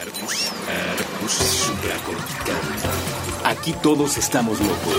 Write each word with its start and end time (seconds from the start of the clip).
Arcus, 0.00 0.50
Arcus 0.96 1.32
supracortical. 1.32 2.56
Aquí 3.44 3.74
todos 3.82 4.16
estamos 4.16 4.58
locos. 4.58 4.94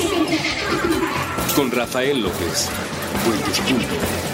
Con 1.56 1.72
Rafael 1.72 2.22
López. 2.22 2.70
Puentes.mx. 3.26 4.32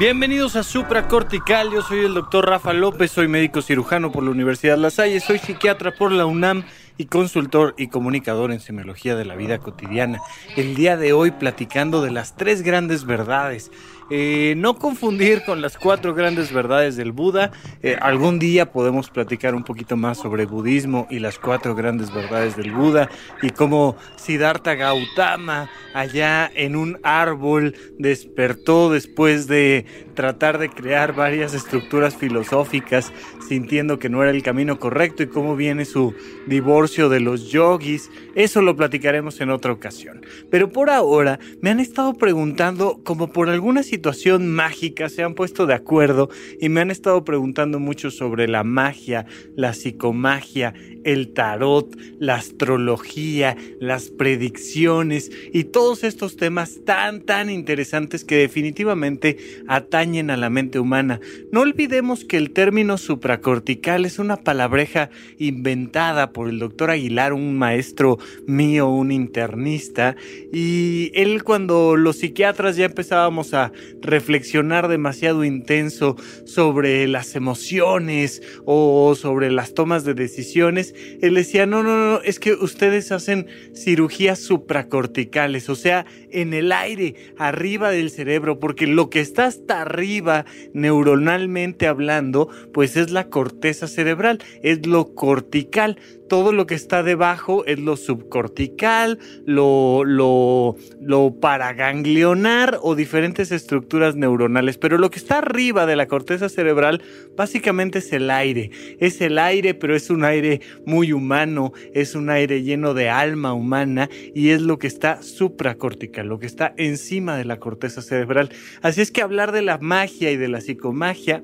Bienvenidos 0.00 0.56
a 0.56 0.64
Supra 0.64 1.06
Cortical, 1.06 1.70
yo 1.70 1.82
soy 1.82 2.00
el 2.00 2.14
doctor 2.14 2.48
Rafa 2.48 2.72
López, 2.72 3.12
soy 3.12 3.28
médico 3.28 3.62
cirujano 3.62 4.10
por 4.10 4.24
la 4.24 4.30
Universidad 4.30 4.76
La 4.76 4.90
Salle, 4.90 5.20
soy 5.20 5.38
psiquiatra 5.38 5.92
por 5.92 6.10
la 6.10 6.26
UNAM 6.26 6.64
y 6.96 7.06
consultor 7.06 7.74
y 7.78 7.88
comunicador 7.88 8.52
en 8.52 8.60
semiología 8.60 9.16
de 9.16 9.24
la 9.24 9.36
vida 9.36 9.58
cotidiana. 9.58 10.20
El 10.56 10.74
día 10.74 10.96
de 10.96 11.12
hoy 11.12 11.30
platicando 11.30 12.02
de 12.02 12.10
las 12.10 12.36
tres 12.36 12.62
grandes 12.62 13.04
verdades 13.04 13.70
eh, 14.14 14.52
no 14.58 14.74
confundir 14.78 15.42
con 15.42 15.62
las 15.62 15.78
cuatro 15.78 16.12
grandes 16.12 16.52
verdades 16.52 16.96
del 16.96 17.12
Buda. 17.12 17.50
Eh, 17.82 17.96
algún 17.98 18.38
día 18.38 18.70
podemos 18.70 19.08
platicar 19.08 19.54
un 19.54 19.64
poquito 19.64 19.96
más 19.96 20.18
sobre 20.18 20.44
budismo 20.44 21.06
y 21.08 21.18
las 21.18 21.38
cuatro 21.38 21.74
grandes 21.74 22.12
verdades 22.12 22.54
del 22.54 22.72
Buda 22.72 23.08
y 23.40 23.48
cómo 23.48 23.96
Siddhartha 24.16 24.74
Gautama 24.74 25.70
allá 25.94 26.50
en 26.54 26.76
un 26.76 26.98
árbol 27.02 27.74
despertó 27.98 28.90
después 28.90 29.46
de 29.46 29.86
tratar 30.14 30.58
de 30.58 30.68
crear 30.68 31.14
varias 31.14 31.54
estructuras 31.54 32.14
filosóficas 32.14 33.12
sintiendo 33.48 33.98
que 33.98 34.10
no 34.10 34.22
era 34.22 34.30
el 34.30 34.42
camino 34.42 34.78
correcto 34.78 35.22
y 35.22 35.28
cómo 35.28 35.56
viene 35.56 35.86
su 35.86 36.14
divorcio 36.46 36.81
de 36.82 37.20
los 37.20 37.50
yogis. 37.50 38.10
Eso 38.34 38.60
lo 38.60 38.74
platicaremos 38.74 39.40
en 39.40 39.50
otra 39.50 39.72
ocasión. 39.72 40.24
Pero 40.50 40.70
por 40.70 40.90
ahora 40.90 41.38
me 41.60 41.70
han 41.70 41.78
estado 41.78 42.14
preguntando 42.14 43.00
como 43.04 43.32
por 43.32 43.48
alguna 43.48 43.84
situación 43.84 44.48
mágica, 44.48 45.08
se 45.08 45.22
han 45.22 45.34
puesto 45.34 45.66
de 45.66 45.74
acuerdo 45.74 46.28
y 46.60 46.68
me 46.68 46.80
han 46.80 46.90
estado 46.90 47.24
preguntando 47.24 47.78
mucho 47.78 48.10
sobre 48.10 48.48
la 48.48 48.64
magia, 48.64 49.26
la 49.54 49.74
psicomagia, 49.74 50.74
el 51.04 51.32
tarot, 51.32 51.96
la 52.18 52.34
astrología, 52.34 53.56
las 53.80 54.10
predicciones 54.10 55.30
y 55.52 55.64
todos 55.64 56.02
estos 56.02 56.36
temas 56.36 56.80
tan, 56.84 57.20
tan 57.20 57.48
interesantes 57.48 58.24
que 58.24 58.36
definitivamente 58.36 59.38
atañen 59.68 60.30
a 60.30 60.36
la 60.36 60.50
mente 60.50 60.80
humana. 60.80 61.20
No 61.52 61.60
olvidemos 61.60 62.24
que 62.24 62.38
el 62.38 62.50
término 62.50 62.98
supracortical 62.98 64.04
es 64.04 64.18
una 64.18 64.36
palabreja 64.36 65.10
inventada 65.38 66.32
por 66.32 66.48
el 66.48 66.58
doctor 66.58 66.71
Aguilar, 66.80 67.32
un 67.32 67.56
maestro 67.56 68.18
mío, 68.46 68.88
un 68.88 69.12
internista, 69.12 70.16
y 70.52 71.10
él 71.14 71.44
cuando 71.44 71.96
los 71.96 72.16
psiquiatras 72.16 72.76
ya 72.76 72.86
empezábamos 72.86 73.54
a 73.54 73.72
reflexionar 74.00 74.88
demasiado 74.88 75.44
intenso 75.44 76.16
sobre 76.44 77.06
las 77.06 77.34
emociones 77.36 78.42
o 78.64 79.14
sobre 79.14 79.50
las 79.50 79.74
tomas 79.74 80.04
de 80.04 80.14
decisiones, 80.14 80.94
él 81.20 81.34
decía, 81.34 81.66
no, 81.66 81.82
no, 81.82 81.96
no, 81.96 82.20
es 82.22 82.38
que 82.38 82.54
ustedes 82.54 83.12
hacen 83.12 83.46
cirugías 83.74 84.40
supracorticales, 84.40 85.68
o 85.68 85.74
sea, 85.74 86.06
en 86.30 86.54
el 86.54 86.72
aire, 86.72 87.14
arriba 87.36 87.90
del 87.90 88.10
cerebro, 88.10 88.58
porque 88.58 88.86
lo 88.86 89.10
que 89.10 89.20
está 89.20 89.46
hasta 89.46 89.82
arriba, 89.82 90.44
neuronalmente 90.72 91.86
hablando, 91.86 92.48
pues 92.72 92.96
es 92.96 93.10
la 93.10 93.28
corteza 93.28 93.86
cerebral, 93.86 94.38
es 94.62 94.86
lo 94.86 95.14
cortical 95.14 95.98
todo 96.32 96.52
lo 96.52 96.61
que 96.66 96.74
está 96.74 97.02
debajo 97.02 97.64
es 97.66 97.78
lo 97.78 97.96
subcortical, 97.96 99.18
lo, 99.46 100.04
lo, 100.04 100.76
lo 101.00 101.40
paraganglionar 101.40 102.78
o 102.82 102.94
diferentes 102.94 103.52
estructuras 103.52 104.16
neuronales. 104.16 104.78
Pero 104.78 104.98
lo 104.98 105.10
que 105.10 105.18
está 105.18 105.38
arriba 105.38 105.86
de 105.86 105.96
la 105.96 106.06
corteza 106.06 106.48
cerebral 106.48 107.02
básicamente 107.36 107.98
es 107.98 108.12
el 108.12 108.30
aire. 108.30 108.70
Es 108.98 109.20
el 109.20 109.38
aire, 109.38 109.74
pero 109.74 109.96
es 109.96 110.10
un 110.10 110.24
aire 110.24 110.60
muy 110.86 111.12
humano, 111.12 111.72
es 111.94 112.14
un 112.14 112.30
aire 112.30 112.62
lleno 112.62 112.94
de 112.94 113.08
alma 113.08 113.52
humana 113.52 114.08
y 114.34 114.50
es 114.50 114.62
lo 114.62 114.78
que 114.78 114.86
está 114.86 115.22
supracortical, 115.22 116.26
lo 116.26 116.38
que 116.38 116.46
está 116.46 116.74
encima 116.76 117.36
de 117.36 117.44
la 117.44 117.58
corteza 117.58 118.02
cerebral. 118.02 118.50
Así 118.82 119.00
es 119.00 119.10
que 119.10 119.22
hablar 119.22 119.52
de 119.52 119.62
la 119.62 119.78
magia 119.78 120.30
y 120.30 120.36
de 120.36 120.48
la 120.48 120.60
psicomagia 120.60 121.42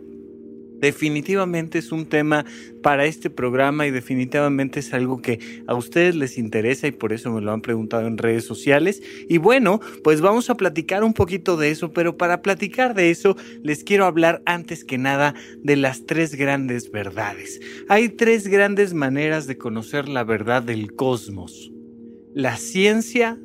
definitivamente 0.80 1.78
es 1.78 1.92
un 1.92 2.06
tema 2.06 2.44
para 2.82 3.06
este 3.06 3.30
programa 3.30 3.86
y 3.86 3.90
definitivamente 3.90 4.80
es 4.80 4.94
algo 4.94 5.20
que 5.20 5.38
a 5.66 5.74
ustedes 5.74 6.14
les 6.14 6.38
interesa 6.38 6.86
y 6.86 6.92
por 6.92 7.12
eso 7.12 7.32
me 7.32 7.40
lo 7.40 7.52
han 7.52 7.60
preguntado 7.60 8.06
en 8.06 8.18
redes 8.18 8.44
sociales. 8.44 9.02
Y 9.28 9.38
bueno, 9.38 9.80
pues 10.02 10.20
vamos 10.20 10.50
a 10.50 10.56
platicar 10.56 11.04
un 11.04 11.14
poquito 11.14 11.56
de 11.56 11.70
eso, 11.70 11.92
pero 11.92 12.16
para 12.16 12.42
platicar 12.42 12.94
de 12.94 13.10
eso 13.10 13.36
les 13.62 13.84
quiero 13.84 14.06
hablar 14.06 14.42
antes 14.46 14.84
que 14.84 14.98
nada 14.98 15.34
de 15.62 15.76
las 15.76 16.06
tres 16.06 16.34
grandes 16.34 16.90
verdades. 16.90 17.60
Hay 17.88 18.08
tres 18.08 18.46
grandes 18.46 18.94
maneras 18.94 19.46
de 19.46 19.58
conocer 19.58 20.08
la 20.08 20.24
verdad 20.24 20.62
del 20.62 20.94
cosmos. 20.94 21.72
La 22.34 22.56
ciencia, 22.56 23.38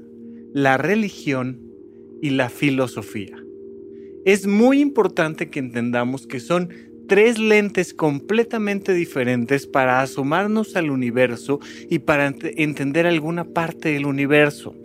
la 0.54 0.78
religión 0.78 1.62
y 2.22 2.30
la 2.32 2.50
filosofía. 2.50 3.38
Es 4.26 4.48
muy 4.48 4.80
importante 4.80 5.50
que 5.50 5.60
entendamos 5.60 6.28
que 6.28 6.40
son 6.40 6.70
tres 7.08 7.38
lentes 7.40 7.94
completamente 7.94 8.94
diferentes 8.94 9.68
para 9.68 10.02
asomarnos 10.02 10.76
al 10.76 10.90
universo 10.90 11.60
y 11.90 12.00
para 12.00 12.34
entender 12.42 13.06
alguna 13.06 13.44
parte 13.46 13.90
del 13.90 14.06
universo. 14.06 14.76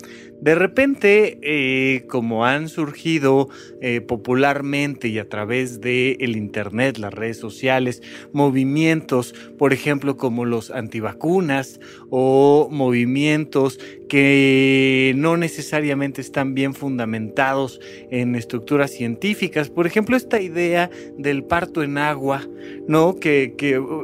De 0.40 0.54
repente, 0.54 1.38
eh, 1.42 2.04
como 2.06 2.44
han 2.44 2.68
surgido 2.68 3.48
eh, 3.80 4.00
popularmente 4.00 5.08
y 5.08 5.18
a 5.18 5.28
través 5.28 5.80
de 5.80 6.16
el 6.20 6.36
internet, 6.36 6.98
las 6.98 7.12
redes 7.12 7.38
sociales, 7.38 8.02
movimientos, 8.32 9.34
por 9.58 9.72
ejemplo, 9.72 10.16
como 10.16 10.44
los 10.44 10.70
antivacunas 10.70 11.80
o 12.10 12.68
movimientos 12.70 13.80
que 14.08 15.12
no 15.16 15.36
necesariamente 15.36 16.20
están 16.20 16.54
bien 16.54 16.74
fundamentados 16.74 17.80
en 18.10 18.34
estructuras 18.34 18.90
científicas. 18.90 19.68
Por 19.68 19.86
ejemplo, 19.86 20.16
esta 20.16 20.40
idea 20.40 20.90
del 21.18 21.44
parto 21.44 21.82
en 21.82 21.98
agua, 21.98 22.46
¿no? 22.86 23.16
Que, 23.16 23.54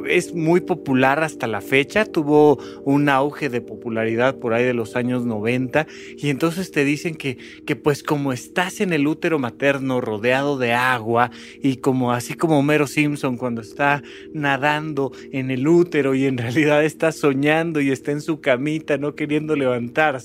es 0.07 0.33
muy 0.33 0.61
popular 0.61 1.23
hasta 1.23 1.47
la 1.47 1.61
fecha, 1.61 2.05
tuvo 2.05 2.59
un 2.83 3.09
auge 3.09 3.49
de 3.49 3.61
popularidad 3.61 4.35
por 4.35 4.53
ahí 4.53 4.63
de 4.63 4.73
los 4.73 4.95
años 4.95 5.25
90 5.25 5.87
y 6.17 6.24
entonces 6.29 6.71
te 6.71 6.83
dicen 6.83 7.15
que, 7.15 7.37
que 7.65 7.75
pues 7.75 8.03
como 8.03 8.33
estás 8.33 8.81
en 8.81 8.93
el 8.93 9.07
útero 9.07 9.39
materno 9.39 10.01
rodeado 10.01 10.57
de 10.57 10.73
agua 10.73 11.31
y 11.61 11.77
como 11.77 12.11
así 12.11 12.33
como 12.35 12.59
Homero 12.59 12.87
Simpson 12.87 13.37
cuando 13.37 13.61
está 13.61 14.03
nadando 14.33 15.11
en 15.31 15.51
el 15.51 15.67
útero 15.67 16.15
y 16.15 16.25
en 16.25 16.37
realidad 16.45 16.83
está 16.83 17.11
soñando 17.11 17.81
y 17.81 17.91
está 17.91 18.11
en 18.11 18.21
su 18.21 18.41
camita 18.41 18.97
no 18.97 19.15
queriendo 19.15 19.55
levantar 19.55 20.15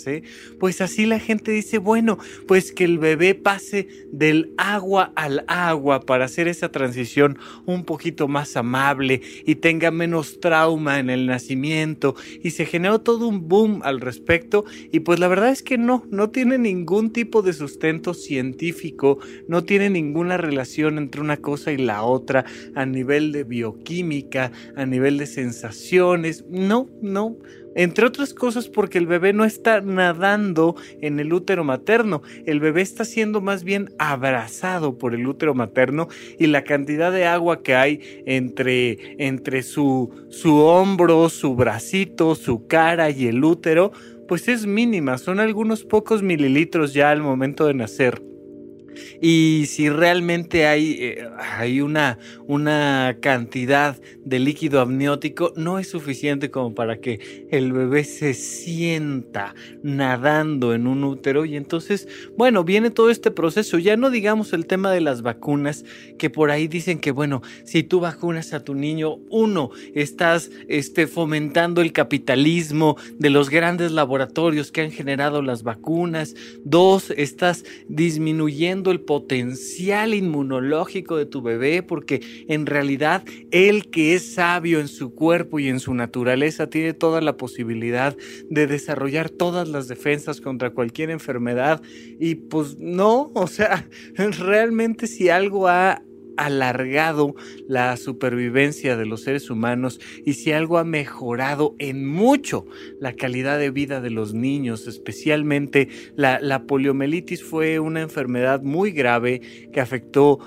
pues 0.58 0.80
así 0.80 1.06
la 1.06 1.18
gente 1.18 1.52
dice, 1.52 1.78
bueno, 1.78 2.18
pues 2.46 2.72
que 2.72 2.84
el 2.84 2.98
bebé 2.98 3.34
pase 3.34 3.88
del 4.12 4.52
agua 4.56 5.12
al 5.16 5.44
agua 5.48 6.00
para 6.00 6.26
hacer 6.26 6.48
esa 6.48 6.70
transición 6.70 7.38
un 7.66 7.84
poquito 7.84 8.28
más 8.28 8.56
amable 8.56 9.22
y 9.46 9.56
tenga 9.56 9.90
menos 9.90 10.40
trauma 10.40 10.98
en 10.98 11.10
el 11.10 11.26
nacimiento 11.26 12.14
y 12.42 12.50
se 12.50 12.66
generó 12.66 13.00
todo 13.00 13.26
un 13.26 13.48
boom 13.48 13.80
al 13.84 14.00
respecto 14.00 14.64
y 14.92 15.00
pues 15.00 15.18
la 15.18 15.28
verdad 15.28 15.50
es 15.50 15.62
que 15.62 15.78
no, 15.78 15.89
no 16.10 16.30
tiene 16.30 16.58
ningún 16.58 17.12
tipo 17.12 17.42
de 17.42 17.52
sustento 17.52 18.14
científico, 18.14 19.18
no 19.48 19.64
tiene 19.64 19.90
ninguna 19.90 20.36
relación 20.36 20.98
entre 20.98 21.20
una 21.20 21.36
cosa 21.36 21.72
y 21.72 21.78
la 21.78 22.02
otra 22.02 22.44
a 22.74 22.86
nivel 22.86 23.32
de 23.32 23.44
bioquímica, 23.44 24.52
a 24.76 24.86
nivel 24.86 25.18
de 25.18 25.26
sensaciones, 25.26 26.44
no, 26.48 26.88
no. 27.02 27.36
Entre 27.76 28.04
otras 28.04 28.34
cosas 28.34 28.68
porque 28.68 28.98
el 28.98 29.06
bebé 29.06 29.32
no 29.32 29.44
está 29.44 29.80
nadando 29.80 30.74
en 31.00 31.20
el 31.20 31.32
útero 31.32 31.62
materno, 31.62 32.22
el 32.44 32.58
bebé 32.58 32.82
está 32.82 33.04
siendo 33.04 33.40
más 33.40 33.62
bien 33.62 33.90
abrazado 33.98 34.98
por 34.98 35.14
el 35.14 35.26
útero 35.26 35.54
materno 35.54 36.08
y 36.38 36.48
la 36.48 36.64
cantidad 36.64 37.12
de 37.12 37.26
agua 37.26 37.62
que 37.62 37.76
hay 37.76 38.22
entre, 38.26 39.24
entre 39.24 39.62
su, 39.62 40.10
su 40.30 40.56
hombro, 40.56 41.28
su 41.28 41.54
bracito, 41.54 42.34
su 42.34 42.66
cara 42.66 43.10
y 43.10 43.28
el 43.28 43.44
útero, 43.44 43.92
pues 44.30 44.46
es 44.46 44.64
mínima, 44.64 45.18
son 45.18 45.40
algunos 45.40 45.82
pocos 45.82 46.22
mililitros 46.22 46.94
ya 46.94 47.10
al 47.10 47.20
momento 47.20 47.66
de 47.66 47.74
nacer. 47.74 48.29
Y 49.20 49.64
si 49.66 49.88
realmente 49.88 50.66
hay, 50.66 50.96
eh, 51.00 51.28
hay 51.38 51.80
una, 51.80 52.18
una 52.46 53.16
cantidad 53.20 54.00
de 54.24 54.38
líquido 54.38 54.80
amniótico, 54.80 55.52
no 55.56 55.78
es 55.78 55.88
suficiente 55.88 56.50
como 56.50 56.74
para 56.74 57.00
que 57.00 57.46
el 57.50 57.72
bebé 57.72 58.04
se 58.04 58.34
sienta 58.34 59.54
nadando 59.82 60.74
en 60.74 60.86
un 60.86 61.04
útero. 61.04 61.44
Y 61.44 61.56
entonces, 61.56 62.08
bueno, 62.36 62.64
viene 62.64 62.90
todo 62.90 63.10
este 63.10 63.30
proceso. 63.30 63.78
Ya 63.78 63.96
no 63.96 64.10
digamos 64.10 64.52
el 64.52 64.66
tema 64.66 64.92
de 64.92 65.00
las 65.00 65.22
vacunas, 65.22 65.84
que 66.18 66.30
por 66.30 66.50
ahí 66.50 66.68
dicen 66.68 66.98
que, 66.98 67.10
bueno, 67.10 67.42
si 67.64 67.82
tú 67.82 68.00
vacunas 68.00 68.52
a 68.52 68.64
tu 68.64 68.74
niño, 68.74 69.16
uno, 69.30 69.70
estás 69.94 70.50
este, 70.68 71.06
fomentando 71.06 71.80
el 71.80 71.92
capitalismo 71.92 72.96
de 73.18 73.30
los 73.30 73.50
grandes 73.50 73.92
laboratorios 73.92 74.72
que 74.72 74.82
han 74.82 74.90
generado 74.90 75.42
las 75.42 75.62
vacunas. 75.62 76.34
Dos, 76.64 77.10
estás 77.16 77.64
disminuyendo 77.88 78.89
el 78.90 79.00
potencial 79.00 80.14
inmunológico 80.14 81.16
de 81.16 81.26
tu 81.26 81.42
bebé, 81.42 81.82
porque 81.82 82.20
en 82.48 82.66
realidad 82.66 83.24
el 83.50 83.90
que 83.90 84.14
es 84.14 84.34
sabio 84.34 84.80
en 84.80 84.88
su 84.88 85.14
cuerpo 85.14 85.58
y 85.58 85.68
en 85.68 85.80
su 85.80 85.94
naturaleza 85.94 86.68
tiene 86.68 86.94
toda 86.94 87.20
la 87.20 87.36
posibilidad 87.36 88.16
de 88.48 88.66
desarrollar 88.66 89.30
todas 89.30 89.68
las 89.68 89.88
defensas 89.88 90.40
contra 90.40 90.70
cualquier 90.70 91.10
enfermedad. 91.10 91.82
Y 92.18 92.36
pues 92.36 92.78
no, 92.78 93.30
o 93.34 93.46
sea, 93.46 93.88
realmente 94.14 95.06
si 95.06 95.28
algo 95.28 95.68
ha 95.68 96.02
alargado 96.36 97.34
la 97.68 97.96
supervivencia 97.96 98.96
de 98.96 99.06
los 99.06 99.22
seres 99.22 99.50
humanos 99.50 100.00
y 100.24 100.34
si 100.34 100.52
algo 100.52 100.78
ha 100.78 100.84
mejorado 100.84 101.74
en 101.78 102.06
mucho 102.06 102.66
la 103.00 103.14
calidad 103.14 103.58
de 103.58 103.70
vida 103.70 104.00
de 104.00 104.10
los 104.10 104.34
niños, 104.34 104.86
especialmente 104.86 105.88
la, 106.16 106.64
poliomielitis 106.66 107.42
fue 107.42 107.80
una 107.80 108.00
enfermedad 108.00 108.62
muy 108.62 108.92
grave 108.92 109.40
que 109.72 109.80
afectó 109.80 110.38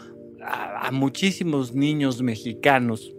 a, 0.42 0.92
muchísimos 0.92 1.74
niños 1.74 2.22
mexicanos. 2.22 3.14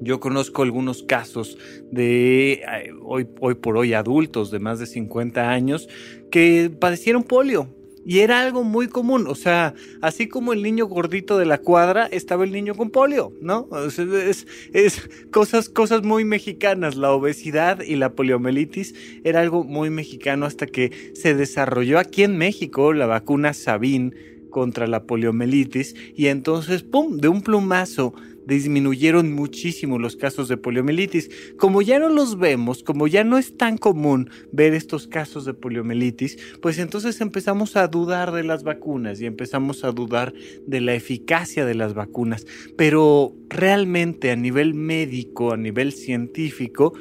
Yo 0.00 0.20
conozco 0.20 0.62
algunos 0.62 1.02
casos 1.02 1.56
de 1.90 2.52
eh, 2.54 2.92
hoy 3.02 3.24
por 3.54 3.78
hoy 3.78 3.94
adultos 3.94 4.50
de 4.50 4.58
más 4.58 4.78
de 4.78 4.86
50 4.86 5.50
años 5.50 5.88
que 6.30 6.70
padecieron 6.78 7.22
polio 7.22 7.75
y 8.06 8.20
era 8.20 8.40
algo 8.40 8.62
muy 8.62 8.86
común, 8.86 9.26
o 9.26 9.34
sea, 9.34 9.74
así 10.00 10.28
como 10.28 10.52
el 10.52 10.62
niño 10.62 10.86
gordito 10.86 11.38
de 11.38 11.44
la 11.44 11.58
cuadra, 11.58 12.06
estaba 12.06 12.44
el 12.44 12.52
niño 12.52 12.76
con 12.76 12.90
polio, 12.90 13.32
¿no? 13.40 13.68
es, 13.84 14.46
es, 14.72 15.10
cosas, 15.32 15.68
cosas 15.68 16.04
muy 16.04 16.24
mexicanas, 16.24 16.94
la 16.94 17.10
obesidad 17.10 17.80
y 17.80 17.96
la 17.96 18.12
poliomielitis 18.12 18.94
era 19.24 19.40
algo 19.40 19.64
muy 19.64 19.90
mexicano 19.90 20.46
hasta 20.46 20.66
que 20.66 21.12
se 21.14 21.34
desarrolló 21.34 21.98
aquí 21.98 22.22
en 22.22 22.38
México 22.38 22.92
la 22.92 23.06
vacuna 23.06 23.52
Sabin 23.52 24.14
contra 24.50 24.86
la 24.86 25.02
poliomielitis 25.02 25.96
y 26.14 26.28
entonces, 26.28 26.84
¡pum!, 26.84 27.18
de 27.18 27.28
un 27.28 27.42
plumazo 27.42 28.14
disminuyeron 28.46 29.32
muchísimo 29.32 29.98
los 29.98 30.16
casos 30.16 30.48
de 30.48 30.56
poliomielitis. 30.56 31.30
Como 31.58 31.82
ya 31.82 31.98
no 31.98 32.08
los 32.08 32.38
vemos, 32.38 32.82
como 32.82 33.06
ya 33.06 33.24
no 33.24 33.38
es 33.38 33.56
tan 33.56 33.76
común 33.76 34.30
ver 34.52 34.74
estos 34.74 35.06
casos 35.06 35.44
de 35.44 35.54
poliomielitis, 35.54 36.38
pues 36.60 36.78
entonces 36.78 37.20
empezamos 37.20 37.76
a 37.76 37.88
dudar 37.88 38.32
de 38.32 38.44
las 38.44 38.62
vacunas 38.62 39.20
y 39.20 39.26
empezamos 39.26 39.84
a 39.84 39.92
dudar 39.92 40.32
de 40.66 40.80
la 40.80 40.94
eficacia 40.94 41.66
de 41.66 41.74
las 41.74 41.94
vacunas. 41.94 42.46
Pero 42.76 43.34
realmente 43.48 44.30
a 44.30 44.36
nivel 44.36 44.74
médico, 44.74 45.52
a 45.52 45.56
nivel 45.56 45.92
científico, 45.92 46.94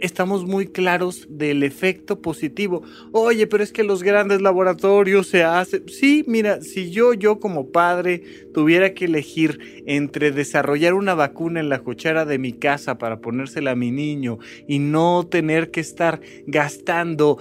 estamos 0.00 0.44
muy 0.44 0.68
claros 0.68 1.26
del 1.28 1.62
efecto 1.62 2.20
positivo. 2.20 2.82
Oye, 3.12 3.46
pero 3.46 3.62
es 3.62 3.72
que 3.72 3.84
los 3.84 4.02
grandes 4.02 4.40
laboratorios 4.40 5.26
se 5.28 5.44
hacen. 5.44 5.88
Sí, 5.88 6.24
mira, 6.26 6.60
si 6.62 6.90
yo, 6.90 7.14
yo 7.14 7.40
como 7.40 7.70
padre 7.70 8.22
tuviera 8.52 8.94
que 8.94 9.06
elegir 9.06 9.82
entre 9.86 10.30
desarrollar 10.30 10.94
una 10.94 11.14
vacuna 11.14 11.60
en 11.60 11.68
la 11.68 11.80
cuchara 11.80 12.24
de 12.24 12.38
mi 12.38 12.52
casa 12.52 12.98
para 12.98 13.20
ponérsela 13.20 13.72
a 13.72 13.76
mi 13.76 13.90
niño 13.90 14.38
y 14.66 14.78
no 14.78 15.26
tener 15.28 15.70
que 15.70 15.80
estar 15.80 16.20
gastando 16.46 17.38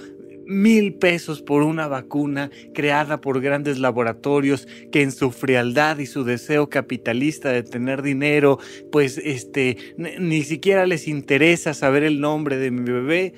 mil 0.47 0.93
pesos 0.93 1.41
por 1.41 1.61
una 1.61 1.87
vacuna 1.87 2.49
creada 2.73 3.21
por 3.21 3.41
grandes 3.41 3.79
laboratorios 3.79 4.67
que 4.91 5.01
en 5.01 5.11
su 5.11 5.31
frialdad 5.31 5.99
y 5.99 6.05
su 6.05 6.23
deseo 6.23 6.69
capitalista 6.69 7.51
de 7.51 7.63
tener 7.63 8.01
dinero, 8.01 8.59
pues 8.91 9.17
este, 9.17 9.77
ni 9.97 10.43
siquiera 10.43 10.87
les 10.87 11.07
interesa 11.07 11.73
saber 11.73 12.03
el 12.03 12.21
nombre 12.21 12.57
de 12.57 12.71
mi 12.71 12.89
bebé. 12.89 13.33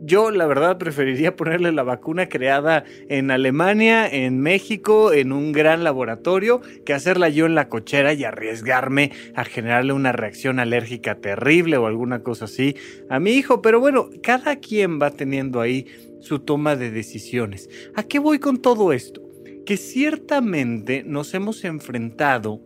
Yo 0.00 0.30
la 0.30 0.46
verdad 0.46 0.76
preferiría 0.76 1.34
ponerle 1.34 1.72
la 1.72 1.82
vacuna 1.82 2.28
creada 2.28 2.84
en 3.08 3.30
Alemania, 3.30 4.06
en 4.06 4.38
México, 4.38 5.12
en 5.12 5.32
un 5.32 5.52
gran 5.52 5.82
laboratorio, 5.82 6.60
que 6.84 6.92
hacerla 6.92 7.30
yo 7.30 7.46
en 7.46 7.54
la 7.54 7.68
cochera 7.68 8.12
y 8.12 8.24
arriesgarme 8.24 9.12
a 9.34 9.44
generarle 9.44 9.92
una 9.94 10.12
reacción 10.12 10.58
alérgica 10.58 11.14
terrible 11.14 11.78
o 11.78 11.86
alguna 11.86 12.22
cosa 12.22 12.44
así 12.44 12.76
a 13.08 13.18
mi 13.18 13.30
hijo. 13.32 13.62
Pero 13.62 13.80
bueno, 13.80 14.10
cada 14.22 14.56
quien 14.56 15.00
va 15.00 15.10
teniendo 15.10 15.60
ahí 15.60 15.86
su 16.24 16.40
toma 16.40 16.74
de 16.74 16.90
decisiones. 16.90 17.68
¿A 17.94 18.02
qué 18.02 18.18
voy 18.18 18.38
con 18.38 18.58
todo 18.58 18.92
esto? 18.92 19.22
Que 19.66 19.76
ciertamente 19.76 21.04
nos 21.04 21.34
hemos 21.34 21.64
enfrentado 21.64 22.62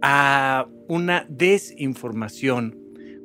a 0.00 0.68
una 0.88 1.26
desinformación 1.28 2.78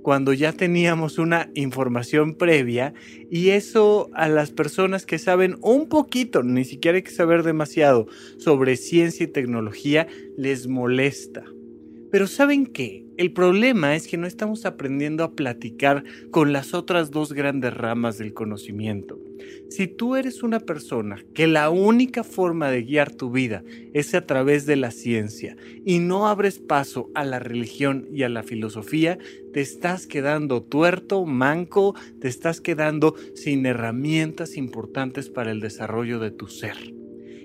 cuando 0.03 0.31
ya 0.31 0.53
teníamos 0.53 1.17
una 1.17 1.49
información 1.53 2.35
previa 2.35 2.93
y 3.29 3.49
eso 3.49 4.09
a 4.13 4.29
las 4.29 4.51
personas 4.51 5.05
que 5.05 5.19
saben 5.19 5.57
un 5.61 5.89
poquito, 5.89 6.43
ni 6.43 6.63
siquiera 6.63 6.95
hay 6.95 7.01
que 7.01 7.11
saber 7.11 7.43
demasiado 7.43 8.07
sobre 8.37 8.77
ciencia 8.77 9.25
y 9.25 9.27
tecnología, 9.27 10.07
les 10.37 10.67
molesta. 10.67 11.43
Pero 12.09 12.27
¿saben 12.27 12.67
qué? 12.67 13.06
El 13.17 13.31
problema 13.33 13.95
es 13.95 14.07
que 14.07 14.15
no 14.15 14.27
estamos 14.27 14.67
aprendiendo 14.67 15.23
a 15.23 15.31
platicar 15.31 16.03
con 16.29 16.53
las 16.53 16.75
otras 16.75 17.09
dos 17.09 17.33
grandes 17.33 17.73
ramas 17.73 18.19
del 18.19 18.35
conocimiento. 18.35 19.19
Si 19.69 19.87
tú 19.87 20.15
eres 20.15 20.43
una 20.43 20.59
persona 20.59 21.25
que 21.33 21.47
la 21.47 21.71
única 21.71 22.23
forma 22.23 22.69
de 22.69 22.83
guiar 22.83 23.11
tu 23.11 23.31
vida 23.31 23.63
es 23.93 24.13
a 24.13 24.27
través 24.27 24.67
de 24.67 24.75
la 24.75 24.91
ciencia 24.91 25.57
y 25.83 25.97
no 25.97 26.27
abres 26.27 26.59
paso 26.59 27.09
a 27.15 27.25
la 27.25 27.39
religión 27.39 28.07
y 28.13 28.21
a 28.21 28.29
la 28.29 28.43
filosofía, 28.43 29.17
te 29.51 29.61
estás 29.61 30.05
quedando 30.05 30.61
tuerto, 30.61 31.25
manco, 31.25 31.95
te 32.21 32.27
estás 32.27 32.61
quedando 32.61 33.15
sin 33.33 33.65
herramientas 33.65 34.57
importantes 34.57 35.31
para 35.31 35.49
el 35.49 35.59
desarrollo 35.59 36.19
de 36.19 36.29
tu 36.29 36.47
ser. 36.47 36.77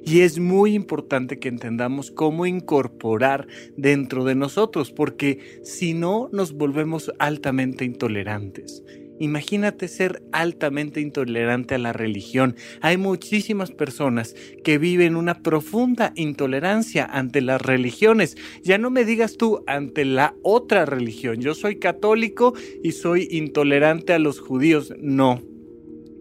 Y 0.04 0.20
es 0.20 0.38
muy 0.38 0.74
importante 0.74 1.38
que 1.38 1.48
entendamos 1.48 2.10
cómo 2.10 2.46
incorporar 2.46 3.46
dentro 3.76 4.24
de 4.24 4.34
nosotros, 4.34 4.90
porque 4.90 5.60
si 5.62 5.94
no 5.94 6.28
nos 6.32 6.52
volvemos 6.52 7.12
altamente 7.18 7.84
intolerantes. 7.84 8.82
Imagínate 9.22 9.86
ser 9.86 10.20
altamente 10.32 11.00
intolerante 11.00 11.76
a 11.76 11.78
la 11.78 11.92
religión. 11.92 12.56
Hay 12.80 12.96
muchísimas 12.96 13.70
personas 13.70 14.34
que 14.64 14.78
viven 14.78 15.14
una 15.14 15.42
profunda 15.42 16.12
intolerancia 16.16 17.04
ante 17.04 17.40
las 17.40 17.62
religiones. 17.62 18.36
Ya 18.64 18.78
no 18.78 18.90
me 18.90 19.04
digas 19.04 19.36
tú 19.36 19.62
ante 19.68 20.04
la 20.04 20.34
otra 20.42 20.86
religión. 20.86 21.40
Yo 21.40 21.54
soy 21.54 21.78
católico 21.78 22.54
y 22.82 22.92
soy 22.92 23.28
intolerante 23.30 24.12
a 24.12 24.18
los 24.18 24.40
judíos. 24.40 24.92
No, 24.98 25.40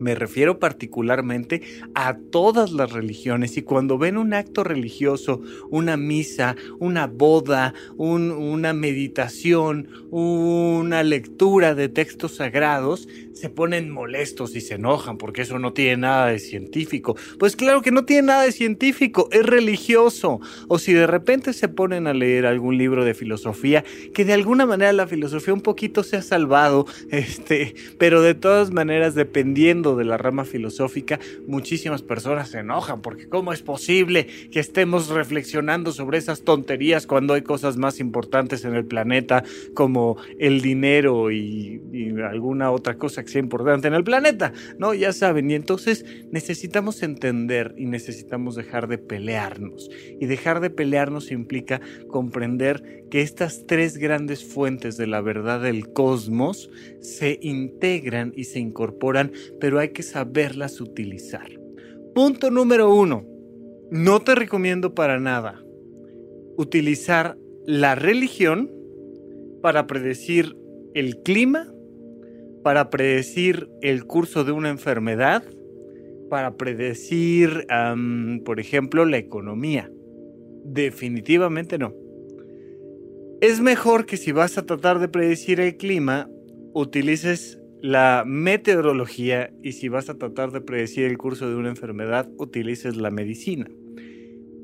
me 0.01 0.15
refiero 0.15 0.59
particularmente 0.59 1.62
a 1.94 2.18
todas 2.18 2.71
las 2.71 2.92
religiones 2.92 3.56
y 3.56 3.62
cuando 3.62 4.00
ven 4.00 4.18
un 4.18 4.33
acto 4.33 4.63
religioso, 4.63 5.42
una 5.69 5.95
misa, 5.95 6.56
una 6.80 7.06
boda, 7.06 7.75
una 7.97 8.73
meditación, 8.73 9.87
una 10.09 11.04
lectura 11.04 11.75
de 11.75 11.87
textos 11.87 12.37
sagrados, 12.37 13.07
se 13.33 13.50
ponen 13.50 13.90
molestos 13.90 14.56
y 14.56 14.61
se 14.61 14.76
enojan 14.76 15.18
porque 15.18 15.42
eso 15.42 15.59
no 15.59 15.73
tiene 15.73 15.97
nada 15.97 16.28
de 16.28 16.40
científico. 16.40 17.16
Pues 17.40 17.56
claro 17.56 17.81
que 17.81 17.92
no 17.92 18.06
tiene 18.06 18.28
nada 18.28 18.44
de 18.44 18.52
científico, 18.52 19.30
es 19.31 19.45
religioso. 19.45 20.40
O 20.68 20.80
si 20.80 20.94
de 20.94 21.07
repente 21.07 21.54
se 21.54 21.68
ponen 21.68 22.07
a 22.07 22.14
leer 22.14 22.45
algún 22.45 22.78
libro 22.78 23.06
de 23.06 23.14
filosofía, 23.14 23.83
que 24.14 24.26
de 24.26 24.33
alguna 24.33 24.66
manera 24.66 24.94
la 24.94 25.07
filosofía 25.07 25.54
un 25.54 25.61
poquito 25.61 26.04
se 26.04 26.18
ha 26.18 26.21
salvado, 26.21 26.85
este, 27.09 27.76
pero 27.97 28.21
de 28.21 28.35
todas 28.35 28.71
maneras 28.71 29.16
dependiendo 29.16 29.95
de 29.95 30.06
la 30.06 30.18
rama 30.18 30.45
filosófica, 30.45 31.19
muchísimas 31.47 32.02
personas 32.02 32.50
se 32.50 32.59
enojan 32.59 33.02
porque 33.02 33.28
cómo 33.28 33.54
es 33.54 33.61
posible 33.61 34.28
que 34.52 34.59
estemos 34.59 35.09
reflexionando 35.09 35.92
sobre 35.92 36.18
esas 36.18 36.42
tonterías 36.42 37.07
cuando 37.07 37.33
hay 37.33 37.42
cosas 37.42 37.78
más 37.78 38.00
importantes 38.00 38.66
en 38.66 38.76
el 38.76 38.85
planeta 38.85 39.44
como 39.73 40.18
el 40.40 40.61
dinero 40.61 41.31
y, 41.31 41.81
y 41.92 42.19
alguna 42.21 42.71
otra 42.71 42.95
cosa 42.97 43.20
sea 43.30 43.42
importante 43.42 43.87
en 43.87 43.94
el 43.94 44.04
planeta, 44.04 44.54
¿no? 44.78 44.94
Ya 44.94 45.13
saben, 45.13 45.51
y 45.51 45.56
entonces 45.56 46.06
necesitamos 46.31 47.04
entender 47.04 47.73
y 47.78 47.85
necesitamos 47.85 48.56
dejar 48.56 48.87
de 48.87 48.97
pelearnos. 48.97 49.90
Y 50.19 50.25
dejar 50.25 50.59
de 50.59 50.69
pelearnos 50.69 51.31
implica 51.31 51.81
comprender 52.07 53.06
que 53.09 53.21
estas 53.21 53.66
tres 53.68 53.97
grandes 53.97 54.44
fuentes 54.44 54.97
de 54.97 55.07
la 55.07 55.21
verdad 55.21 55.61
del 55.61 55.92
cosmos 55.92 56.69
se 56.99 57.40
integran 57.42 58.33
y 58.35 58.45
se 58.45 58.59
incorporan, 58.59 59.31
pero 59.59 59.80
hay 59.80 59.90
que 59.90 60.04
saberlas 60.04 60.81
utilizar. 60.81 61.49
Punto 62.13 62.51
número 62.51 62.94
uno. 62.94 63.25
No 63.92 64.21
te 64.21 64.35
recomiendo 64.35 64.95
para 64.95 65.19
nada 65.19 65.61
utilizar 66.57 67.37
la 67.66 67.95
religión 67.95 68.71
para 69.61 69.87
predecir 69.87 70.56
el 70.94 71.18
clima, 71.18 71.71
para 72.63 72.89
predecir 72.89 73.69
el 73.81 74.06
curso 74.06 74.44
de 74.44 74.51
una 74.51 74.69
enfermedad, 74.69 75.44
para 76.30 76.56
predecir, 76.56 77.65
por 78.45 78.59
ejemplo, 78.59 79.06
la 79.06 79.18
economía. 79.18 79.91
Definitivamente 80.63 81.77
no. 81.77 81.94
Es 83.41 83.59
mejor 83.59 84.06
que 84.06 84.18
si 84.18 84.31
vas 84.31 84.57
a 84.57 84.65
tratar 84.65 84.99
de 84.99 85.07
predecir 85.07 85.59
el 85.59 85.75
clima, 85.75 86.30
utilices 86.73 87.59
la 87.81 88.23
meteorología 88.25 89.51
y 89.63 89.71
si 89.71 89.89
vas 89.89 90.09
a 90.09 90.18
tratar 90.18 90.51
de 90.51 90.61
predecir 90.61 91.06
el 91.06 91.18
curso 91.18 91.49
de 91.49 91.56
una 91.56 91.69
enfermedad, 91.69 92.30
utilices 92.37 92.95
la 92.95 93.09
medicina. 93.09 93.68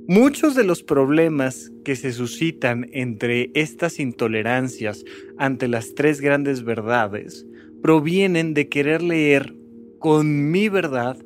Muchos 0.07 0.55
de 0.55 0.63
los 0.63 0.83
problemas 0.83 1.71
que 1.83 1.95
se 1.95 2.13
suscitan 2.13 2.87
entre 2.93 3.49
estas 3.55 3.99
intolerancias 3.99 5.03
ante 5.37 5.67
las 5.67 5.95
tres 5.95 6.21
grandes 6.21 6.63
verdades 6.63 7.45
provienen 7.81 8.53
de 8.53 8.69
querer 8.69 9.01
leer 9.01 9.55
con 9.99 10.51
mi 10.51 10.69
verdad 10.69 11.17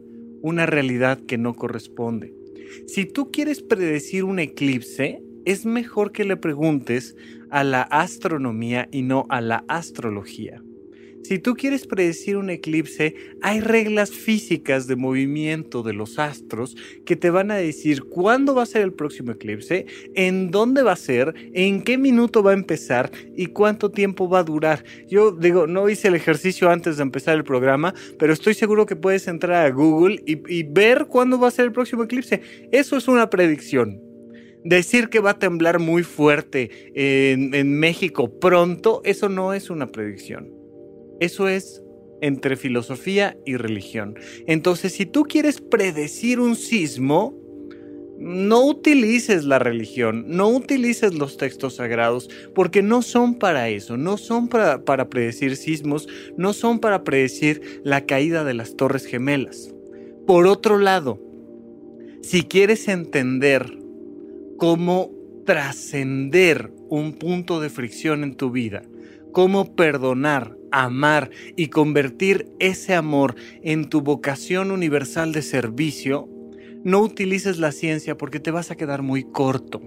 una 0.42 0.66
realidad 0.66 1.20
que 1.20 1.38
no 1.38 1.54
corresponde. 1.54 2.34
Si 2.88 3.06
tú 3.06 3.32
quieres 3.32 3.62
predecir 3.62 4.24
un 4.24 4.40
eclipse, 4.40 5.22
es 5.46 5.66
mejor 5.66 6.12
que 6.12 6.24
le 6.24 6.38
preguntes 6.38 7.16
a 7.50 7.64
la 7.64 7.82
astronomía 7.82 8.88
y 8.92 9.02
no 9.02 9.26
a 9.30 9.42
la 9.42 9.66
astrología. 9.68 10.62
Si 11.24 11.40
tú 11.40 11.54
quieres 11.54 11.86
predecir 11.88 12.38
un 12.38 12.50
eclipse, 12.50 13.16
hay 13.42 13.62
reglas 13.62 14.12
físicas 14.12 14.88
de 14.88 14.96
movimiento 14.96 15.84
de 15.84 15.94
los 15.94 16.20
astros 16.20 16.76
que 17.06 17.16
te 17.16 17.30
van 17.30 17.52
a 17.52 17.56
decir 17.56 18.04
cuándo 18.04 18.56
va 18.56 18.64
a 18.64 18.66
ser 18.66 18.82
el 18.82 18.94
próximo 18.94 19.32
eclipse, 19.32 19.86
en 20.16 20.52
dónde 20.52 20.84
va 20.84 20.94
a 20.94 20.98
ser, 20.98 21.34
en 21.54 21.84
qué 21.84 21.98
minuto 21.98 22.44
va 22.44 22.52
a 22.52 22.56
empezar 22.56 23.12
y 23.36 23.48
cuánto 23.48 23.92
tiempo 23.92 24.30
va 24.30 24.40
a 24.40 24.44
durar. 24.44 24.84
Yo 25.08 25.32
digo, 25.32 25.68
no 25.68 25.90
hice 25.90 26.08
el 26.08 26.16
ejercicio 26.16 26.70
antes 26.70 26.98
de 26.98 27.04
empezar 27.04 27.36
el 27.36 27.44
programa, 27.44 27.94
pero 28.18 28.34
estoy 28.34 28.54
seguro 28.54 28.86
que 28.86 28.96
puedes 28.96 29.28
entrar 29.28 29.66
a 29.66 29.72
Google 29.72 30.22
y, 30.26 30.64
ver 30.64 31.08
cuándo 31.08 31.40
va 31.40 31.50
a 31.50 31.52
ser 31.52 31.66
el 31.66 31.72
próximo 31.72 32.04
eclipse. 32.04 32.42
Eso 32.72 32.98
es 32.98 33.08
una 33.08 33.30
predicción. 33.30 34.02
Decir 34.64 35.10
que 35.10 35.20
va 35.20 35.32
a 35.32 35.40
temblar 35.40 35.80
muy 35.80 36.04
fuerte 36.04 36.70
en, 36.94 37.80
México 37.80 38.40
pronto, 38.40 39.02
eso 39.04 39.28
no 39.28 39.54
es 39.54 39.70
una 39.70 39.92
predicción. 39.92 40.61
Eso 41.22 41.48
es 41.48 41.84
entre 42.20 42.56
filosofía 42.56 43.38
y 43.46 43.56
religión. 43.56 44.16
Entonces, 44.48 44.94
si 44.94 45.06
tú 45.06 45.24
quieres 45.24 45.62
predecir 45.62 46.40
un 46.40 46.56
sismo, 46.56 47.36
no 48.18 48.66
utilices 48.66 49.44
la 49.44 49.60
religión, 49.60 50.26
no 50.28 50.50
utilices 50.50 51.14
los 51.14 51.38
textos 51.38 51.76
sagrados, 51.76 52.28
porque 52.56 52.82
no 52.82 53.04
son 53.04 53.36
para 53.36 53.70
eso, 53.70 53.98
no 53.98 54.18
son 54.18 54.48
para, 54.48 54.84
para 54.84 55.10
predecir 55.10 55.58
sismos, 55.58 56.08
no 56.38 56.54
son 56.54 56.80
para 56.80 57.04
predecir 57.04 57.82
la 57.84 58.08
caída 58.08 58.44
de 58.44 58.56
las 58.56 58.76
torres 58.76 59.06
gemelas. 59.06 59.74
Por 60.26 60.48
otro 60.48 60.80
lado, 60.80 61.20
si 62.24 62.44
quieres 62.44 62.88
entender 62.88 63.78
cómo 64.58 65.12
trascender 65.46 66.72
un 66.90 67.14
punto 67.14 67.62
de 67.62 67.70
fricción 67.70 68.24
en 68.24 68.36
tu 68.36 68.50
vida, 68.50 68.82
cómo 69.32 69.76
perdonar, 69.76 70.58
amar 70.72 71.30
y 71.56 71.68
convertir 71.68 72.48
ese 72.60 72.94
amor 72.96 73.36
en 73.62 73.90
tu 73.90 74.02
vocación 74.02 74.72
universal 74.72 75.32
de 75.34 75.42
servicio, 75.42 76.30
no 76.84 77.02
utilices 77.02 77.60
la 77.60 77.72
ciencia 77.72 78.18
porque 78.18 78.40
te 78.40 78.52
vas 78.52 78.72
a 78.72 78.76
quedar 78.76 79.02
muy 79.02 79.24
corto. 79.24 79.82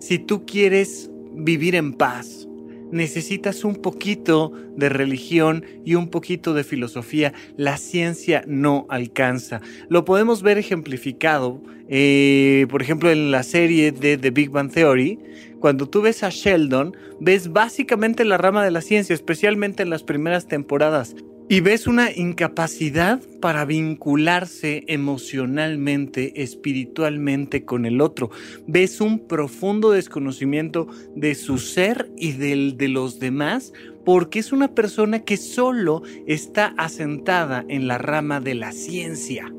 Si 0.00 0.18
tú 0.18 0.44
quieres 0.46 1.10
vivir 1.34 1.74
en 1.74 1.92
paz, 1.92 2.46
necesitas 2.94 3.64
un 3.64 3.74
poquito 3.74 4.52
de 4.76 4.88
religión 4.88 5.64
y 5.84 5.96
un 5.96 6.08
poquito 6.08 6.54
de 6.54 6.62
filosofía. 6.62 7.32
La 7.56 7.76
ciencia 7.76 8.44
no 8.46 8.86
alcanza. 8.88 9.60
Lo 9.88 10.04
podemos 10.04 10.42
ver 10.42 10.58
ejemplificado, 10.58 11.60
eh, 11.88 12.66
por 12.70 12.82
ejemplo, 12.82 13.10
en 13.10 13.30
la 13.30 13.42
serie 13.42 13.90
de 13.90 14.16
The 14.16 14.30
Big 14.30 14.50
Bang 14.50 14.70
Theory. 14.70 15.18
Cuando 15.64 15.88
tú 15.88 16.02
ves 16.02 16.22
a 16.22 16.28
Sheldon, 16.28 16.94
ves 17.20 17.50
básicamente 17.50 18.26
la 18.26 18.36
rama 18.36 18.62
de 18.62 18.70
la 18.70 18.82
ciencia, 18.82 19.14
especialmente 19.14 19.82
en 19.82 19.88
las 19.88 20.02
primeras 20.02 20.46
temporadas. 20.46 21.16
Y 21.48 21.60
ves 21.60 21.86
una 21.86 22.12
incapacidad 22.14 23.22
para 23.40 23.64
vincularse 23.64 24.84
emocionalmente, 24.88 26.42
espiritualmente 26.42 27.64
con 27.64 27.86
el 27.86 28.02
otro. 28.02 28.30
Ves 28.66 29.00
un 29.00 29.26
profundo 29.26 29.90
desconocimiento 29.90 30.86
de 31.16 31.34
su 31.34 31.56
ser 31.56 32.10
y 32.18 32.32
del 32.32 32.76
de 32.76 32.88
los 32.88 33.18
demás 33.18 33.72
porque 34.04 34.40
es 34.40 34.52
una 34.52 34.74
persona 34.74 35.20
que 35.20 35.38
solo 35.38 36.02
está 36.26 36.74
asentada 36.76 37.64
en 37.70 37.88
la 37.88 37.96
rama 37.96 38.38
de 38.38 38.54
la 38.54 38.70
ciencia. 38.70 39.50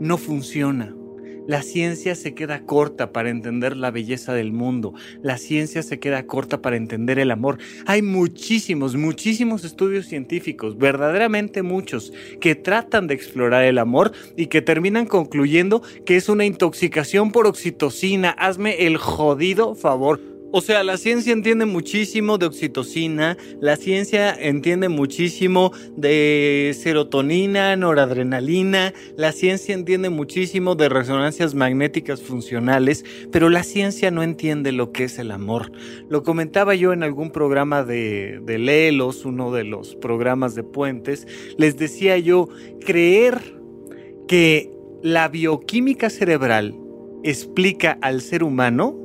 No 0.00 0.18
funciona. 0.18 0.94
La 1.46 1.62
ciencia 1.62 2.14
se 2.14 2.34
queda 2.34 2.64
corta 2.64 3.12
para 3.12 3.30
entender 3.30 3.76
la 3.76 3.90
belleza 3.90 4.34
del 4.34 4.52
mundo. 4.52 4.94
La 5.22 5.38
ciencia 5.38 5.82
se 5.82 5.98
queda 5.98 6.26
corta 6.26 6.62
para 6.62 6.76
entender 6.76 7.18
el 7.18 7.30
amor. 7.30 7.58
Hay 7.86 8.02
muchísimos, 8.02 8.94
muchísimos 8.96 9.64
estudios 9.64 10.06
científicos, 10.06 10.78
verdaderamente 10.78 11.62
muchos, 11.62 12.12
que 12.40 12.54
tratan 12.54 13.06
de 13.06 13.14
explorar 13.14 13.64
el 13.64 13.78
amor 13.78 14.12
y 14.36 14.46
que 14.46 14.62
terminan 14.62 15.06
concluyendo 15.06 15.82
que 16.04 16.16
es 16.16 16.28
una 16.28 16.44
intoxicación 16.44 17.32
por 17.32 17.46
oxitocina. 17.46 18.30
Hazme 18.30 18.86
el 18.86 18.96
jodido 18.96 19.74
favor. 19.74 20.39
O 20.52 20.60
sea, 20.60 20.82
la 20.82 20.96
ciencia 20.96 21.32
entiende 21.32 21.64
muchísimo 21.64 22.36
de 22.36 22.46
oxitocina, 22.46 23.36
la 23.60 23.76
ciencia 23.76 24.34
entiende 24.34 24.88
muchísimo 24.88 25.70
de 25.96 26.76
serotonina, 26.76 27.76
noradrenalina, 27.76 28.92
la 29.16 29.30
ciencia 29.30 29.74
entiende 29.74 30.10
muchísimo 30.10 30.74
de 30.74 30.88
resonancias 30.88 31.54
magnéticas 31.54 32.20
funcionales, 32.20 33.04
pero 33.30 33.48
la 33.48 33.62
ciencia 33.62 34.10
no 34.10 34.24
entiende 34.24 34.72
lo 34.72 34.90
que 34.90 35.04
es 35.04 35.20
el 35.20 35.30
amor. 35.30 35.70
Lo 36.08 36.24
comentaba 36.24 36.74
yo 36.74 36.92
en 36.92 37.04
algún 37.04 37.30
programa 37.30 37.84
de, 37.84 38.42
Lelos, 38.44 39.24
uno 39.24 39.52
de 39.52 39.62
los 39.62 39.94
programas 39.94 40.56
de 40.56 40.64
puentes, 40.64 41.28
les 41.58 41.76
decía 41.76 42.18
yo, 42.18 42.48
creer 42.84 43.60
que 44.26 44.70
la 45.02 45.28
bioquímica 45.28 46.10
cerebral 46.10 46.76
explica 47.22 47.98
al 48.02 48.20
ser 48.20 48.42
humano, 48.42 48.96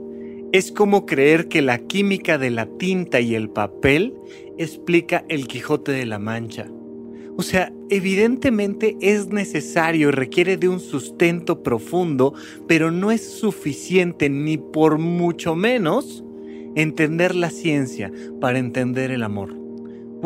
es 0.57 0.71
como 0.71 1.05
creer 1.05 1.49
que 1.49 1.61
la 1.61 1.79
química 1.79 2.37
de 2.37 2.49
la 2.49 2.65
tinta 2.65 3.19
y 3.19 3.35
el 3.35 3.49
papel 3.49 4.13
explica 4.57 5.25
el 5.27 5.47
Quijote 5.47 5.91
de 5.91 6.05
la 6.05 6.17
Mancha. 6.17 6.71
O 7.35 7.43
sea, 7.43 7.73
evidentemente 7.89 8.95
es 9.01 9.27
necesario 9.27 10.07
y 10.07 10.11
requiere 10.11 10.55
de 10.55 10.69
un 10.69 10.79
sustento 10.79 11.61
profundo, 11.61 12.33
pero 12.69 12.89
no 12.89 13.11
es 13.11 13.29
suficiente 13.29 14.29
ni 14.29 14.57
por 14.57 14.97
mucho 14.97 15.57
menos 15.57 16.23
entender 16.77 17.35
la 17.35 17.49
ciencia 17.49 18.09
para 18.39 18.57
entender 18.57 19.11
el 19.11 19.23
amor. 19.23 19.64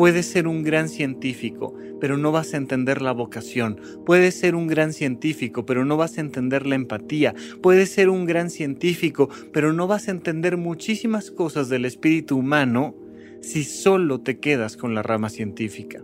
Puedes 0.00 0.24
ser 0.24 0.48
un 0.48 0.62
gran 0.62 0.88
científico, 0.88 1.74
pero 2.00 2.16
no 2.16 2.32
vas 2.32 2.54
a 2.54 2.56
entender 2.56 3.02
la 3.02 3.12
vocación. 3.12 3.78
Puedes 4.06 4.34
ser 4.34 4.54
un 4.54 4.66
gran 4.66 4.94
científico, 4.94 5.66
pero 5.66 5.84
no 5.84 5.98
vas 5.98 6.16
a 6.16 6.22
entender 6.22 6.66
la 6.66 6.76
empatía. 6.76 7.34
Puedes 7.60 7.90
ser 7.90 8.08
un 8.08 8.24
gran 8.24 8.48
científico, 8.48 9.28
pero 9.52 9.74
no 9.74 9.86
vas 9.86 10.08
a 10.08 10.12
entender 10.12 10.56
muchísimas 10.56 11.30
cosas 11.30 11.68
del 11.68 11.84
espíritu 11.84 12.38
humano 12.38 12.94
si 13.42 13.62
solo 13.62 14.22
te 14.22 14.38
quedas 14.38 14.78
con 14.78 14.94
la 14.94 15.02
rama 15.02 15.28
científica. 15.28 16.02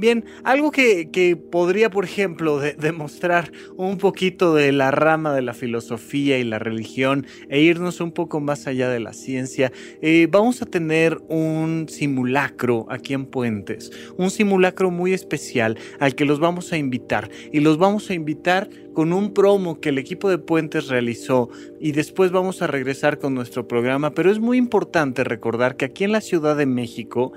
Bien, 0.00 0.24
algo 0.44 0.70
que, 0.70 1.38
podría, 1.50 1.90
por 1.90 2.06
ejemplo, 2.06 2.58
demostrar 2.58 3.52
un 3.76 3.98
poquito 3.98 4.54
de 4.54 4.72
la 4.72 4.90
rama 4.90 5.34
de 5.34 5.42
la 5.42 5.52
filosofía 5.52 6.38
y 6.38 6.44
la 6.44 6.58
religión 6.58 7.26
e 7.50 7.60
irnos 7.60 8.00
un 8.00 8.10
poco 8.10 8.40
más 8.40 8.66
allá 8.66 8.88
de 8.88 8.98
la 8.98 9.12
ciencia, 9.12 9.72
eh, 10.00 10.26
vamos 10.30 10.62
a 10.62 10.64
tener 10.64 11.18
un 11.28 11.84
simulacro 11.86 12.86
aquí 12.88 13.12
en 13.12 13.26
Puentes, 13.26 13.92
un 14.16 14.30
simulacro 14.30 14.90
muy 14.90 15.12
especial 15.12 15.76
al 15.98 16.14
que 16.14 16.24
los 16.24 16.40
vamos 16.40 16.72
a 16.72 16.78
invitar 16.78 17.28
y 17.52 17.60
los 17.60 17.76
vamos 17.76 18.08
a 18.08 18.14
invitar 18.14 18.70
con 18.94 19.12
un 19.12 19.34
promo 19.34 19.80
que 19.80 19.90
el 19.90 19.98
equipo 19.98 20.30
de 20.30 20.38
Puentes 20.38 20.88
realizó 20.88 21.50
y 21.78 21.92
después 21.92 22.30
vamos 22.30 22.62
a 22.62 22.66
regresar 22.66 23.18
con 23.18 23.34
nuestro 23.34 23.68
programa, 23.68 24.14
pero 24.14 24.30
es 24.30 24.38
muy 24.38 24.56
importante 24.56 25.24
recordar 25.24 25.76
que 25.76 25.84
aquí 25.84 26.04
en 26.04 26.12
la 26.12 26.22
Ciudad 26.22 26.56
de 26.56 26.66
México 26.66 27.32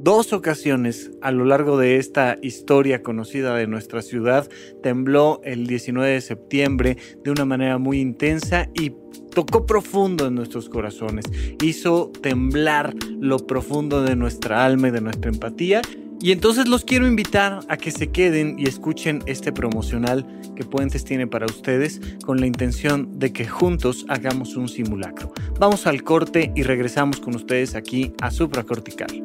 dos 0.00 0.32
ocasiones 0.32 1.10
a 1.22 1.32
lo 1.32 1.44
largo 1.44 1.76
de 1.76 1.96
esta 1.96 2.38
historia 2.40 3.02
conocida 3.02 3.54
de 3.56 3.66
nuestra 3.66 4.00
ciudad 4.02 4.48
tembló 4.82 5.40
el 5.44 5.66
19 5.66 6.10
de 6.10 6.20
septiembre 6.20 6.96
de 7.24 7.30
una 7.30 7.44
manera 7.44 7.78
muy 7.78 8.00
intensa 8.00 8.68
y 8.74 8.92
tocó 9.34 9.66
profundo 9.66 10.26
en 10.26 10.34
nuestros 10.34 10.68
corazones, 10.68 11.24
hizo 11.62 12.10
temblar 12.22 12.94
lo 13.20 13.38
profundo 13.38 14.02
de 14.02 14.16
nuestra 14.16 14.64
alma 14.64 14.88
y 14.88 14.92
de 14.92 15.00
nuestra 15.00 15.30
empatía 15.30 15.82
Y 16.20 16.32
entonces 16.32 16.66
los 16.66 16.84
quiero 16.84 17.06
invitar 17.06 17.60
a 17.68 17.76
que 17.76 17.92
se 17.92 18.10
queden 18.10 18.58
y 18.58 18.66
escuchen 18.66 19.22
este 19.26 19.52
promocional 19.52 20.26
que 20.56 20.64
Puentes 20.64 21.04
tiene 21.04 21.28
para 21.28 21.46
ustedes 21.46 22.00
con 22.24 22.40
la 22.40 22.46
intención 22.46 23.18
de 23.18 23.32
que 23.32 23.46
juntos 23.46 24.04
hagamos 24.08 24.56
un 24.56 24.68
simulacro. 24.68 25.32
Vamos 25.60 25.86
al 25.86 26.02
corte 26.02 26.50
y 26.56 26.64
regresamos 26.64 27.20
con 27.20 27.36
ustedes 27.36 27.76
aquí 27.76 28.12
a 28.20 28.32
Supracortical. 28.32 29.22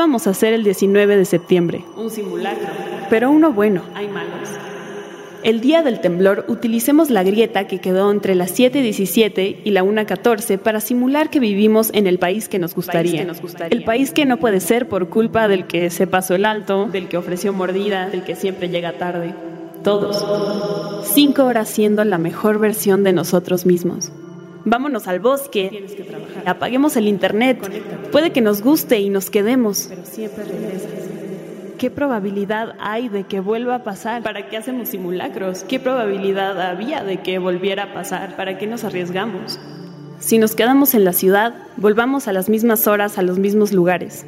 ¿Qué 0.00 0.04
vamos 0.04 0.26
a 0.26 0.30
hacer 0.30 0.54
el 0.54 0.64
19 0.64 1.14
de 1.14 1.26
septiembre? 1.26 1.84
Un 1.94 2.08
simulacro. 2.08 2.68
Pero 3.10 3.30
uno 3.30 3.52
bueno. 3.52 3.82
Hay 3.94 4.08
malos. 4.08 4.48
El 5.42 5.60
día 5.60 5.82
del 5.82 6.00
temblor 6.00 6.46
utilicemos 6.48 7.10
la 7.10 7.22
grieta 7.22 7.66
que 7.66 7.80
quedó 7.80 8.10
entre 8.10 8.34
las 8.34 8.58
7.17 8.58 9.58
y 9.62 9.70
la 9.72 9.84
1.14 9.84 10.56
para 10.56 10.80
simular 10.80 11.28
que 11.28 11.38
vivimos 11.38 11.90
en 11.92 12.06
el 12.06 12.18
país 12.18 12.48
que 12.48 12.58
nos 12.58 12.74
gustaría. 12.74 13.26
El 13.68 13.84
país 13.84 14.12
que 14.12 14.24
no 14.24 14.38
puede 14.38 14.60
ser 14.60 14.88
por 14.88 15.10
culpa 15.10 15.48
del 15.48 15.66
que 15.66 15.90
se 15.90 16.06
pasó 16.06 16.34
el 16.34 16.46
alto, 16.46 16.86
del 16.86 17.06
que 17.08 17.18
ofreció 17.18 17.52
mordida, 17.52 18.08
del 18.08 18.24
que 18.24 18.36
siempre 18.36 18.70
llega 18.70 18.94
tarde. 18.94 19.34
Todos. 19.84 20.24
Cinco 21.12 21.44
horas 21.44 21.68
siendo 21.68 22.04
la 22.04 22.16
mejor 22.16 22.58
versión 22.58 23.04
de 23.04 23.12
nosotros 23.12 23.66
mismos. 23.66 24.10
Vámonos 24.64 25.08
al 25.08 25.20
bosque. 25.20 25.86
Apaguemos 26.46 26.96
el 26.96 27.08
internet. 27.08 27.58
Puede 28.12 28.30
que 28.30 28.40
nos 28.40 28.62
guste 28.62 29.00
y 29.00 29.10
nos 29.10 29.30
quedemos. 29.30 29.86
Pero 29.88 30.04
siempre 30.04 30.44
regresas. 30.44 30.90
¿Qué 31.78 31.90
probabilidad 31.90 32.74
hay 32.78 33.08
de 33.08 33.24
que 33.24 33.40
vuelva 33.40 33.76
a 33.76 33.84
pasar? 33.84 34.22
¿Para 34.22 34.48
qué 34.48 34.58
hacemos 34.58 34.90
simulacros? 34.90 35.64
¿Qué 35.64 35.80
probabilidad 35.80 36.60
había 36.60 37.02
de 37.02 37.22
que 37.22 37.38
volviera 37.38 37.84
a 37.84 37.94
pasar? 37.94 38.36
¿Para 38.36 38.58
qué 38.58 38.66
nos 38.66 38.84
arriesgamos? 38.84 39.58
Si 40.18 40.36
nos 40.36 40.54
quedamos 40.54 40.92
en 40.92 41.04
la 41.04 41.14
ciudad, 41.14 41.54
volvamos 41.78 42.28
a 42.28 42.34
las 42.34 42.50
mismas 42.50 42.86
horas 42.86 43.16
a 43.16 43.22
los 43.22 43.38
mismos 43.38 43.72
lugares 43.72 44.26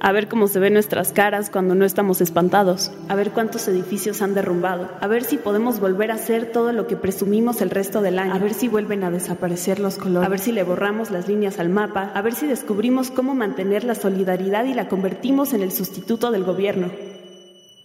a 0.00 0.12
ver 0.12 0.28
cómo 0.28 0.48
se 0.48 0.58
ven 0.58 0.74
nuestras 0.74 1.12
caras 1.12 1.50
cuando 1.50 1.74
no 1.74 1.84
estamos 1.84 2.20
espantados, 2.20 2.90
a 3.08 3.14
ver 3.14 3.30
cuántos 3.30 3.66
edificios 3.68 4.22
han 4.22 4.34
derrumbado, 4.34 4.88
a 5.00 5.06
ver 5.06 5.24
si 5.24 5.36
podemos 5.36 5.80
volver 5.80 6.10
a 6.10 6.14
hacer 6.14 6.52
todo 6.52 6.72
lo 6.72 6.86
que 6.86 6.96
presumimos 6.96 7.60
el 7.60 7.70
resto 7.70 8.00
del 8.02 8.18
año, 8.18 8.34
a 8.34 8.38
ver 8.38 8.54
si 8.54 8.68
vuelven 8.68 9.04
a 9.04 9.10
desaparecer 9.10 9.80
los 9.80 9.96
colores, 9.96 10.26
a 10.26 10.30
ver 10.30 10.40
si 10.40 10.52
le 10.52 10.62
borramos 10.62 11.10
las 11.10 11.28
líneas 11.28 11.58
al 11.58 11.68
mapa, 11.68 12.12
a 12.14 12.22
ver 12.22 12.34
si 12.34 12.46
descubrimos 12.46 13.10
cómo 13.10 13.34
mantener 13.34 13.84
la 13.84 13.94
solidaridad 13.94 14.64
y 14.64 14.74
la 14.74 14.88
convertimos 14.88 15.52
en 15.52 15.62
el 15.62 15.72
sustituto 15.72 16.30
del 16.30 16.44
gobierno. 16.44 16.90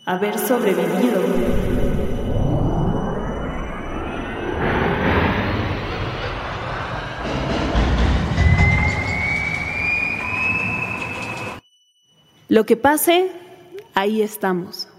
Haber 0.06 0.38
sobrevivido. 0.38 1.71
Lo 12.52 12.66
que 12.66 12.76
pase, 12.76 13.32
ahí 13.96 14.22
estamos. 14.22 14.90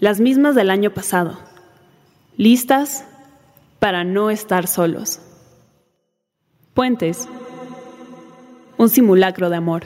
Las 0.00 0.20
mismas 0.20 0.54
del 0.54 0.70
año 0.70 0.94
pasado. 0.94 1.38
Listas 2.38 3.04
para 3.78 4.04
no 4.04 4.30
estar 4.30 4.66
solos. 4.66 5.20
Puentes. 6.72 7.28
Un 8.78 8.88
simulacro 8.88 9.50
de 9.50 9.56
amor. 9.56 9.84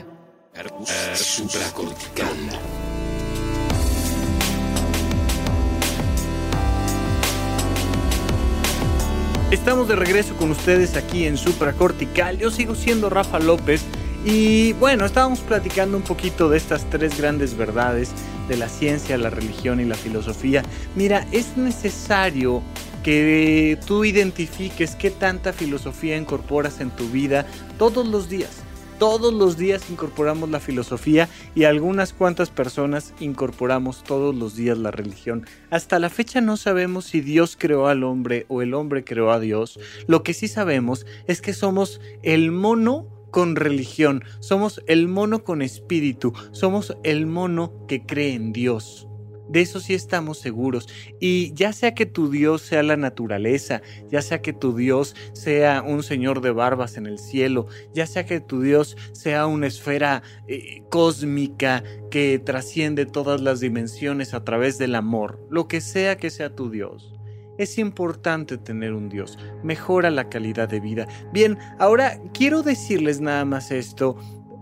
Estamos 9.51 9.89
de 9.89 9.95
regreso 9.97 10.37
con 10.37 10.51
ustedes 10.51 10.95
aquí 10.95 11.27
en 11.27 11.35
Supracortical. 11.35 12.37
Yo 12.37 12.49
sigo 12.49 12.75
siendo 12.75 13.09
Rafa 13.09 13.39
López 13.39 13.83
y 14.25 14.73
bueno, 14.73 15.05
estábamos 15.05 15.39
platicando 15.39 15.97
un 15.97 16.03
poquito 16.03 16.49
de 16.49 16.57
estas 16.57 16.89
tres 16.89 17.17
grandes 17.17 17.57
verdades 17.57 18.11
de 18.47 18.57
la 18.57 18.69
ciencia, 18.69 19.17
la 19.17 19.29
religión 19.29 19.79
y 19.79 19.85
la 19.85 19.95
filosofía. 19.95 20.63
Mira, 20.95 21.27
es 21.31 21.57
necesario 21.57 22.61
que 23.03 23.77
tú 23.85 24.05
identifiques 24.05 24.95
qué 24.95 25.11
tanta 25.11 25.51
filosofía 25.51 26.17
incorporas 26.17 26.79
en 26.79 26.89
tu 26.91 27.09
vida 27.09 27.45
todos 27.77 28.07
los 28.07 28.29
días. 28.29 28.63
Todos 28.97 29.33
los 29.33 29.57
días 29.57 29.89
incorporamos 29.89 30.49
la 30.49 30.61
filosofía 30.61 31.27
y 31.55 31.65
algunas 31.65 32.13
cuantas 32.13 32.49
personas 32.49 33.13
incorporamos 33.19 34.03
todos 34.03 34.33
los 34.33 34.55
días 34.55 34.77
la 34.77 34.91
religión. 34.91 35.45
Hasta 35.69 35.99
la 35.99 36.09
fecha 36.09 36.39
no 36.39 36.55
sabemos 36.55 37.05
si 37.05 37.19
Dios 37.19 37.57
creó 37.59 37.87
al 37.87 38.03
hombre 38.03 38.45
o 38.47 38.61
el 38.61 38.73
hombre 38.73 39.03
creó 39.03 39.31
a 39.31 39.41
Dios. 39.41 39.79
Lo 40.07 40.23
que 40.23 40.33
sí 40.33 40.47
sabemos 40.47 41.05
es 41.27 41.41
que 41.41 41.53
somos 41.53 41.99
el 42.21 42.51
mono 42.51 43.07
con 43.33 43.55
religión, 43.55 44.23
somos 44.41 44.83
el 44.85 45.07
mono 45.07 45.43
con 45.43 45.63
espíritu, 45.63 46.33
somos 46.51 46.95
el 47.03 47.25
mono 47.25 47.73
que 47.87 48.05
cree 48.05 48.35
en 48.35 48.53
Dios. 48.53 49.07
De 49.49 49.61
eso 49.61 49.79
sí 49.79 49.95
estamos 49.95 50.37
seguros. 50.37 50.87
Y 51.19 51.51
ya 51.55 51.73
sea 51.73 51.95
que 51.95 52.05
tu 52.05 52.29
Dios 52.29 52.61
sea 52.61 52.83
la 52.83 52.95
naturaleza, 52.95 53.81
ya 54.11 54.21
sea 54.21 54.43
que 54.43 54.53
tu 54.53 54.75
Dios 54.75 55.15
sea 55.33 55.81
un 55.81 56.03
señor 56.03 56.41
de 56.41 56.51
barbas 56.51 56.95
en 56.95 57.07
el 57.07 57.17
cielo, 57.17 57.65
ya 57.91 58.05
sea 58.05 58.23
que 58.27 58.39
tu 58.39 58.61
Dios 58.61 58.95
sea 59.13 59.47
una 59.47 59.65
esfera 59.65 60.21
eh, 60.47 60.83
cósmica 60.91 61.83
que 62.11 62.37
trasciende 62.37 63.07
todas 63.07 63.41
las 63.41 63.59
dimensiones 63.59 64.35
a 64.35 64.43
través 64.43 64.77
del 64.77 64.93
amor, 64.93 65.43
lo 65.49 65.67
que 65.67 65.81
sea 65.81 66.17
que 66.17 66.29
sea 66.29 66.55
tu 66.55 66.69
Dios. 66.69 67.15
Es 67.57 67.77
importante 67.77 68.57
tener 68.57 68.93
un 68.93 69.09
Dios, 69.09 69.37
mejora 69.63 70.09
la 70.09 70.29
calidad 70.29 70.67
de 70.67 70.79
vida. 70.79 71.07
Bien, 71.31 71.57
ahora 71.79 72.19
quiero 72.33 72.63
decirles 72.63 73.21
nada 73.21 73.45
más 73.45 73.71
esto 73.71 74.17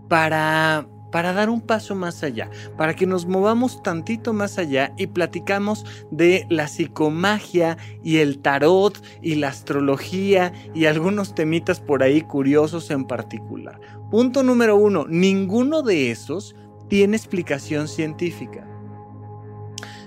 para 0.09 0.87
para 1.11 1.33
dar 1.33 1.49
un 1.49 1.61
paso 1.61 1.93
más 1.93 2.23
allá, 2.23 2.49
para 2.77 2.95
que 2.95 3.05
nos 3.05 3.25
movamos 3.25 3.83
tantito 3.83 4.33
más 4.33 4.57
allá 4.57 4.93
y 4.97 5.07
platicamos 5.07 5.85
de 6.09 6.47
la 6.49 6.67
psicomagia 6.67 7.77
y 8.03 8.17
el 8.17 8.39
tarot 8.39 8.97
y 9.21 9.35
la 9.35 9.49
astrología 9.49 10.53
y 10.73 10.85
algunos 10.85 11.35
temitas 11.35 11.79
por 11.79 12.01
ahí 12.01 12.21
curiosos 12.21 12.89
en 12.89 13.05
particular. 13.05 13.79
Punto 14.09 14.41
número 14.41 14.77
uno, 14.77 15.05
ninguno 15.07 15.83
de 15.83 16.11
esos 16.11 16.55
tiene 16.87 17.17
explicación 17.17 17.87
científica. 17.87 18.70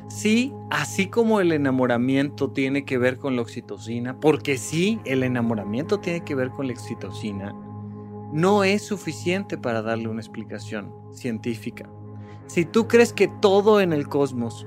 Sí, 0.09 0.53
así 0.71 1.09
como 1.09 1.41
el 1.41 1.53
enamoramiento 1.53 2.51
tiene 2.51 2.85
que 2.85 2.99
ver 2.99 3.17
con 3.17 3.37
la 3.37 3.43
oxitocina, 3.43 4.21
porque 4.21 4.59
sí, 4.59 5.01
el 5.05 5.23
enamoramiento 5.23 5.99
tiene 5.99 6.23
que 6.23 6.35
ver 6.35 6.51
con 6.51 6.67
la 6.67 6.75
oxitocina, 6.75 7.55
no 8.33 8.65
es 8.65 8.83
suficiente 8.83 9.57
para 9.57 9.81
darle 9.81 10.09
una 10.09 10.21
explicación 10.21 10.93
científica. 11.13 11.89
Si 12.47 12.65
tú 12.65 12.87
crees 12.87 13.13
que 13.13 13.29
todo 13.41 13.81
en 13.81 13.93
el 13.93 14.09
cosmos 14.09 14.67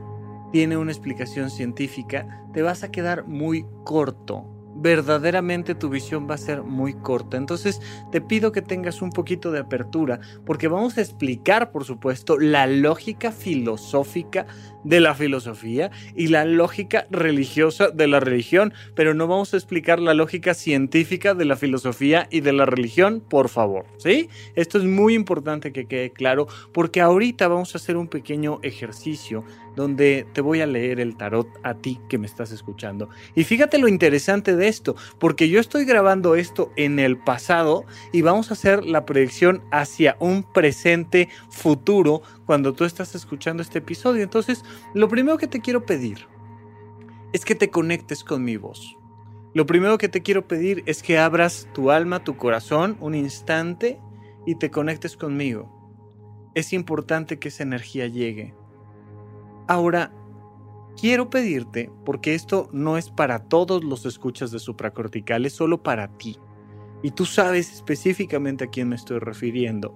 tiene 0.52 0.78
una 0.78 0.92
explicación 0.92 1.50
científica, 1.50 2.46
te 2.54 2.62
vas 2.62 2.84
a 2.84 2.92
quedar 2.92 3.28
muy 3.28 3.66
corto 3.84 4.58
verdaderamente 4.80 5.76
tu 5.76 5.90
visión 5.90 6.28
va 6.30 6.36
a 6.36 6.40
ser 6.40 6.64
muy 6.64 6.94
corta. 6.94 7.38
Entonces 7.38 7.82
te 8.12 8.22
pido 8.22 8.52
que 8.52 8.62
tengas 8.62 9.02
un 9.02 9.12
poquito 9.12 9.52
de 9.52 9.60
apertura 9.60 10.20
porque 10.46 10.68
vamos 10.68 10.98
a 10.98 11.02
explicar, 11.02 11.72
por 11.72 11.84
supuesto, 11.86 12.38
la 12.38 12.68
lógica 12.68 13.32
filosófica 13.32 14.46
de 14.84 15.00
la 15.00 15.16
filosofía 15.16 15.92
y 16.16 16.28
la 16.28 16.46
lógica 16.46 17.08
religiosa 17.10 17.90
de 17.90 18.08
la 18.08 18.20
religión, 18.20 18.74
pero 18.96 19.14
no 19.14 19.28
vamos 19.28 19.54
a 19.54 19.58
explicar 19.58 20.00
la 20.00 20.14
lógica 20.14 20.54
científica 20.54 21.34
de 21.34 21.46
la 21.46 21.56
filosofía 21.56 22.28
y 22.30 22.42
de 22.42 22.54
la 22.54 22.66
religión, 22.66 23.22
por 23.28 23.50
favor, 23.50 23.86
¿sí? 23.98 24.30
Esto 24.56 24.78
es 24.78 24.84
muy 24.84 25.14
importante 25.14 25.72
que 25.72 25.88
quede 25.88 26.12
claro 26.12 26.48
porque 26.74 27.02
ahorita 27.02 27.48
vamos 27.48 27.76
a 27.76 27.78
hacer 27.78 27.98
un 27.98 28.08
pequeño 28.08 28.60
ejercicio 28.64 29.44
donde 29.76 30.26
te 30.34 30.42
voy 30.42 30.62
a 30.62 30.66
leer 30.66 31.00
el 31.00 31.16
tarot 31.16 31.48
a 31.64 31.76
ti 31.76 32.00
que 32.10 32.18
me 32.18 32.26
estás 32.26 32.52
escuchando. 32.52 33.10
Y 33.36 33.44
fíjate 33.44 33.78
lo 33.78 33.88
interesante 33.88 34.56
de 34.56 34.68
esto, 34.68 34.96
porque 35.20 35.50
yo 35.50 35.60
estoy 35.60 35.86
grabando 35.86 36.36
esto 36.36 36.72
en 36.76 36.98
el 36.98 37.18
pasado 37.18 37.86
y 38.12 38.24
vamos 38.24 38.50
a 38.50 38.56
hacer 38.56 38.84
la 38.84 39.06
predicción 39.06 39.62
hacia 39.72 40.18
un 40.20 40.44
presente 40.44 41.30
futuro 41.50 42.24
cuando 42.48 42.74
tú 42.74 42.86
estás 42.86 43.14
escuchando 43.14 43.62
este 43.62 43.80
episodio. 43.80 44.24
Entonces, 44.24 44.64
lo 44.96 45.08
primero 45.08 45.38
que 45.38 45.48
te 45.48 45.60
quiero 45.60 45.86
pedir 45.86 46.26
es 47.34 47.46
que 47.46 47.54
te 47.54 47.70
conectes 47.70 48.24
con 48.24 48.44
mi 48.44 48.58
voz. 48.58 48.98
Lo 49.54 49.66
primero 49.66 49.98
que 49.98 50.10
te 50.10 50.24
quiero 50.24 50.48
pedir 50.48 50.82
es 50.88 51.04
que 51.04 51.20
abras 51.20 51.68
tu 51.74 51.92
alma, 51.92 52.24
tu 52.24 52.38
corazón 52.38 52.98
un 53.02 53.14
instante 53.14 54.00
y 54.46 54.56
te 54.56 54.72
conectes 54.72 55.18
conmigo. 55.18 55.70
Es 56.56 56.74
importante 56.74 57.38
que 57.38 57.50
esa 57.50 57.64
energía 57.64 58.08
llegue. 58.08 58.56
Ahora, 59.68 60.14
quiero 61.00 61.30
pedirte, 61.30 61.92
porque 62.06 62.34
esto 62.34 62.70
no 62.72 62.98
es 62.98 63.10
para 63.10 63.40
todos 63.40 63.84
los 63.84 64.06
escuchas 64.06 64.52
de 64.52 64.60
supracortical, 64.60 65.46
es 65.46 65.54
solo 65.54 65.84
para 65.84 66.18
ti. 66.18 66.40
y 67.04 67.12
tú 67.12 67.26
sabes 67.26 67.72
específicamente 67.72 68.64
a 68.64 68.68
quién 68.70 68.90
me 68.90 68.96
estoy 68.96 69.20
refiriendo, 69.20 69.94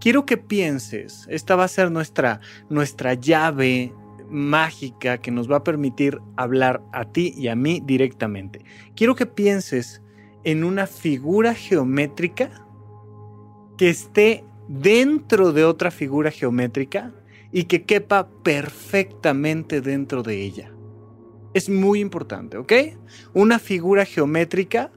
quiero 0.00 0.26
que 0.26 0.36
pienses, 0.36 1.26
esta 1.28 1.56
va 1.56 1.64
a 1.64 1.68
ser 1.68 1.90
nuestra, 1.90 2.40
nuestra 2.68 3.14
llave 3.14 3.92
mágica 4.28 5.18
que 5.18 5.30
nos 5.30 5.50
va 5.50 5.58
a 5.58 5.64
permitir 5.64 6.18
hablar 6.36 6.82
a 6.92 7.04
ti 7.04 7.34
y 7.36 7.48
a 7.48 7.56
mí 7.56 7.80
directamente. 7.84 8.64
Quiero 8.94 9.14
que 9.14 9.26
pienses 9.26 10.02
en 10.44 10.64
una 10.64 10.86
figura 10.86 11.54
geométrica 11.54 12.50
que 13.76 13.90
esté 13.90 14.44
dentro 14.68 15.52
de 15.52 15.64
otra 15.64 15.90
figura 15.90 16.30
geométrica 16.30 17.12
y 17.52 17.64
que 17.64 17.84
quepa 17.84 18.28
perfectamente 18.42 19.80
dentro 19.80 20.22
de 20.22 20.42
ella. 20.42 20.72
Es 21.54 21.68
muy 21.68 22.00
importante, 22.00 22.58
¿ok? 22.58 22.72
Una 23.32 23.58
figura 23.58 24.04
geométrica 24.04 24.90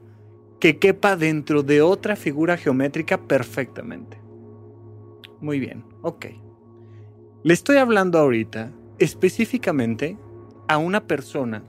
que 0.58 0.78
quepa 0.78 1.16
dentro 1.16 1.62
de 1.62 1.80
otra 1.80 2.16
figura 2.16 2.56
geométrica 2.56 3.18
perfectamente. 3.18 4.19
Muy 5.40 5.58
bien, 5.58 5.84
ok. 6.02 6.26
Le 7.42 7.54
estoy 7.54 7.76
hablando 7.76 8.18
ahorita 8.18 8.72
específicamente 8.98 10.18
a 10.68 10.76
una 10.76 11.06
persona 11.06 11.64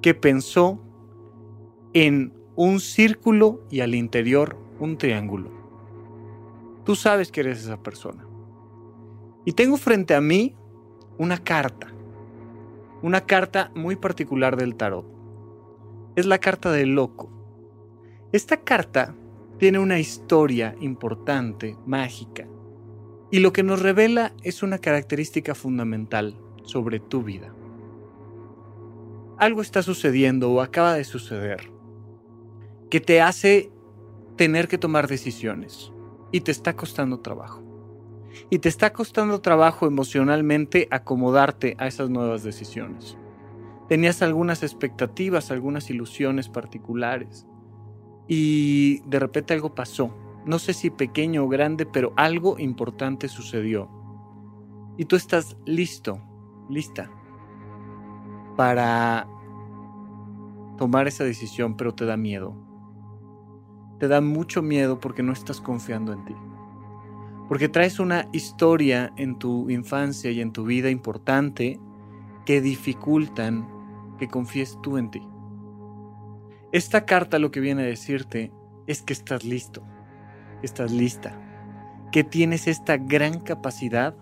que 0.00 0.14
pensó 0.14 0.80
en 1.92 2.32
un 2.56 2.78
círculo 2.78 3.62
y 3.70 3.80
al 3.80 3.94
interior 3.94 4.56
un 4.78 4.96
triángulo. 4.96 5.50
Tú 6.84 6.94
sabes 6.94 7.32
que 7.32 7.40
eres 7.40 7.64
esa 7.64 7.82
persona. 7.82 8.26
Y 9.44 9.52
tengo 9.52 9.76
frente 9.76 10.14
a 10.14 10.20
mí 10.20 10.54
una 11.18 11.38
carta, 11.38 11.88
una 13.02 13.22
carta 13.22 13.72
muy 13.74 13.96
particular 13.96 14.56
del 14.56 14.76
tarot. 14.76 15.06
Es 16.14 16.26
la 16.26 16.38
carta 16.38 16.70
del 16.70 16.94
loco. 16.94 17.30
Esta 18.32 18.58
carta 18.58 19.14
tiene 19.58 19.78
una 19.78 19.98
historia 19.98 20.76
importante, 20.80 21.76
mágica, 21.86 22.46
y 23.34 23.40
lo 23.40 23.52
que 23.52 23.64
nos 23.64 23.82
revela 23.82 24.32
es 24.44 24.62
una 24.62 24.78
característica 24.78 25.56
fundamental 25.56 26.36
sobre 26.62 27.00
tu 27.00 27.24
vida. 27.24 27.52
Algo 29.38 29.60
está 29.60 29.82
sucediendo 29.82 30.52
o 30.52 30.60
acaba 30.60 30.94
de 30.94 31.02
suceder 31.02 31.68
que 32.90 33.00
te 33.00 33.20
hace 33.20 33.72
tener 34.36 34.68
que 34.68 34.78
tomar 34.78 35.08
decisiones 35.08 35.90
y 36.30 36.42
te 36.42 36.52
está 36.52 36.76
costando 36.76 37.18
trabajo. 37.18 37.60
Y 38.50 38.60
te 38.60 38.68
está 38.68 38.92
costando 38.92 39.40
trabajo 39.40 39.88
emocionalmente 39.88 40.86
acomodarte 40.92 41.74
a 41.80 41.88
esas 41.88 42.10
nuevas 42.10 42.44
decisiones. 42.44 43.18
Tenías 43.88 44.22
algunas 44.22 44.62
expectativas, 44.62 45.50
algunas 45.50 45.90
ilusiones 45.90 46.48
particulares 46.48 47.48
y 48.28 49.00
de 49.08 49.18
repente 49.18 49.54
algo 49.54 49.74
pasó. 49.74 50.14
No 50.44 50.58
sé 50.58 50.74
si 50.74 50.90
pequeño 50.90 51.44
o 51.44 51.48
grande, 51.48 51.86
pero 51.86 52.12
algo 52.16 52.58
importante 52.58 53.28
sucedió. 53.28 53.88
Y 54.96 55.06
tú 55.06 55.16
estás 55.16 55.56
listo 55.64 56.20
lista 56.68 57.10
para 58.56 59.26
tomar 60.78 61.06
esa 61.08 61.24
decisión, 61.24 61.76
pero 61.76 61.94
te 61.94 62.04
da 62.04 62.16
miedo. 62.16 62.54
Te 63.98 64.08
da 64.08 64.20
mucho 64.20 64.62
miedo 64.62 64.98
porque 64.98 65.22
no 65.22 65.32
estás 65.32 65.60
confiando 65.60 66.12
en 66.12 66.24
ti. 66.24 66.34
Porque 67.48 67.68
traes 67.68 67.98
una 68.00 68.28
historia 68.32 69.12
en 69.16 69.38
tu 69.38 69.68
infancia 69.70 70.30
y 70.30 70.40
en 70.40 70.52
tu 70.52 70.64
vida 70.64 70.90
importante 70.90 71.78
que 72.44 72.60
dificultan 72.60 73.68
que 74.18 74.28
confíes 74.28 74.78
tú 74.82 74.98
en 74.98 75.10
ti. 75.10 75.26
Esta 76.72 77.04
carta 77.04 77.38
lo 77.38 77.50
que 77.50 77.60
viene 77.60 77.82
a 77.82 77.86
decirte 77.86 78.52
es 78.86 79.02
que 79.02 79.12
estás 79.12 79.44
listo, 79.44 79.82
estás 80.64 80.92
lista, 80.92 81.38
que 82.12 82.24
tienes 82.24 82.66
esta 82.66 82.96
gran 82.96 83.40
capacidad 83.40 84.14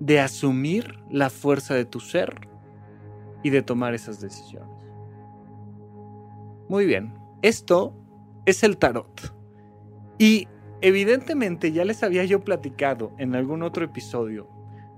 de 0.00 0.20
asumir 0.20 1.00
la 1.10 1.30
fuerza 1.30 1.74
de 1.74 1.84
tu 1.84 2.00
ser 2.00 2.48
y 3.42 3.50
de 3.50 3.62
tomar 3.62 3.94
esas 3.94 4.20
decisiones. 4.20 4.68
Muy 6.68 6.86
bien, 6.86 7.14
esto 7.42 7.94
es 8.44 8.62
el 8.64 8.76
tarot. 8.76 9.34
Y 10.18 10.48
evidentemente 10.80 11.72
ya 11.72 11.84
les 11.84 12.02
había 12.02 12.24
yo 12.24 12.40
platicado 12.40 13.12
en 13.18 13.34
algún 13.34 13.62
otro 13.62 13.84
episodio 13.84 14.48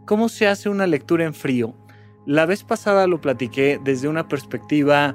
cómo 0.08 0.30
se 0.30 0.46
hace 0.46 0.70
una 0.70 0.86
lectura 0.86 1.26
en 1.26 1.34
frío. 1.34 1.74
La 2.24 2.46
vez 2.46 2.64
pasada 2.64 3.06
lo 3.06 3.20
platiqué 3.20 3.78
desde 3.84 4.08
una 4.08 4.26
perspectiva 4.26 5.14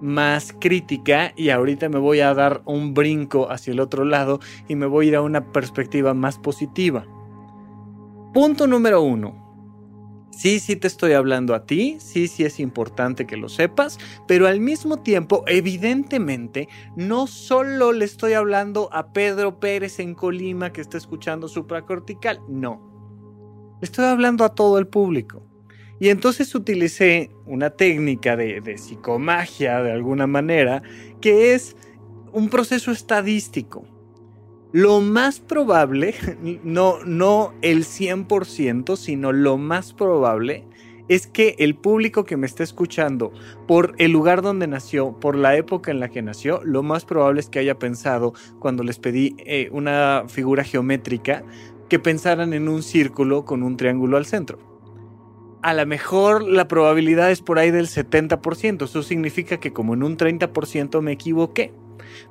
más 0.00 0.54
crítica 0.58 1.32
y 1.36 1.50
ahorita 1.50 1.88
me 1.88 1.98
voy 1.98 2.20
a 2.20 2.34
dar 2.34 2.62
un 2.64 2.94
brinco 2.94 3.50
hacia 3.50 3.72
el 3.72 3.80
otro 3.80 4.04
lado 4.04 4.40
y 4.68 4.76
me 4.76 4.86
voy 4.86 5.06
a 5.06 5.08
ir 5.08 5.16
a 5.16 5.22
una 5.22 5.52
perspectiva 5.52 6.14
más 6.14 6.38
positiva. 6.38 7.06
Punto 8.32 8.66
número 8.66 9.02
uno. 9.02 9.40
Sí, 10.30 10.60
sí 10.60 10.76
te 10.76 10.86
estoy 10.86 11.12
hablando 11.12 11.54
a 11.54 11.66
ti, 11.66 11.98
sí, 11.98 12.28
sí 12.28 12.44
es 12.44 12.60
importante 12.60 13.26
que 13.26 13.36
lo 13.36 13.48
sepas, 13.48 13.98
pero 14.26 14.46
al 14.46 14.60
mismo 14.60 14.98
tiempo, 14.98 15.44
evidentemente, 15.46 16.68
no 16.96 17.26
solo 17.26 17.92
le 17.92 18.04
estoy 18.04 18.32
hablando 18.32 18.88
a 18.92 19.12
Pedro 19.12 19.58
Pérez 19.60 19.98
en 19.98 20.14
Colima 20.14 20.72
que 20.72 20.80
está 20.80 20.96
escuchando 20.96 21.48
supracortical, 21.48 22.40
no. 22.48 22.80
Le 23.80 23.84
estoy 23.84 24.06
hablando 24.06 24.44
a 24.44 24.54
todo 24.54 24.78
el 24.78 24.86
público. 24.86 25.49
Y 26.00 26.08
entonces 26.08 26.54
utilicé 26.54 27.30
una 27.44 27.70
técnica 27.70 28.34
de, 28.34 28.60
de 28.60 28.78
psicomagia 28.78 29.82
de 29.82 29.92
alguna 29.92 30.26
manera, 30.26 30.82
que 31.20 31.54
es 31.54 31.76
un 32.32 32.48
proceso 32.48 32.90
estadístico. 32.90 33.84
Lo 34.72 35.00
más 35.00 35.40
probable, 35.40 36.14
no, 36.64 37.04
no 37.04 37.52
el 37.60 37.84
100%, 37.84 38.96
sino 38.96 39.32
lo 39.32 39.58
más 39.58 39.92
probable 39.92 40.64
es 41.08 41.26
que 41.26 41.56
el 41.58 41.74
público 41.74 42.24
que 42.24 42.36
me 42.36 42.46
está 42.46 42.62
escuchando, 42.62 43.32
por 43.66 43.94
el 43.98 44.12
lugar 44.12 44.42
donde 44.42 44.68
nació, 44.68 45.18
por 45.18 45.34
la 45.34 45.56
época 45.56 45.90
en 45.90 45.98
la 45.98 46.08
que 46.08 46.22
nació, 46.22 46.60
lo 46.64 46.84
más 46.84 47.04
probable 47.04 47.40
es 47.40 47.48
que 47.48 47.58
haya 47.58 47.80
pensado, 47.80 48.32
cuando 48.60 48.84
les 48.84 49.00
pedí 49.00 49.34
eh, 49.38 49.68
una 49.72 50.26
figura 50.28 50.62
geométrica, 50.62 51.42
que 51.88 51.98
pensaran 51.98 52.52
en 52.52 52.68
un 52.68 52.84
círculo 52.84 53.44
con 53.44 53.64
un 53.64 53.76
triángulo 53.76 54.18
al 54.18 54.24
centro. 54.24 54.69
A 55.62 55.74
lo 55.74 55.84
mejor 55.84 56.42
la 56.42 56.68
probabilidad 56.68 57.30
es 57.30 57.42
por 57.42 57.58
ahí 57.58 57.70
del 57.70 57.86
70%, 57.86 58.84
eso 58.84 59.02
significa 59.02 59.58
que 59.58 59.74
como 59.74 59.92
en 59.92 60.02
un 60.02 60.16
30% 60.16 61.02
me 61.02 61.12
equivoqué. 61.12 61.72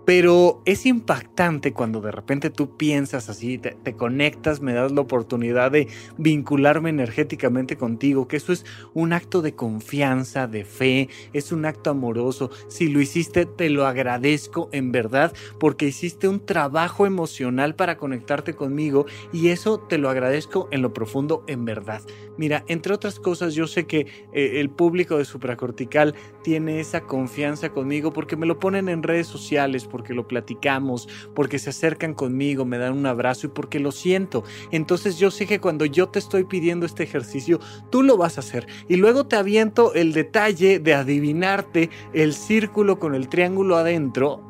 Pero 0.06 0.62
es 0.66 0.86
impactante 0.86 1.74
cuando 1.74 2.02
de 2.02 2.12
repente 2.12 2.50
tú 2.50 2.78
piensas 2.78 3.30
así, 3.30 3.58
te, 3.58 3.94
conectas, 3.94 4.62
me 4.62 4.74
das 4.74 4.92
la 4.92 5.02
oportunidad 5.02 5.72
de 5.72 5.88
vincularme 6.18 6.90
energéticamente 6.90 7.78
contigo, 7.78 8.28
que 8.28 8.38
eso 8.38 8.54
es 8.54 8.66
un 8.94 9.14
acto 9.14 9.42
de 9.42 9.56
confianza, 9.56 10.48
de 10.48 10.66
fe, 10.66 11.10
es 11.34 11.52
un 11.52 11.66
acto 11.66 11.90
amoroso. 11.90 12.50
Si 12.68 12.90
lo 12.90 13.02
hiciste, 13.02 13.46
te 13.46 13.70
lo 13.70 13.86
agradezco 13.86 14.70
en 14.72 14.92
verdad, 14.92 15.34
porque 15.60 15.88
hiciste 15.88 16.28
un 16.28 16.46
trabajo 16.46 17.06
emocional 17.06 17.76
para 17.76 17.98
conectarte 17.98 18.54
conmigo 18.54 19.06
y 19.34 19.50
eso 19.50 19.80
te 19.80 19.98
lo 19.98 20.10
agradezco 20.10 20.68
en 20.72 20.82
lo 20.82 20.94
profundo 20.94 21.44
en 21.48 21.66
verdad. 21.66 22.02
Mira, 22.38 22.64
entre 22.68 22.94
otras 22.94 23.20
cosas, 23.20 23.54
yo 23.54 23.68
sé 23.68 23.86
que 23.86 24.08
eh, 24.34 24.60
el 24.60 24.70
público 24.70 25.18
de 25.18 25.26
supracortical 25.26 26.16
tiene 26.44 26.80
esa 26.80 27.02
confianza 27.02 27.70
conmigo 27.70 28.14
porque 28.14 28.38
me 28.38 28.46
lo 28.46 28.60
ponen 28.60 28.88
en 28.88 29.04
redes 29.04 29.28
sociales, 29.28 29.59
porque 29.88 30.14
lo 30.14 30.28
platicamos, 30.28 31.08
porque 31.36 31.60
se 31.60 31.72
acercan 31.72 32.14
conmigo, 32.14 32.66
me 32.66 32.78
dan 32.78 32.94
un 32.94 33.06
abrazo 33.06 33.48
y 33.48 33.50
porque 33.50 33.80
lo 33.80 33.92
siento. 33.92 34.44
Entonces 34.72 35.18
yo 35.18 35.32
sé 35.32 35.46
que 35.46 35.60
cuando 35.60 35.86
yo 35.86 36.10
te 36.10 36.20
estoy 36.20 36.44
pidiendo 36.44 36.86
este 36.86 37.04
ejercicio, 37.04 37.60
tú 37.90 38.04
lo 38.04 38.18
vas 38.18 38.38
a 38.38 38.42
hacer. 38.42 38.68
Y 38.88 38.96
luego 38.96 39.26
te 39.26 39.36
aviento 39.36 39.94
el 39.94 40.14
detalle 40.14 40.80
de 40.80 40.94
adivinarte 40.94 41.90
el 42.14 42.34
círculo 42.34 43.00
con 43.00 43.16
el 43.16 43.30
triángulo 43.30 43.78
adentro 43.78 44.50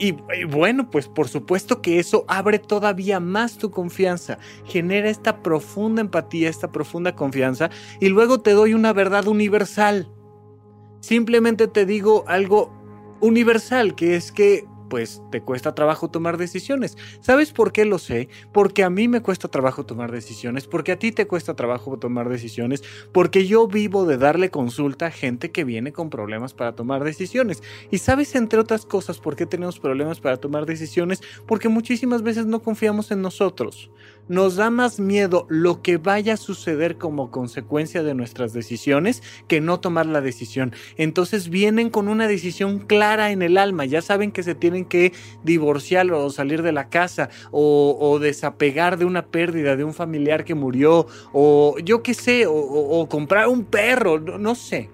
y, 0.00 0.12
bueno, 0.46 0.88
pues 0.90 1.08
por 1.08 1.28
supuesto 1.28 1.82
que 1.82 1.98
eso 1.98 2.24
abre 2.26 2.58
todavía 2.58 3.20
más 3.20 3.58
tu 3.58 3.70
confianza, 3.70 4.38
genera 4.64 5.10
esta 5.10 5.42
profunda 5.42 6.00
empatía, 6.00 6.48
esta 6.48 6.72
profunda 6.72 7.14
confianza 7.14 7.68
y 8.00 8.08
luego 8.08 8.40
te 8.40 8.52
doy 8.52 8.72
una 8.72 8.94
verdad 8.94 9.28
universal. 9.28 10.08
Simplemente 11.00 11.68
te 11.68 11.84
digo 11.84 12.24
algo 12.28 12.72
universal, 13.20 13.94
que 13.94 14.16
es 14.16 14.32
que 14.32 14.66
pues 14.90 15.22
te 15.30 15.40
cuesta 15.40 15.74
trabajo 15.74 16.10
tomar 16.10 16.36
decisiones. 16.36 16.98
¿Sabes 17.20 17.52
por 17.52 17.72
qué 17.72 17.86
lo 17.86 17.98
sé? 17.98 18.28
Porque 18.52 18.82
a 18.82 18.90
mí 18.90 19.08
me 19.08 19.22
cuesta 19.22 19.48
trabajo 19.48 19.86
tomar 19.86 20.10
decisiones, 20.10 20.66
porque 20.66 20.92
a 20.92 20.98
ti 20.98 21.12
te 21.12 21.26
cuesta 21.26 21.54
trabajo 21.54 21.96
tomar 21.98 22.28
decisiones, 22.28 22.82
porque 23.12 23.46
yo 23.46 23.68
vivo 23.68 24.04
de 24.04 24.18
darle 24.18 24.50
consulta 24.50 25.06
a 25.06 25.10
gente 25.10 25.52
que 25.52 25.64
viene 25.64 25.92
con 25.92 26.10
problemas 26.10 26.52
para 26.52 26.74
tomar 26.74 27.04
decisiones. 27.04 27.62
Y 27.90 27.98
sabes, 27.98 28.34
entre 28.34 28.58
otras 28.58 28.84
cosas, 28.84 29.18
por 29.20 29.36
qué 29.36 29.46
tenemos 29.46 29.78
problemas 29.78 30.20
para 30.20 30.36
tomar 30.36 30.66
decisiones, 30.66 31.22
porque 31.46 31.68
muchísimas 31.68 32.22
veces 32.22 32.46
no 32.46 32.60
confiamos 32.60 33.12
en 33.12 33.22
nosotros. 33.22 33.90
Nos 34.30 34.54
da 34.54 34.70
más 34.70 35.00
miedo 35.00 35.44
lo 35.48 35.82
que 35.82 35.96
vaya 35.96 36.34
a 36.34 36.36
suceder 36.36 36.98
como 36.98 37.32
consecuencia 37.32 38.04
de 38.04 38.14
nuestras 38.14 38.52
decisiones 38.52 39.24
que 39.48 39.60
no 39.60 39.80
tomar 39.80 40.06
la 40.06 40.20
decisión. 40.20 40.72
Entonces 40.96 41.48
vienen 41.48 41.90
con 41.90 42.06
una 42.06 42.28
decisión 42.28 42.78
clara 42.78 43.32
en 43.32 43.42
el 43.42 43.58
alma, 43.58 43.86
ya 43.86 44.00
saben 44.02 44.30
que 44.30 44.44
se 44.44 44.54
tienen 44.54 44.84
que 44.84 45.12
divorciar 45.42 46.08
o 46.12 46.30
salir 46.30 46.62
de 46.62 46.70
la 46.70 46.88
casa 46.88 47.28
o, 47.50 48.18
desapegar 48.20 48.98
de 48.98 49.04
una 49.04 49.26
pérdida 49.26 49.74
de 49.74 49.82
un 49.82 49.94
familiar 49.94 50.44
que 50.44 50.54
murió 50.54 51.08
o 51.32 51.76
yo 51.84 52.04
qué 52.04 52.14
sé, 52.14 52.44
o, 52.46 53.08
comprar 53.10 53.48
un 53.48 53.64
perro, 53.64 54.20
no 54.20 54.54
sé. 54.54 54.90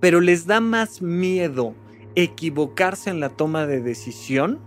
Pero 0.00 0.22
les 0.22 0.46
da 0.46 0.60
más 0.60 1.02
miedo 1.02 1.74
equivocarse 2.14 3.10
en 3.10 3.20
la 3.20 3.28
toma 3.28 3.66
de 3.66 3.82
decisión 3.82 4.60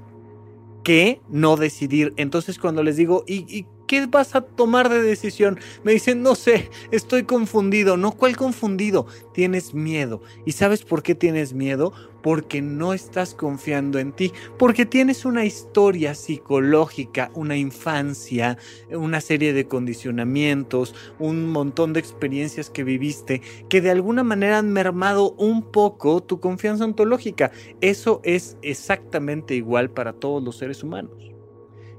que 0.84 1.22
no 1.30 1.56
decidir. 1.56 2.14
Entonces 2.18 2.60
cuando 2.60 2.84
les 2.84 2.98
digo, 2.98 3.24
¿y, 3.28 3.66
qué 3.94 4.08
vas 4.08 4.34
a 4.34 4.42
tomar 4.42 4.90
de 4.90 5.04
decisión? 5.04 5.60
Me 5.84 5.92
dicen, 5.92 6.24
no 6.24 6.34
sé, 6.34 6.72
estoy 6.90 7.26
confundido. 7.26 7.96
No, 7.96 8.14
¿cuál 8.14 8.36
confundido? 8.36 9.06
Tienes 9.36 9.76
miedo. 9.76 10.24
¿Y 10.48 10.54
sabes 10.54 10.84
por 10.84 11.04
qué 11.04 11.14
tienes 11.14 11.54
miedo? 11.54 11.94
porque 12.24 12.62
no 12.62 12.94
estás 12.94 13.36
confiando 13.36 14.00
en 14.00 14.14
ti, 14.14 14.32
porque 14.58 14.86
tienes 14.86 15.26
una 15.26 15.44
historia 15.44 16.16
psicológica, 16.16 17.30
una 17.36 17.58
infancia, 17.58 18.58
una 18.90 19.20
serie 19.20 19.52
de 19.52 19.68
condicionamientos, 19.68 20.96
un 21.20 21.52
montón 21.52 21.92
de 21.92 22.00
experiencias 22.00 22.70
que 22.70 22.86
viviste 22.86 23.42
que 23.68 23.82
de 23.82 23.92
alguna 23.92 24.24
manera 24.24 24.60
han 24.60 24.72
mermado 24.72 25.34
un 25.34 25.70
poco 25.70 26.24
tu 26.24 26.40
confianza 26.40 26.86
ontológica. 26.86 27.52
Eso 27.82 28.22
es 28.24 28.58
exactamente 28.62 29.54
igual 29.54 29.90
para 29.90 30.14
todos 30.14 30.42
los 30.42 30.56
seres 30.58 30.82
humanos. 30.82 31.34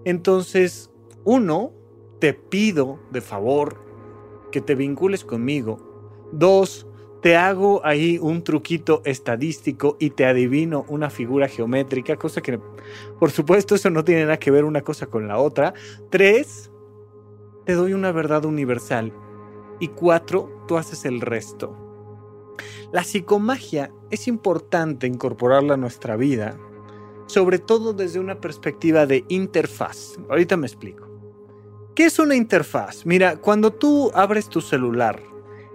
Entonces, 0.06 0.90
uno, 1.24 1.72
te 2.24 2.32
pido 2.32 2.98
de 3.10 3.20
favor 3.20 3.76
que 4.50 4.62
te 4.62 4.74
vincules 4.74 5.26
conmigo. 5.26 5.76
Dos, 6.32 6.86
te 7.20 7.36
hago 7.36 7.84
ahí 7.84 8.18
un 8.18 8.42
truquito 8.42 9.02
estadístico 9.04 9.98
y 10.00 10.08
te 10.08 10.24
adivino 10.24 10.86
una 10.88 11.10
figura 11.10 11.48
geométrica, 11.48 12.16
cosa 12.16 12.40
que, 12.40 12.58
por 13.20 13.30
supuesto, 13.30 13.74
eso 13.74 13.90
no 13.90 14.04
tiene 14.04 14.22
nada 14.22 14.38
que 14.38 14.50
ver 14.50 14.64
una 14.64 14.80
cosa 14.80 15.04
con 15.04 15.28
la 15.28 15.36
otra. 15.36 15.74
Tres, 16.08 16.70
te 17.66 17.74
doy 17.74 17.92
una 17.92 18.10
verdad 18.10 18.46
universal. 18.46 19.12
Y 19.78 19.88
cuatro, 19.88 20.64
tú 20.66 20.78
haces 20.78 21.04
el 21.04 21.20
resto. 21.20 21.76
La 22.90 23.04
psicomagia 23.04 23.92
es 24.10 24.26
importante 24.28 25.06
incorporarla 25.06 25.74
a 25.74 25.76
nuestra 25.76 26.16
vida, 26.16 26.58
sobre 27.26 27.58
todo 27.58 27.92
desde 27.92 28.18
una 28.18 28.40
perspectiva 28.40 29.04
de 29.04 29.26
interfaz. 29.28 30.18
Ahorita 30.30 30.56
me 30.56 30.66
explico. 30.66 31.03
¿Qué 31.94 32.06
es 32.06 32.18
una 32.18 32.34
interfaz? 32.34 33.06
Mira, 33.06 33.36
cuando 33.36 33.72
tú 33.72 34.10
abres 34.14 34.48
tu 34.48 34.60
celular, 34.60 35.22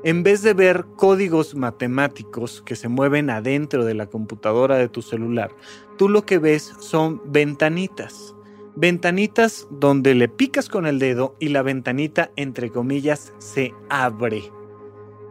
en 0.03 0.21
vez 0.21 0.41
de 0.41 0.53
ver 0.53 0.85
códigos 0.97 1.55
matemáticos 1.55 2.61
que 2.61 2.75
se 2.75 2.89
mueven 2.89 3.29
adentro 3.29 3.85
de 3.85 3.93
la 3.93 4.07
computadora 4.07 4.75
de 4.75 4.89
tu 4.89 5.01
celular, 5.01 5.55
tú 5.97 6.09
lo 6.09 6.25
que 6.25 6.37
ves 6.37 6.73
son 6.81 7.21
ventanitas. 7.25 8.35
Ventanitas 8.75 9.65
donde 9.71 10.13
le 10.13 10.27
picas 10.27 10.67
con 10.67 10.85
el 10.87 10.99
dedo 10.99 11.37
y 11.39 11.49
la 11.49 11.61
ventanita, 11.61 12.31
entre 12.35 12.69
comillas, 12.69 13.31
se 13.37 13.73
abre. 13.89 14.51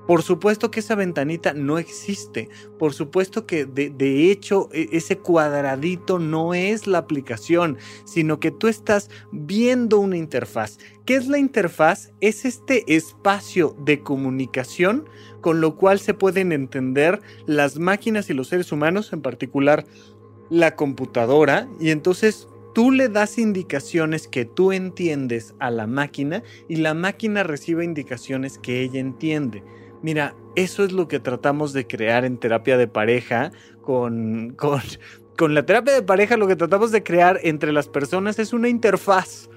Por 0.08 0.22
supuesto 0.22 0.70
que 0.70 0.80
esa 0.80 0.94
ventanita 0.94 1.52
no 1.52 1.76
existe. 1.76 2.48
Por 2.78 2.94
supuesto 2.94 3.44
que 3.44 3.66
de, 3.66 4.30
hecho 4.30 4.70
e, 4.72 4.88
ese 4.92 5.18
cuadradito 5.18 6.18
no 6.18 6.54
es 6.54 6.86
la 6.86 6.96
aplicación, 6.96 7.76
sino 8.06 8.40
que 8.40 8.50
tú 8.50 8.68
estás 8.68 9.10
viendo 9.32 9.98
una 9.98 10.16
interfaz. 10.16 10.78
¿Qué 11.04 11.14
es 11.14 11.28
la 11.28 11.36
interfaz? 11.36 12.10
Es 12.22 12.46
este 12.46 12.84
espacio 12.86 13.76
de 13.84 14.00
comunicación 14.00 15.04
con 15.42 15.60
lo 15.60 15.76
cual 15.76 16.00
se 16.00 16.14
pueden 16.14 16.52
entender 16.52 17.20
las 17.44 17.78
máquinas 17.78 18.30
y 18.30 18.32
los 18.32 18.48
seres 18.48 18.72
humanos, 18.72 19.12
en 19.12 19.20
particular 19.20 19.84
la 20.48 20.74
computadora, 20.74 21.68
y 21.80 21.90
entonces 21.90 22.48
tú 22.74 22.92
le 22.92 23.10
das 23.10 23.36
indicaciones 23.36 24.26
que 24.26 24.46
tú 24.46 24.72
entiendes 24.72 25.54
a 25.58 25.70
la 25.70 25.86
máquina 25.86 26.42
y 26.66 26.76
la 26.76 26.94
máquina 26.94 27.42
recibe 27.42 27.84
indicaciones 27.84 28.56
que 28.56 28.80
ella 28.80 29.00
entiende. 29.00 29.62
Mira, 30.02 30.34
eso 30.54 30.84
es 30.84 30.92
lo 30.92 31.08
que 31.08 31.20
tratamos 31.20 31.72
de 31.72 31.86
crear 31.86 32.24
en 32.24 32.38
terapia 32.38 32.76
de 32.76 32.88
pareja 32.88 33.52
con, 33.82 34.56
con, 34.56 35.54
la 35.54 35.64
terapia 35.64 35.94
de 35.94 36.02
pareja 36.02 36.36
lo 36.36 36.46
que 36.46 36.56
tratamos 36.56 36.92
de 36.92 37.02
crear 37.02 37.40
entre 37.42 37.72
las 37.72 37.88
personas 37.88 38.38
es 38.38 38.52
una 38.52 38.68
interfaz. 38.68 39.48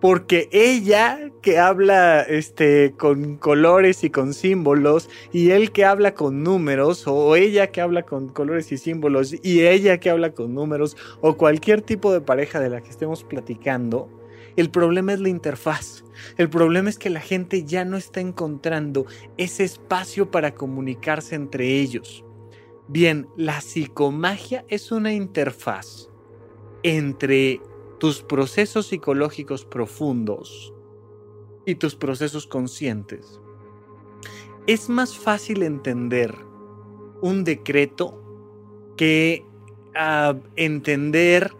Porque 0.00 0.48
ella 0.52 1.30
que 1.42 1.58
habla 1.58 2.20
este, 2.22 2.94
con 2.96 3.36
colores 3.36 4.04
y 4.04 4.10
con 4.10 4.32
símbolos, 4.32 5.10
y 5.32 5.50
él 5.50 5.72
que 5.72 5.84
habla 5.84 6.14
con 6.14 6.44
números, 6.44 7.04
o 7.08 7.34
ella 7.34 7.68
que 7.72 7.80
habla 7.80 8.04
con 8.04 8.28
colores 8.28 8.70
y 8.70 8.78
símbolos, 8.78 9.34
y 9.42 9.66
ella 9.66 9.98
que 9.98 10.10
habla 10.10 10.30
con 10.30 10.54
números, 10.54 10.96
o 11.20 11.36
cualquier 11.36 11.82
tipo 11.82 12.12
de 12.12 12.20
pareja 12.20 12.60
de 12.60 12.70
la 12.70 12.80
que 12.80 12.90
estemos 12.90 13.24
platicando, 13.24 14.08
el 14.56 14.70
problema 14.70 15.14
es 15.14 15.20
la 15.20 15.30
interfaz. 15.30 16.04
El 16.36 16.50
problema 16.50 16.88
es 16.88 16.98
que 16.98 17.10
la 17.10 17.20
gente 17.20 17.64
ya 17.64 17.84
no 17.84 17.96
está 17.96 18.20
encontrando 18.20 19.06
ese 19.36 19.64
espacio 19.64 20.30
para 20.30 20.54
comunicarse 20.54 21.34
entre 21.34 21.80
ellos. 21.80 22.24
Bien, 22.88 23.28
la 23.36 23.60
psicomagia 23.60 24.64
es 24.68 24.92
una 24.92 25.12
interfaz 25.12 26.08
entre 26.82 27.60
tus 27.98 28.22
procesos 28.22 28.86
psicológicos 28.86 29.64
profundos 29.64 30.72
y 31.66 31.74
tus 31.74 31.96
procesos 31.96 32.46
conscientes. 32.46 33.40
Es 34.66 34.88
más 34.88 35.18
fácil 35.18 35.62
entender 35.62 36.34
un 37.20 37.44
decreto 37.44 38.22
que 38.96 39.44
ah, 39.94 40.34
entender 40.56 41.52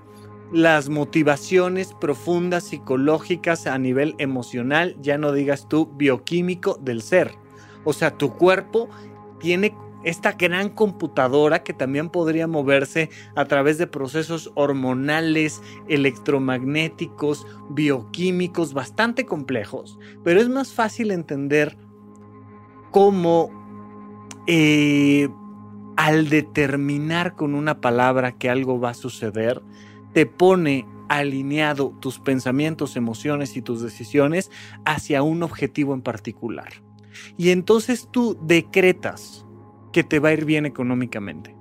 las 0.52 0.88
motivaciones 0.88 1.94
profundas 1.94 2.64
psicológicas 2.64 3.66
a 3.66 3.78
nivel 3.78 4.14
emocional, 4.18 4.96
ya 5.00 5.18
no 5.18 5.32
digas 5.32 5.68
tú 5.68 5.90
bioquímico 5.94 6.78
del 6.80 7.02
ser. 7.02 7.34
O 7.84 7.92
sea, 7.92 8.16
tu 8.16 8.34
cuerpo 8.34 8.88
tiene 9.40 9.74
esta 10.04 10.32
gran 10.32 10.70
computadora 10.70 11.62
que 11.62 11.72
también 11.72 12.08
podría 12.08 12.46
moverse 12.46 13.10
a 13.34 13.44
través 13.46 13.78
de 13.78 13.86
procesos 13.86 14.50
hormonales, 14.54 15.60
electromagnéticos, 15.88 17.46
bioquímicos 17.70 18.74
bastante 18.74 19.26
complejos, 19.26 19.98
pero 20.24 20.40
es 20.40 20.48
más 20.48 20.72
fácil 20.72 21.10
entender 21.10 21.76
cómo 22.90 23.50
eh, 24.46 25.28
al 25.96 26.28
determinar 26.28 27.34
con 27.34 27.54
una 27.54 27.80
palabra 27.80 28.32
que 28.32 28.48
algo 28.48 28.80
va 28.80 28.90
a 28.90 28.94
suceder, 28.94 29.60
te 30.12 30.26
pone 30.26 30.86
alineado 31.08 31.96
tus 32.00 32.18
pensamientos, 32.18 32.96
emociones 32.96 33.56
y 33.56 33.62
tus 33.62 33.82
decisiones 33.82 34.50
hacia 34.84 35.22
un 35.22 35.42
objetivo 35.42 35.94
en 35.94 36.02
particular. 36.02 36.68
Y 37.36 37.50
entonces 37.50 38.08
tú 38.10 38.38
decretas 38.42 39.46
que 39.92 40.04
te 40.04 40.18
va 40.18 40.28
a 40.28 40.34
ir 40.34 40.44
bien 40.44 40.66
económicamente. 40.66 41.56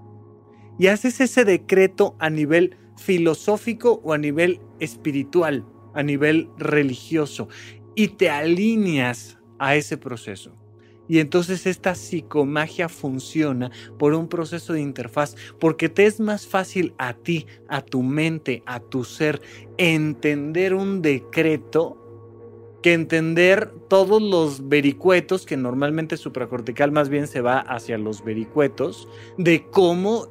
Y 0.78 0.88
haces 0.88 1.22
ese 1.22 1.46
decreto 1.46 2.16
a 2.20 2.30
nivel 2.30 2.78
filosófico 2.98 4.02
o 4.04 4.14
a 4.14 4.18
nivel 4.18 4.60
espiritual, 4.80 5.66
a 5.94 6.04
nivel 6.04 6.50
religioso, 6.58 7.48
y 7.96 8.10
te 8.10 8.30
alineas 8.30 9.40
a 9.60 9.76
ese 9.76 9.98
proceso. 9.98 10.56
Y 11.08 11.20
entonces 11.20 11.66
esta 11.66 11.96
psicomagia 11.96 12.90
funciona 12.90 13.72
por 13.98 14.14
un 14.14 14.28
proceso 14.28 14.74
de 14.74 14.82
interfaz, 14.82 15.36
porque 15.60 15.90
te 15.90 16.06
es 16.06 16.20
más 16.20 16.48
fácil 16.48 16.94
a 16.98 17.14
ti, 17.14 17.46
a 17.68 17.82
tu 17.82 18.04
mente, 18.04 18.64
a 18.66 18.80
tu 18.80 19.04
ser, 19.04 19.42
entender 19.78 20.74
un 20.74 21.02
decreto 21.02 22.04
que 22.82 22.94
entender 22.94 23.72
todos 23.88 24.22
los 24.22 24.70
vericuetos, 24.70 25.46
que 25.46 25.58
normalmente 25.58 26.18
supracortical 26.18 26.92
más 26.92 27.10
bien 27.10 27.28
se 27.28 27.42
va 27.42 27.60
hacia 27.60 27.98
los 27.98 28.24
vericuetos, 28.24 29.08
de 29.38 29.66
cómo 29.72 30.28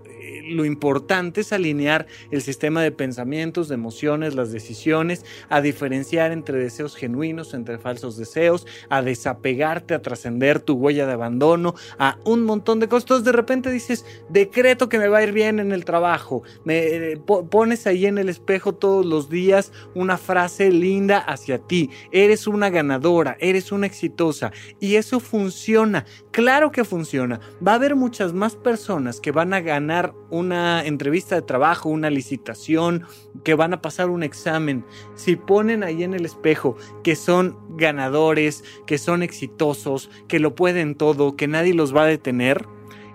lo 0.48 0.64
importante 0.64 1.40
es 1.40 1.52
alinear 1.52 2.06
el 2.30 2.42
sistema 2.42 2.82
de 2.82 2.92
pensamientos, 2.92 3.68
de 3.68 3.74
emociones, 3.74 4.34
las 4.34 4.52
decisiones, 4.52 5.24
a 5.48 5.60
diferenciar 5.60 6.32
entre 6.32 6.58
deseos 6.58 6.96
genuinos, 6.96 7.54
entre 7.54 7.78
falsos 7.78 8.16
deseos, 8.16 8.66
a 8.88 9.02
desapegarte, 9.02 9.94
a 9.94 10.02
trascender 10.02 10.60
tu 10.60 10.74
huella 10.74 11.06
de 11.06 11.12
abandono, 11.12 11.74
a 11.98 12.18
un 12.24 12.44
montón 12.44 12.80
de 12.80 12.88
cosas. 12.88 13.04
Entonces 13.04 13.24
de 13.24 13.32
repente 13.32 13.70
dices, 13.70 14.04
decreto 14.28 14.88
que 14.88 14.98
me 14.98 15.08
va 15.08 15.18
a 15.18 15.22
ir 15.22 15.32
bien 15.32 15.60
en 15.60 15.72
el 15.72 15.84
trabajo. 15.84 16.42
Me 16.64 16.78
eh, 16.78 17.16
pones 17.16 17.86
ahí 17.86 18.06
en 18.06 18.18
el 18.18 18.28
espejo 18.28 18.74
todos 18.74 19.04
los 19.04 19.28
días 19.28 19.72
una 19.94 20.18
frase 20.18 20.70
linda 20.70 21.18
hacia 21.18 21.58
ti. 21.58 21.90
Eres 22.12 22.46
una 22.46 22.70
ganadora, 22.70 23.36
eres 23.40 23.72
una 23.72 23.86
exitosa. 23.86 24.52
Y 24.80 24.96
eso 24.96 25.20
funciona. 25.20 26.04
Claro 26.30 26.70
que 26.70 26.84
funciona. 26.84 27.40
Va 27.66 27.72
a 27.72 27.76
haber 27.76 27.96
muchas 27.96 28.32
más 28.32 28.56
personas 28.56 29.20
que 29.20 29.32
van 29.32 29.54
a 29.54 29.60
ganar 29.60 30.14
una 30.30 30.84
entrevista 30.84 31.34
de 31.34 31.42
trabajo, 31.42 31.88
una 31.88 32.10
licitación, 32.10 33.04
que 33.44 33.54
van 33.54 33.72
a 33.72 33.80
pasar 33.80 34.10
un 34.10 34.22
examen, 34.22 34.84
si 35.14 35.36
ponen 35.36 35.82
ahí 35.84 36.02
en 36.02 36.14
el 36.14 36.24
espejo 36.24 36.76
que 37.04 37.16
son 37.16 37.56
ganadores, 37.76 38.64
que 38.86 38.98
son 38.98 39.22
exitosos, 39.22 40.10
que 40.28 40.40
lo 40.40 40.54
pueden 40.54 40.94
todo, 40.94 41.36
que 41.36 41.48
nadie 41.48 41.74
los 41.74 41.94
va 41.94 42.02
a 42.02 42.06
detener, 42.06 42.66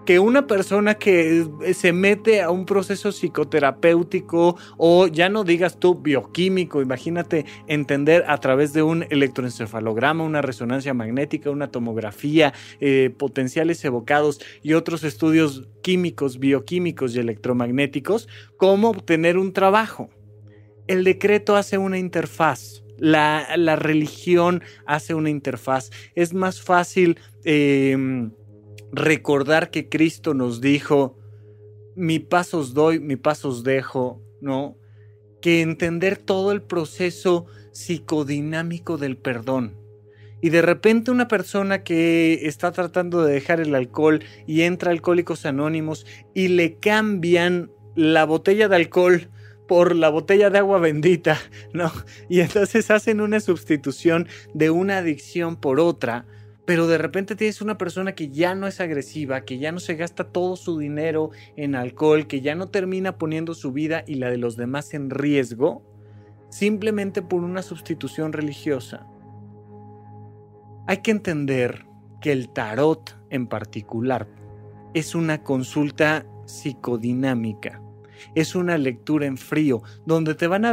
que 0.06 0.20
una 0.20 0.48
persona 0.48 0.96
que 0.96 1.48
se 1.74 1.94
mete 1.94 2.42
a 2.42 2.50
un 2.50 2.66
proceso 2.66 3.12
psicoterapéutico 3.12 4.58
o 4.78 5.08
ya 5.08 5.30
no 5.30 5.44
digas 5.44 5.80
tú 5.80 5.96
bioquímico, 5.96 6.82
imagínate 6.82 7.46
entender 7.68 8.24
a 8.28 8.38
través 8.40 8.74
de 8.74 8.84
un 8.84 9.06
electroencefalograma, 9.10 10.24
una 10.24 10.42
resonancia 10.42 10.94
magnética, 10.94 11.52
una 11.52 11.72
tomografía, 11.72 12.54
eh, 12.80 13.14
potenciales 13.16 13.84
evocados 13.86 14.42
y 14.64 14.74
otros 14.74 15.04
estudios 15.04 15.68
químicos, 15.84 16.40
bioquímicos 16.40 17.16
y 17.16 17.20
electromagnéticos, 17.20 18.28
cómo 18.58 18.90
obtener 18.90 19.38
un 19.38 19.54
trabajo. 19.54 20.10
El 20.88 21.04
decreto 21.04 21.56
hace 21.56 21.78
una 21.78 22.00
interfaz. 22.00 22.84
La, 22.98 23.76
religión 23.78 24.62
hace 24.86 25.16
una 25.16 25.32
interfaz. 25.32 25.90
Es 26.14 26.36
más 26.36 26.62
fácil 26.62 27.18
eh, 27.46 27.98
recordar 28.92 29.72
que 29.72 29.90
Cristo 29.90 30.34
nos 30.34 30.62
dijo, 30.62 31.18
mi 31.96 32.20
paso 32.20 32.60
os 32.60 32.74
doy, 32.74 33.00
mi 33.00 33.16
paso 33.16 33.50
os 33.50 33.64
dejo, 33.64 34.22
¿no? 34.42 34.78
Que 35.42 35.62
entender 35.62 36.18
todo 36.18 36.52
el 36.52 36.62
proceso 36.62 37.46
psicodinámico 37.72 38.98
del 38.98 39.18
perdón. 39.18 39.78
Y 40.42 40.50
de 40.50 40.62
repente 40.62 41.12
una 41.12 41.28
persona 41.28 41.84
que 41.84 42.48
está 42.48 42.72
tratando 42.72 43.24
de 43.24 43.34
dejar 43.34 43.60
el 43.60 43.76
alcohol 43.76 44.24
y 44.48 44.62
entra 44.62 44.92
Alcohólicos 44.92 45.46
Anónimos 45.46 46.06
y 46.34 46.48
le 46.48 46.78
cambian 46.78 47.72
la 47.96 48.26
botella 48.26 48.68
de 48.68 48.76
alcohol 48.76 49.30
por 49.68 49.96
la 49.96 50.10
botella 50.10 50.50
de 50.50 50.58
agua 50.58 50.80
bendita, 50.80 51.40
¿no? 51.74 51.92
Y 52.28 52.40
entonces 52.40 52.90
hacen 52.90 53.22
una 53.22 53.40
sustitución 53.40 54.28
de 54.54 54.72
una 54.72 54.98
adicción 54.98 55.56
por 55.56 55.80
otra 55.80 56.26
pero 56.66 56.88
de 56.88 56.98
repente 56.98 57.36
tienes 57.36 57.62
una 57.62 57.78
persona 57.78 58.14
que 58.14 58.30
ya 58.30 58.56
no 58.56 58.68
es 58.68 58.80
agresiva, 58.80 59.42
que 59.42 59.58
ya 59.58 59.72
no 59.72 59.80
se 59.80 59.96
gasta 59.96 60.32
todo 60.32 60.56
su 60.56 60.78
dinero 60.78 61.32
en 61.56 61.76
alcohol, 61.76 62.28
que 62.28 62.42
ya 62.42 62.56
no 62.56 62.68
termina 62.68 63.18
poniendo 63.18 63.54
su 63.54 63.72
vida 63.72 64.04
y 64.06 64.16
la 64.16 64.30
de 64.30 64.38
los 64.38 64.58
demás 64.58 64.94
en 64.94 65.10
riesgo, 65.10 65.84
simplemente 66.50 67.22
por 67.22 67.44
una 67.44 67.64
sustitución 67.64 68.34
religiosa. 68.34 69.08
Hay 70.88 70.98
que 70.98 71.12
entender 71.12 71.86
que 72.22 72.32
el 72.32 72.50
tarot 72.50 73.18
en 73.30 73.48
particular 73.48 74.28
es 74.94 75.16
una 75.16 75.44
consulta 75.44 76.26
psicodinámica 76.46 77.82
es 78.36 78.56
una 78.56 78.78
lectura 78.78 79.26
en 79.26 79.38
frío, 79.38 79.84
donde 80.06 80.36
te 80.36 80.48
van 80.48 80.66
a, 80.66 80.72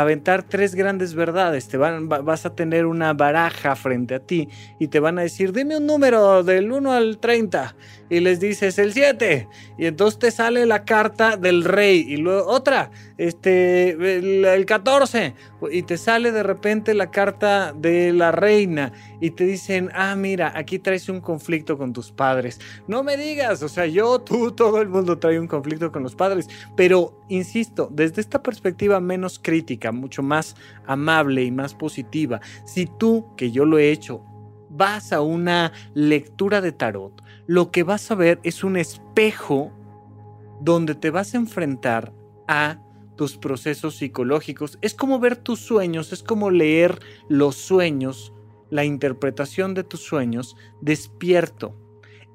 aventar 0.00 0.42
tres 0.42 0.74
grandes 0.74 1.14
verdades. 1.14 1.68
Te 1.68 1.76
van, 1.76 2.08
vas 2.08 2.46
a 2.46 2.54
tener 2.54 2.86
una 2.86 3.12
baraja 3.12 3.76
frente 3.76 4.14
a 4.14 4.20
ti 4.20 4.48
y 4.78 4.88
te 4.88 5.00
van 5.00 5.18
a 5.18 5.22
decir, 5.22 5.52
dime 5.52 5.76
un 5.76 5.86
número 5.86 6.42
del 6.42 6.70
1 6.70 6.92
al 6.92 7.18
30. 7.18 7.74
Y 8.10 8.18
les 8.18 8.40
dices 8.40 8.76
el 8.78 8.92
7. 8.92 9.48
Y 9.78 9.86
entonces 9.86 10.18
te 10.18 10.30
sale 10.32 10.66
la 10.66 10.84
carta 10.84 11.36
del 11.36 11.62
rey. 11.62 12.04
Y 12.08 12.16
luego 12.16 12.48
otra, 12.48 12.90
este, 13.18 13.90
el 13.90 14.66
14. 14.66 15.34
Y 15.70 15.82
te 15.82 15.96
sale 15.96 16.32
de 16.32 16.42
repente 16.42 16.92
la 16.94 17.12
carta 17.12 17.72
de 17.72 18.12
la 18.12 18.32
reina. 18.32 18.92
Y 19.20 19.30
te 19.30 19.44
dicen, 19.44 19.90
ah, 19.94 20.16
mira, 20.16 20.52
aquí 20.56 20.80
traes 20.80 21.08
un 21.08 21.20
conflicto 21.20 21.78
con 21.78 21.92
tus 21.92 22.10
padres. 22.10 22.58
No 22.88 23.04
me 23.04 23.16
digas, 23.16 23.62
o 23.62 23.68
sea, 23.68 23.86
yo, 23.86 24.20
tú, 24.20 24.50
todo 24.52 24.80
el 24.80 24.88
mundo 24.88 25.18
trae 25.18 25.38
un 25.38 25.46
conflicto 25.46 25.92
con 25.92 26.02
los 26.02 26.16
padres. 26.16 26.48
Pero, 26.76 27.20
insisto, 27.28 27.88
desde 27.92 28.20
esta 28.20 28.42
perspectiva 28.42 29.00
menos 29.00 29.38
crítica, 29.38 29.92
mucho 29.92 30.22
más 30.22 30.56
amable 30.86 31.44
y 31.44 31.50
más 31.50 31.74
positiva, 31.74 32.40
si 32.64 32.86
tú, 32.86 33.26
que 33.36 33.50
yo 33.50 33.64
lo 33.64 33.78
he 33.78 33.90
hecho, 33.90 34.24
vas 34.70 35.12
a 35.12 35.20
una 35.20 35.72
lectura 35.94 36.60
de 36.60 36.72
tarot, 36.72 37.22
lo 37.46 37.70
que 37.70 37.82
vas 37.82 38.10
a 38.10 38.14
ver 38.14 38.40
es 38.44 38.62
un 38.62 38.76
espejo 38.76 39.72
donde 40.60 40.94
te 40.94 41.10
vas 41.10 41.34
a 41.34 41.38
enfrentar 41.38 42.12
a 42.46 42.78
tus 43.16 43.36
procesos 43.36 43.96
psicológicos. 43.96 44.78
Es 44.80 44.94
como 44.94 45.18
ver 45.18 45.36
tus 45.36 45.60
sueños, 45.60 46.12
es 46.12 46.22
como 46.22 46.50
leer 46.50 47.00
los 47.28 47.56
sueños, 47.56 48.32
la 48.70 48.84
interpretación 48.84 49.74
de 49.74 49.84
tus 49.84 50.00
sueños 50.00 50.56
despierto 50.80 51.74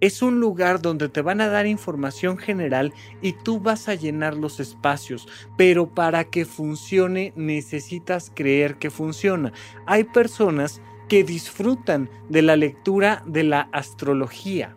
es 0.05 0.21
un 0.21 0.39
lugar 0.39 0.81
donde 0.81 1.09
te 1.09 1.21
van 1.21 1.41
a 1.41 1.47
dar 1.47 1.65
información 1.65 2.37
general 2.37 2.93
y 3.21 3.33
tú 3.33 3.59
vas 3.59 3.89
a 3.89 3.95
llenar 3.95 4.35
los 4.35 4.59
espacios, 4.59 5.27
pero 5.57 5.87
para 5.87 6.25
que 6.25 6.45
funcione 6.45 7.33
necesitas 7.35 8.31
creer 8.33 8.75
que 8.75 8.91
funciona. 8.91 9.51
Hay 9.87 10.03
personas 10.03 10.81
que 11.09 11.23
disfrutan 11.23 12.09
de 12.29 12.41
la 12.43 12.55
lectura 12.55 13.23
de 13.25 13.43
la 13.43 13.61
astrología. 13.71 14.75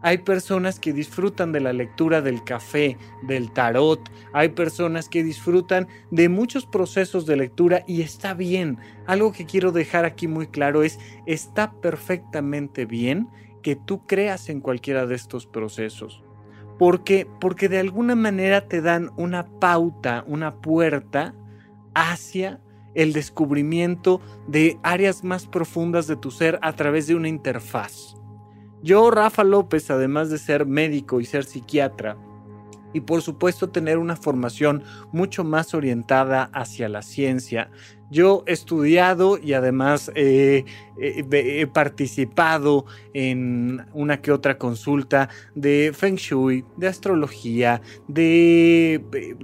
Hay 0.00 0.18
personas 0.18 0.78
que 0.78 0.92
disfrutan 0.92 1.50
de 1.50 1.60
la 1.60 1.72
lectura 1.72 2.20
del 2.22 2.44
café, 2.44 2.96
del 3.22 3.50
tarot. 3.50 4.00
Hay 4.32 4.50
personas 4.50 5.08
que 5.08 5.24
disfrutan 5.24 5.88
de 6.12 6.28
muchos 6.28 6.66
procesos 6.66 7.26
de 7.26 7.36
lectura 7.36 7.82
y 7.86 8.02
está 8.02 8.34
bien. 8.34 8.78
Algo 9.06 9.32
que 9.32 9.44
quiero 9.44 9.72
dejar 9.72 10.04
aquí 10.04 10.28
muy 10.28 10.46
claro 10.46 10.84
es, 10.84 11.00
está 11.26 11.72
perfectamente 11.72 12.86
bien 12.86 13.28
que 13.68 13.76
tú 13.76 14.06
creas 14.06 14.48
en 14.48 14.62
cualquiera 14.62 15.04
de 15.04 15.14
estos 15.14 15.46
procesos. 15.46 16.24
Porque, 16.78 17.26
porque 17.38 17.68
de 17.68 17.78
alguna 17.78 18.14
manera 18.14 18.66
te 18.66 18.80
dan 18.80 19.10
una 19.18 19.44
pauta, 19.44 20.24
una 20.26 20.54
puerta 20.62 21.34
hacia 21.92 22.62
el 22.94 23.12
descubrimiento 23.12 24.22
de 24.46 24.78
áreas 24.82 25.22
más 25.22 25.46
profundas 25.46 26.06
de 26.06 26.16
tu 26.16 26.30
ser 26.30 26.58
a 26.62 26.72
través 26.72 27.08
de 27.08 27.14
una 27.14 27.28
interfaz. 27.28 28.16
Yo, 28.82 29.10
Rafa 29.10 29.44
López, 29.44 29.90
además 29.90 30.30
de 30.30 30.38
ser 30.38 30.64
médico 30.64 31.20
y 31.20 31.26
ser 31.26 31.44
psiquiatra, 31.44 32.16
y 32.94 33.02
por 33.02 33.20
supuesto 33.20 33.68
tener 33.68 33.98
una 33.98 34.16
formación 34.16 34.82
mucho 35.12 35.44
más 35.44 35.74
orientada 35.74 36.44
hacia 36.54 36.88
la 36.88 37.02
ciencia, 37.02 37.70
yo 38.10 38.44
he 38.46 38.52
estudiado 38.52 39.38
y 39.38 39.52
además 39.52 40.10
he 40.14 40.64
participado 41.72 42.86
en 43.12 43.86
una 43.92 44.20
que 44.20 44.32
otra 44.32 44.58
consulta 44.58 45.28
de 45.54 45.92
Feng 45.94 46.16
Shui, 46.16 46.64
de 46.76 46.88
astrología, 46.88 47.80
de 48.06 49.36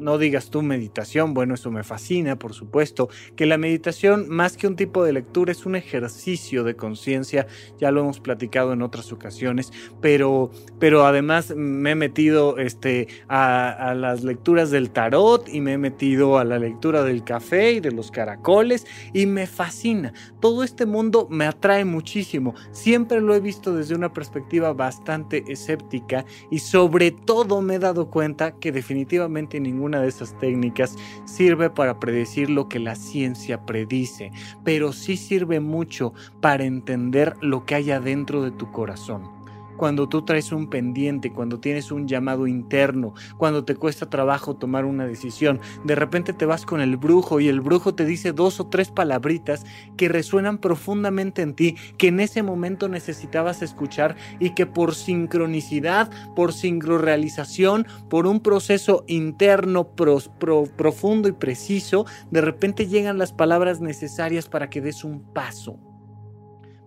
no 0.00 0.18
digas 0.18 0.50
tú 0.50 0.62
meditación, 0.62 1.34
bueno, 1.34 1.54
eso 1.54 1.70
me 1.70 1.84
fascina, 1.84 2.36
por 2.36 2.54
supuesto, 2.54 3.08
que 3.36 3.46
la 3.46 3.58
meditación, 3.58 4.28
más 4.28 4.56
que 4.56 4.66
un 4.66 4.76
tipo 4.76 5.04
de 5.04 5.12
lectura, 5.12 5.52
es 5.52 5.66
un 5.66 5.76
ejercicio 5.76 6.64
de 6.64 6.76
conciencia, 6.76 7.46
ya 7.78 7.90
lo 7.90 8.00
hemos 8.00 8.20
platicado 8.20 8.72
en 8.72 8.82
otras 8.82 9.12
ocasiones, 9.12 9.72
pero, 10.00 10.50
pero 10.78 11.06
además 11.06 11.54
me 11.54 11.92
he 11.92 11.94
metido 11.94 12.58
este, 12.58 13.08
a, 13.28 13.70
a 13.70 13.94
las 13.94 14.24
lecturas 14.24 14.70
del 14.70 14.90
tarot 14.90 15.48
y 15.48 15.60
me 15.60 15.74
he 15.74 15.78
metido 15.78 16.38
a 16.38 16.44
la 16.44 16.58
lectura 16.58 17.02
del 17.02 17.24
café 17.24 17.72
y 17.72 17.80
de 17.80 17.92
los 17.92 18.10
caracoles 18.10 18.86
y 19.12 19.26
me 19.26 19.46
fascina. 19.46 20.12
Todo 20.40 20.64
este 20.64 20.86
mundo 20.86 21.26
me 21.30 21.46
atrae 21.46 21.84
muchísimo, 21.84 22.54
siempre 22.72 23.20
lo 23.20 23.34
he 23.34 23.40
visto 23.40 23.74
desde 23.74 23.94
una 23.94 24.12
perspectiva 24.12 24.72
bastante 24.72 25.44
escéptica 25.48 26.24
y 26.50 26.58
sobre 26.58 27.10
todo 27.10 27.60
me 27.62 27.76
he 27.76 27.78
dado 27.78 28.10
cuenta 28.10 28.52
que 28.52 28.72
definitivamente 28.72 29.60
ningún 29.60 29.89
de 29.98 30.08
esas 30.08 30.38
técnicas 30.38 30.96
sirve 31.24 31.70
para 31.70 31.98
predecir 31.98 32.50
lo 32.50 32.68
que 32.68 32.78
la 32.78 32.94
ciencia 32.94 33.66
predice, 33.66 34.30
pero 34.62 34.92
sí 34.92 35.16
sirve 35.16 35.58
mucho 35.58 36.12
para 36.40 36.64
entender 36.64 37.34
lo 37.40 37.64
que 37.64 37.74
hay 37.74 37.90
adentro 37.90 38.42
de 38.42 38.52
tu 38.52 38.70
corazón 38.70 39.39
cuando 39.80 40.10
tú 40.10 40.26
traes 40.26 40.52
un 40.52 40.68
pendiente, 40.68 41.32
cuando 41.32 41.58
tienes 41.58 41.90
un 41.90 42.06
llamado 42.06 42.46
interno, 42.46 43.14
cuando 43.38 43.64
te 43.64 43.76
cuesta 43.76 44.10
trabajo 44.10 44.54
tomar 44.54 44.84
una 44.84 45.06
decisión. 45.06 45.58
De 45.84 45.94
repente 45.94 46.34
te 46.34 46.44
vas 46.44 46.66
con 46.66 46.82
el 46.82 46.98
brujo 46.98 47.40
y 47.40 47.48
el 47.48 47.62
brujo 47.62 47.94
te 47.94 48.04
dice 48.04 48.32
dos 48.32 48.60
o 48.60 48.66
tres 48.66 48.90
palabritas 48.90 49.64
que 49.96 50.10
resuenan 50.10 50.58
profundamente 50.58 51.40
en 51.40 51.54
ti, 51.54 51.76
que 51.96 52.08
en 52.08 52.20
ese 52.20 52.42
momento 52.42 52.90
necesitabas 52.90 53.62
escuchar 53.62 54.16
y 54.38 54.50
que 54.50 54.66
por 54.66 54.94
sincronicidad, 54.94 56.10
por 56.36 56.52
sincrorealización, 56.52 57.86
por 58.10 58.26
un 58.26 58.40
proceso 58.40 59.04
interno 59.06 59.94
profundo 59.94 61.26
y 61.26 61.32
preciso, 61.32 62.04
de 62.30 62.42
repente 62.42 62.86
llegan 62.86 63.16
las 63.16 63.32
palabras 63.32 63.80
necesarias 63.80 64.46
para 64.46 64.68
que 64.68 64.82
des 64.82 65.04
un 65.04 65.22
paso. 65.32 65.89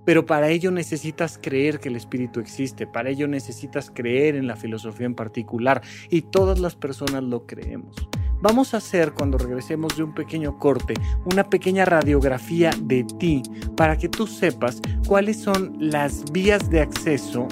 Pero 0.05 0.25
para 0.25 0.49
ello 0.49 0.71
necesitas 0.71 1.39
creer 1.41 1.79
que 1.79 1.89
el 1.89 1.95
espíritu 1.95 2.39
existe, 2.39 2.87
para 2.87 3.09
ello 3.09 3.27
necesitas 3.27 3.91
creer 3.91 4.35
en 4.35 4.47
la 4.47 4.55
filosofía 4.55 5.05
en 5.05 5.15
particular 5.15 5.81
y 6.09 6.23
todas 6.23 6.59
las 6.59 6.75
personas 6.75 7.23
lo 7.23 7.45
creemos. 7.45 7.95
Vamos 8.41 8.73
a 8.73 8.77
hacer 8.77 9.13
cuando 9.13 9.37
regresemos 9.37 9.95
de 9.95 10.03
un 10.03 10.13
pequeño 10.13 10.59
corte 10.59 10.95
una 11.25 11.45
pequeña 11.49 11.85
radiografía 11.85 12.71
de 12.81 13.05
ti 13.17 13.41
para 13.77 13.97
que 13.97 14.09
tú 14.09 14.27
sepas 14.27 14.81
cuáles 15.07 15.37
son 15.37 15.77
las 15.79 16.29
vías 16.33 16.69
de 16.69 16.81
acceso 16.81 17.47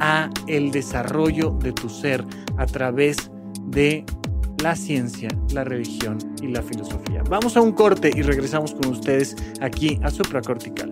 a 0.00 0.30
el 0.48 0.72
desarrollo 0.72 1.50
de 1.50 1.72
tu 1.72 1.88
ser 1.88 2.24
a 2.56 2.66
través 2.66 3.30
de 3.66 4.04
la 4.62 4.74
ciencia, 4.74 5.28
la 5.52 5.62
religión 5.62 6.18
y 6.42 6.48
la 6.48 6.62
filosofía. 6.62 7.22
Vamos 7.28 7.56
a 7.56 7.60
un 7.60 7.72
corte 7.72 8.10
y 8.14 8.22
regresamos 8.22 8.74
con 8.74 8.90
ustedes 8.90 9.36
aquí 9.60 10.00
a 10.02 10.10
Supracortical. 10.10 10.90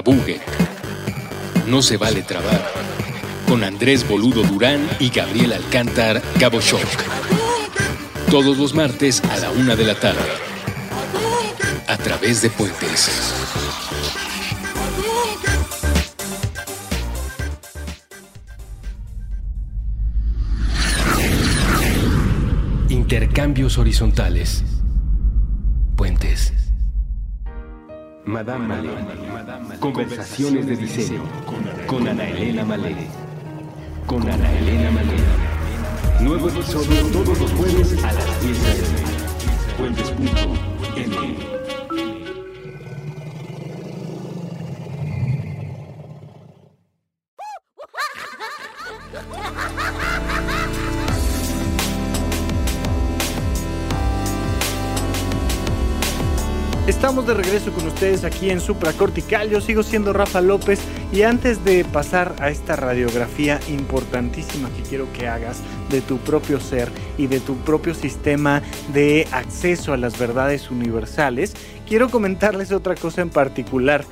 Abugue. 0.00 0.40
No 1.66 1.82
se 1.82 1.98
vale 1.98 2.22
trabar. 2.22 2.72
Con 3.46 3.62
Andrés 3.62 4.08
Boludo 4.08 4.42
Durán 4.44 4.88
y 4.98 5.10
Gabriel 5.10 5.52
Alcántar 5.52 6.22
Cabo. 6.38 6.58
Todos 8.30 8.56
los 8.56 8.74
martes 8.74 9.22
a 9.24 9.36
la 9.36 9.50
una 9.50 9.76
de 9.76 9.84
la 9.84 9.94
tarde. 9.94 10.20
A 11.86 11.98
través 11.98 12.40
de 12.40 12.48
Puentes. 12.48 13.10
Intercambios 22.88 23.76
horizontales. 23.76 24.64
Puentes. 25.94 26.59
Madame 28.30 28.68
Malé. 28.68 28.90
Conversaciones 29.80 30.66
de 30.66 30.76
diseño. 30.76 31.22
Con 31.88 32.06
Ana 32.06 32.28
Elena 32.28 32.64
Malé. 32.64 32.94
Con 34.06 34.22
Ana 34.22 34.58
Elena 34.58 34.90
Malé. 34.92 35.16
Nuevo 36.20 36.48
episodio 36.48 37.06
todos 37.12 37.40
los 37.40 37.52
jueves 37.52 38.04
a 38.04 38.12
las 38.12 38.42
10 38.42 38.66
a.m. 38.66 38.98
Puentes.m. 39.78 41.59
Estamos 57.00 57.26
de 57.26 57.32
regreso 57.32 57.72
con 57.72 57.86
ustedes 57.86 58.24
aquí 58.24 58.50
en 58.50 58.60
Supracortical. 58.60 59.48
Yo 59.48 59.62
sigo 59.62 59.82
siendo 59.82 60.12
Rafa 60.12 60.42
López 60.42 60.80
y 61.10 61.22
antes 61.22 61.64
de 61.64 61.82
pasar 61.82 62.34
a 62.40 62.50
esta 62.50 62.76
radiografía 62.76 63.58
importantísima 63.70 64.68
que 64.76 64.82
quiero 64.82 65.10
que 65.14 65.26
hagas 65.26 65.62
de 65.88 66.02
tu 66.02 66.18
propio 66.18 66.60
ser 66.60 66.90
y 67.16 67.26
de 67.26 67.40
tu 67.40 67.56
propio 67.56 67.94
sistema 67.94 68.60
de 68.92 69.26
acceso 69.32 69.94
a 69.94 69.96
las 69.96 70.18
verdades 70.18 70.70
universales, 70.70 71.54
quiero 71.88 72.10
comentarles 72.10 72.70
otra 72.70 72.94
cosa 72.96 73.22
en 73.22 73.30
particular. 73.30 74.04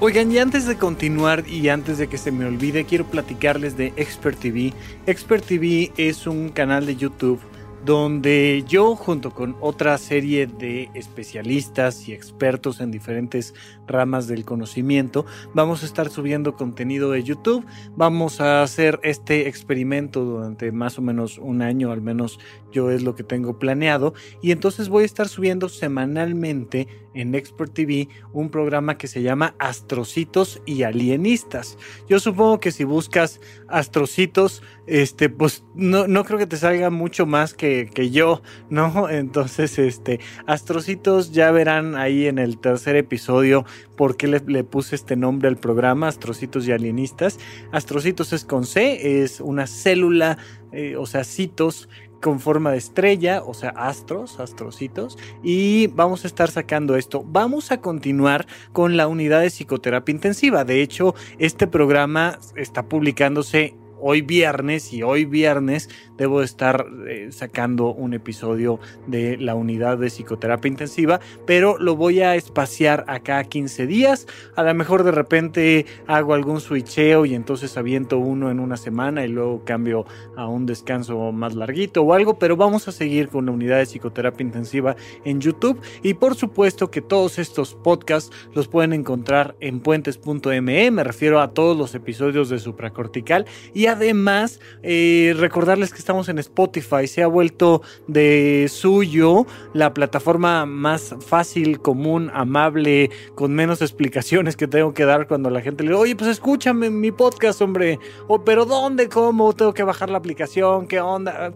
Oigan, 0.00 0.32
y 0.32 0.38
antes 0.38 0.64
de 0.64 0.76
continuar 0.76 1.46
y 1.46 1.68
antes 1.68 1.98
de 1.98 2.08
que 2.08 2.16
se 2.16 2.32
me 2.32 2.46
olvide, 2.46 2.86
quiero 2.86 3.04
platicarles 3.04 3.76
de 3.76 3.92
Expert 3.96 4.38
TV. 4.38 4.72
Expert 5.04 5.44
TV 5.44 5.92
es 5.98 6.26
un 6.26 6.48
canal 6.48 6.86
de 6.86 6.96
YouTube 6.96 7.38
donde 7.84 8.64
yo 8.68 8.94
junto 8.96 9.30
con 9.30 9.56
otra 9.60 9.96
serie 9.98 10.46
de 10.46 10.90
especialistas 10.94 12.08
y 12.08 12.12
expertos 12.12 12.80
en 12.80 12.90
diferentes 12.90 13.54
ramas 13.86 14.26
del 14.26 14.44
conocimiento 14.44 15.26
vamos 15.54 15.82
a 15.82 15.86
estar 15.86 16.10
subiendo 16.10 16.54
contenido 16.54 17.10
de 17.10 17.22
YouTube. 17.22 17.64
Vamos 17.96 18.40
a 18.40 18.62
hacer 18.62 19.00
este 19.02 19.48
experimento 19.48 20.24
durante 20.24 20.72
más 20.72 20.98
o 20.98 21.02
menos 21.02 21.38
un 21.38 21.62
año, 21.62 21.90
al 21.90 22.02
menos 22.02 22.38
yo 22.72 22.90
es 22.90 23.02
lo 23.02 23.14
que 23.14 23.24
tengo 23.24 23.58
planeado. 23.58 24.14
Y 24.42 24.52
entonces 24.52 24.88
voy 24.88 25.02
a 25.02 25.06
estar 25.06 25.28
subiendo 25.28 25.68
semanalmente 25.68 26.88
en 27.14 27.34
Expert 27.34 27.72
TV 27.72 28.08
un 28.32 28.50
programa 28.50 28.98
que 28.98 29.06
se 29.06 29.22
llama 29.22 29.54
Astrocitos 29.58 30.62
y 30.66 30.82
Alienistas. 30.82 31.78
Yo 32.08 32.20
supongo 32.20 32.60
que 32.60 32.72
si 32.72 32.84
buscas 32.84 33.40
Astrocitos, 33.68 34.62
este, 34.86 35.28
pues 35.28 35.64
no, 35.74 36.06
no 36.06 36.24
creo 36.24 36.38
que 36.38 36.46
te 36.46 36.56
salga 36.56 36.90
mucho 36.90 37.26
más 37.26 37.54
que, 37.54 37.90
que, 37.92 38.10
yo, 38.10 38.42
¿no? 38.68 39.08
Entonces, 39.10 39.78
este, 39.78 40.20
Astrocitos 40.46 41.32
ya 41.32 41.50
verán 41.50 41.94
ahí 41.96 42.26
en 42.26 42.38
el 42.38 42.58
tercer 42.58 42.96
episodio 42.96 43.64
por 43.96 44.16
qué 44.16 44.26
le, 44.28 44.64
puse 44.64 44.96
este 44.96 45.16
nombre 45.16 45.48
al 45.48 45.56
programa, 45.56 46.08
Astrocitos 46.08 46.66
y 46.66 46.72
Alienistas. 46.72 47.38
Astrocitos 47.72 48.32
es 48.32 48.44
con 48.44 48.64
C, 48.64 49.22
es 49.22 49.40
una 49.40 49.66
célula, 49.66 50.38
eh, 50.72 50.96
o 50.96 51.06
sea, 51.06 51.24
citos 51.24 51.88
con 52.20 52.40
forma 52.40 52.70
de 52.70 52.78
estrella, 52.78 53.42
o 53.44 53.54
sea, 53.54 53.70
astros, 53.70 54.40
astrocitos, 54.40 55.18
y 55.42 55.88
vamos 55.88 56.24
a 56.24 56.26
estar 56.26 56.50
sacando 56.50 56.96
esto. 56.96 57.24
Vamos 57.26 57.72
a 57.72 57.80
continuar 57.80 58.46
con 58.72 58.96
la 58.96 59.08
unidad 59.08 59.40
de 59.40 59.50
psicoterapia 59.50 60.14
intensiva. 60.14 60.64
De 60.64 60.82
hecho, 60.82 61.14
este 61.38 61.66
programa 61.66 62.38
está 62.56 62.84
publicándose 62.88 63.74
hoy 64.00 64.22
viernes 64.22 64.92
y 64.92 65.02
hoy 65.02 65.24
viernes 65.24 65.88
debo 66.16 66.42
estar 66.42 66.86
eh, 67.08 67.28
sacando 67.30 67.92
un 67.92 68.14
episodio 68.14 68.78
de 69.06 69.36
la 69.38 69.54
unidad 69.54 69.98
de 69.98 70.08
psicoterapia 70.08 70.68
intensiva, 70.68 71.20
pero 71.46 71.78
lo 71.78 71.96
voy 71.96 72.20
a 72.20 72.34
espaciar 72.34 73.04
acá 73.08 73.42
15 73.44 73.86
días. 73.86 74.26
A 74.54 74.62
lo 74.62 74.74
mejor 74.74 75.04
de 75.04 75.12
repente 75.12 75.86
hago 76.06 76.34
algún 76.34 76.60
switcheo 76.60 77.24
y 77.24 77.34
entonces 77.34 77.76
aviento 77.76 78.18
uno 78.18 78.50
en 78.50 78.60
una 78.60 78.76
semana 78.76 79.24
y 79.24 79.28
luego 79.28 79.64
cambio 79.64 80.04
a 80.36 80.46
un 80.46 80.66
descanso 80.66 81.32
más 81.32 81.54
larguito 81.54 82.02
o 82.02 82.14
algo, 82.14 82.38
pero 82.38 82.56
vamos 82.56 82.88
a 82.88 82.92
seguir 82.92 83.28
con 83.28 83.46
la 83.46 83.52
unidad 83.52 83.78
de 83.78 83.86
psicoterapia 83.86 84.44
intensiva 84.44 84.96
en 85.24 85.40
YouTube 85.40 85.80
y 86.02 86.14
por 86.14 86.34
supuesto 86.34 86.90
que 86.90 87.00
todos 87.00 87.38
estos 87.38 87.74
podcasts 87.74 88.30
los 88.54 88.68
pueden 88.68 88.92
encontrar 88.92 89.56
en 89.60 89.80
puentes.me, 89.80 90.90
me 90.90 91.04
refiero 91.04 91.40
a 91.40 91.52
todos 91.52 91.76
los 91.76 91.94
episodios 91.94 92.48
de 92.48 92.58
supracortical 92.58 93.46
y 93.74 93.86
además 93.92 94.60
eh, 94.82 95.34
recordarles 95.36 95.92
que 95.92 95.98
estamos 95.98 96.28
en 96.28 96.38
Spotify, 96.38 97.06
se 97.06 97.22
ha 97.22 97.26
vuelto 97.26 97.82
de 98.06 98.66
suyo 98.70 99.46
la 99.72 99.94
plataforma 99.94 100.66
más 100.66 101.14
fácil, 101.26 101.80
común, 101.80 102.30
amable, 102.34 103.10
con 103.34 103.52
menos 103.52 103.82
explicaciones 103.82 104.56
que 104.56 104.66
tengo 104.66 104.94
que 104.94 105.04
dar 105.04 105.26
cuando 105.26 105.50
la 105.50 105.60
gente 105.60 105.84
le 105.84 105.90
dice, 105.90 106.02
oye, 106.02 106.16
pues 106.16 106.30
escúchame 106.30 106.90
mi 106.90 107.12
podcast, 107.12 107.60
hombre, 107.62 107.98
o 108.28 108.44
pero 108.44 108.64
¿dónde? 108.64 109.08
¿Cómo? 109.08 109.52
Tengo 109.52 109.74
que 109.74 109.82
bajar 109.82 110.10
la 110.10 110.18
aplicación, 110.18 110.86
¿qué 110.86 111.00
onda? 111.00 111.52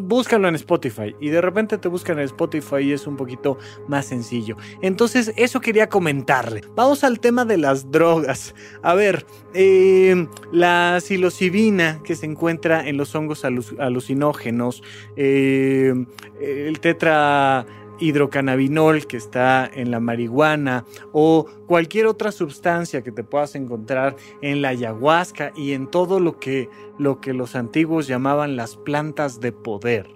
Búscalo 0.00 0.48
en 0.48 0.54
Spotify 0.56 1.14
y 1.20 1.28
de 1.28 1.40
repente 1.40 1.78
te 1.78 1.88
buscan 1.88 2.18
en 2.18 2.24
Spotify 2.24 2.80
y 2.80 2.92
es 2.92 3.06
un 3.06 3.16
poquito 3.16 3.58
más 3.88 4.06
sencillo. 4.06 4.56
Entonces, 4.82 5.32
eso 5.36 5.60
quería 5.60 5.88
comentarle. 5.88 6.62
Vamos 6.74 7.04
al 7.04 7.20
tema 7.20 7.44
de 7.44 7.58
las 7.58 7.90
drogas. 7.90 8.54
A 8.82 8.94
ver, 8.94 9.26
eh, 9.54 10.26
la 10.52 10.98
psilocibina 11.00 12.00
que 12.04 12.14
se 12.14 12.26
encuentra 12.26 12.86
en 12.86 12.96
los 12.96 13.14
hongos 13.14 13.44
alucinógenos, 13.44 14.82
eh, 15.16 15.94
el 16.40 16.80
tetra 16.80 17.66
hidrocannabinol 17.98 19.06
que 19.06 19.16
está 19.16 19.70
en 19.72 19.90
la 19.90 20.00
marihuana 20.00 20.84
o 21.12 21.46
cualquier 21.66 22.06
otra 22.06 22.32
sustancia 22.32 23.02
que 23.02 23.12
te 23.12 23.24
puedas 23.24 23.54
encontrar 23.54 24.16
en 24.42 24.62
la 24.62 24.68
ayahuasca 24.68 25.52
y 25.56 25.72
en 25.72 25.86
todo 25.88 26.20
lo 26.20 26.38
que, 26.38 26.68
lo 26.98 27.20
que 27.20 27.32
los 27.32 27.54
antiguos 27.54 28.06
llamaban 28.06 28.56
las 28.56 28.76
plantas 28.76 29.40
de 29.40 29.52
poder. 29.52 30.08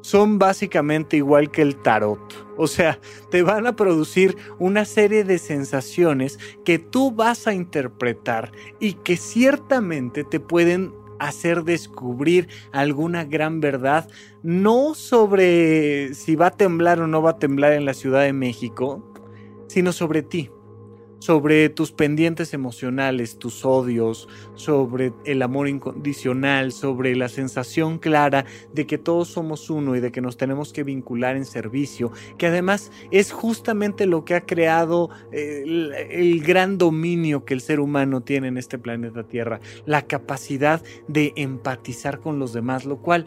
Son 0.00 0.38
básicamente 0.38 1.16
igual 1.16 1.50
que 1.50 1.62
el 1.62 1.76
tarot. 1.76 2.20
O 2.56 2.66
sea, 2.66 3.00
te 3.30 3.42
van 3.42 3.66
a 3.66 3.76
producir 3.76 4.36
una 4.58 4.84
serie 4.84 5.24
de 5.24 5.38
sensaciones 5.38 6.38
que 6.64 6.78
tú 6.78 7.12
vas 7.12 7.46
a 7.46 7.54
interpretar 7.54 8.52
y 8.80 8.94
que 8.94 9.16
ciertamente 9.16 10.24
te 10.24 10.40
pueden 10.40 10.92
hacer 11.18 11.64
descubrir 11.64 12.48
alguna 12.72 13.24
gran 13.24 13.60
verdad, 13.60 14.08
no 14.42 14.94
sobre 14.94 16.14
si 16.14 16.36
va 16.36 16.48
a 16.48 16.56
temblar 16.56 17.00
o 17.00 17.06
no 17.06 17.22
va 17.22 17.30
a 17.30 17.38
temblar 17.38 17.72
en 17.72 17.84
la 17.84 17.94
Ciudad 17.94 18.22
de 18.22 18.32
México, 18.32 19.02
sino 19.68 19.92
sobre 19.92 20.22
ti 20.22 20.50
sobre 21.18 21.68
tus 21.68 21.92
pendientes 21.92 22.54
emocionales, 22.54 23.38
tus 23.38 23.64
odios, 23.64 24.28
sobre 24.54 25.12
el 25.24 25.42
amor 25.42 25.68
incondicional, 25.68 26.72
sobre 26.72 27.16
la 27.16 27.28
sensación 27.28 27.98
clara 27.98 28.44
de 28.72 28.86
que 28.86 28.98
todos 28.98 29.28
somos 29.28 29.70
uno 29.70 29.96
y 29.96 30.00
de 30.00 30.12
que 30.12 30.20
nos 30.20 30.36
tenemos 30.36 30.72
que 30.72 30.84
vincular 30.84 31.36
en 31.36 31.44
servicio, 31.44 32.12
que 32.36 32.46
además 32.46 32.90
es 33.10 33.32
justamente 33.32 34.06
lo 34.06 34.24
que 34.24 34.34
ha 34.34 34.46
creado 34.46 35.10
eh, 35.32 35.62
el, 35.64 35.94
el, 35.94 36.40
gran 36.42 36.78
dominio 36.78 37.44
que 37.44 37.54
el 37.54 37.60
ser 37.60 37.80
humano 37.80 38.22
tiene 38.22 38.48
en 38.48 38.58
este 38.58 38.78
planeta 38.78 39.24
Tierra, 39.24 39.60
la 39.86 40.02
capacidad 40.02 40.82
de 41.08 41.32
empatizar 41.36 42.20
con 42.20 42.38
los 42.38 42.52
demás, 42.52 42.84
lo 42.84 42.98
cual 42.98 43.26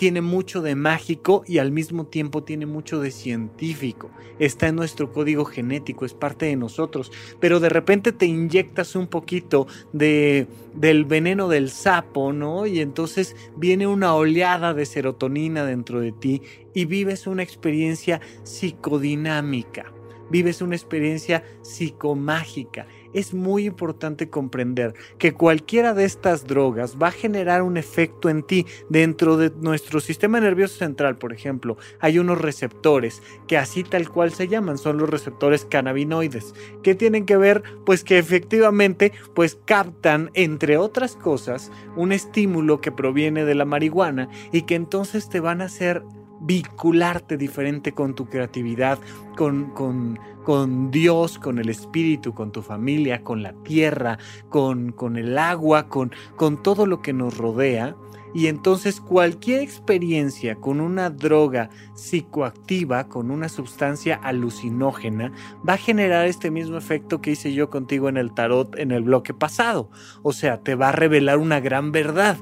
tiene 0.00 0.22
mucho 0.22 0.62
de 0.62 0.76
mágico 0.76 1.44
y 1.46 1.58
al 1.58 1.72
mismo 1.72 2.06
tiempo 2.06 2.42
tiene 2.42 2.64
mucho 2.64 3.00
de 3.00 3.10
científico. 3.10 4.10
Está 4.38 4.68
en 4.68 4.76
nuestro 4.76 5.12
código 5.12 5.44
genético, 5.44 6.06
es 6.06 6.14
parte 6.14 6.46
de 6.46 6.56
nosotros. 6.56 7.12
Pero 7.38 7.60
de 7.60 7.68
repente 7.68 8.12
te 8.12 8.24
inyectas 8.24 8.96
un 8.96 9.08
poquito 9.08 9.66
de, 9.92 10.46
del 10.74 11.04
veneno 11.04 11.48
del 11.48 11.68
sapo, 11.68 12.32
¿no? 12.32 12.66
Y 12.66 12.80
entonces 12.80 13.36
viene 13.58 13.86
una 13.86 14.14
oleada 14.14 14.72
de 14.72 14.86
serotonina 14.86 15.66
dentro 15.66 16.00
de 16.00 16.12
ti 16.12 16.40
y 16.72 16.86
vives 16.86 17.26
una 17.26 17.42
experiencia 17.42 18.22
psicodinámica. 18.42 19.92
Vives 20.30 20.62
una 20.62 20.76
experiencia 20.76 21.44
psicomágica 21.60 22.86
es 23.12 23.34
muy 23.34 23.66
importante 23.66 24.28
comprender 24.28 24.94
que 25.18 25.32
cualquiera 25.32 25.94
de 25.94 26.04
estas 26.04 26.46
drogas 26.46 26.96
va 27.00 27.08
a 27.08 27.12
generar 27.12 27.62
un 27.62 27.76
efecto 27.76 28.28
en 28.28 28.42
ti 28.42 28.66
dentro 28.88 29.36
de 29.36 29.50
nuestro 29.60 30.00
sistema 30.00 30.40
nervioso 30.40 30.78
central, 30.78 31.18
por 31.18 31.32
ejemplo. 31.32 31.76
Hay 32.00 32.18
unos 32.18 32.40
receptores 32.40 33.22
que 33.46 33.58
así 33.58 33.84
tal 33.84 34.08
cual 34.08 34.32
se 34.32 34.48
llaman, 34.48 34.78
son 34.78 34.98
los 34.98 35.08
receptores 35.08 35.64
cannabinoides, 35.64 36.54
que 36.82 36.94
tienen 36.94 37.26
que 37.26 37.36
ver 37.36 37.62
pues 37.84 38.04
que 38.04 38.18
efectivamente 38.18 39.12
pues 39.34 39.58
captan 39.64 40.30
entre 40.34 40.76
otras 40.76 41.16
cosas 41.16 41.70
un 41.96 42.12
estímulo 42.12 42.80
que 42.80 42.92
proviene 42.92 43.44
de 43.44 43.54
la 43.54 43.64
marihuana 43.64 44.28
y 44.52 44.62
que 44.62 44.74
entonces 44.74 45.28
te 45.28 45.40
van 45.40 45.60
a 45.60 45.66
hacer 45.66 46.02
vincularte 46.40 47.36
diferente 47.36 47.92
con 47.92 48.14
tu 48.14 48.26
creatividad, 48.26 48.98
con, 49.36 49.70
con, 49.70 50.18
con, 50.44 50.90
Dios, 50.90 51.38
con 51.38 51.58
el 51.58 51.68
Espíritu, 51.68 52.34
con 52.34 52.50
tu 52.52 52.62
familia, 52.62 53.22
con 53.22 53.42
la 53.42 53.52
tierra, 53.62 54.18
con, 54.48 54.92
con 54.92 55.16
el 55.16 55.38
agua, 55.38 55.88
con, 55.88 56.12
con 56.36 56.62
todo 56.62 56.86
lo 56.86 57.02
que 57.02 57.12
nos 57.12 57.36
rodea. 57.36 57.94
Y 58.32 58.46
entonces 58.46 59.00
cualquier 59.00 59.60
experiencia 59.60 60.54
con 60.54 60.80
una 60.80 61.10
droga 61.10 61.68
psicoactiva, 61.94 63.08
con 63.08 63.30
una 63.30 63.48
sustancia 63.48 64.20
alucinógena, 64.22 65.32
va 65.68 65.72
a 65.72 65.78
generar 65.78 66.26
este 66.26 66.50
mismo 66.52 66.76
efecto 66.76 67.20
que 67.20 67.32
hice 67.32 67.52
yo 67.52 67.70
contigo 67.70 68.08
en 68.08 68.16
el 68.16 68.32
tarot 68.32 68.78
en 68.78 68.92
el 68.92 69.02
bloque 69.02 69.34
pasado. 69.34 69.90
O 70.22 70.32
sea, 70.32 70.60
te 70.60 70.76
va 70.76 70.90
a 70.90 70.92
revelar 70.92 71.38
una 71.38 71.58
gran 71.58 71.90
verdad. 71.90 72.38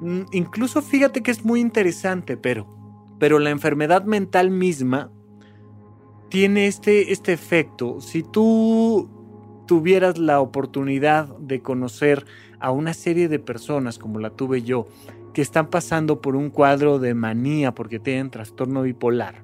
Mm, 0.00 0.22
incluso 0.30 0.82
fíjate 0.82 1.22
que 1.22 1.32
es 1.32 1.44
muy 1.44 1.60
interesante, 1.60 2.36
pero 2.36 2.83
pero 3.24 3.38
la 3.38 3.48
enfermedad 3.48 4.04
mental 4.04 4.50
misma 4.50 5.10
tiene 6.28 6.66
este, 6.66 7.10
este 7.10 7.32
efecto. 7.32 8.02
Si 8.02 8.22
tú 8.22 9.08
tuvieras 9.66 10.18
la 10.18 10.42
oportunidad 10.42 11.34
de 11.38 11.62
conocer 11.62 12.26
a 12.60 12.70
una 12.70 12.92
serie 12.92 13.28
de 13.28 13.38
personas 13.38 13.98
como 13.98 14.18
la 14.18 14.28
tuve 14.28 14.60
yo, 14.60 14.88
que 15.32 15.40
están 15.40 15.70
pasando 15.70 16.20
por 16.20 16.36
un 16.36 16.50
cuadro 16.50 16.98
de 16.98 17.14
manía 17.14 17.74
porque 17.74 17.98
tienen 17.98 18.28
trastorno 18.28 18.82
bipolar, 18.82 19.42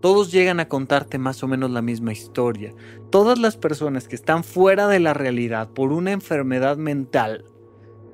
todos 0.00 0.32
llegan 0.32 0.58
a 0.58 0.66
contarte 0.66 1.18
más 1.18 1.42
o 1.42 1.48
menos 1.48 1.70
la 1.70 1.82
misma 1.82 2.12
historia. 2.12 2.72
Todas 3.10 3.38
las 3.38 3.58
personas 3.58 4.08
que 4.08 4.16
están 4.16 4.42
fuera 4.42 4.88
de 4.88 5.00
la 5.00 5.12
realidad 5.12 5.68
por 5.68 5.92
una 5.92 6.12
enfermedad 6.12 6.78
mental 6.78 7.44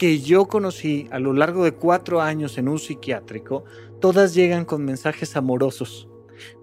que 0.01 0.21
yo 0.21 0.47
conocí 0.47 1.07
a 1.11 1.19
lo 1.19 1.35
largo 1.35 1.63
de 1.63 1.73
cuatro 1.73 2.23
años 2.23 2.57
en 2.57 2.69
un 2.69 2.79
psiquiátrico, 2.79 3.65
todas 4.01 4.33
llegan 4.33 4.65
con 4.65 4.83
mensajes 4.83 5.37
amorosos. 5.37 6.09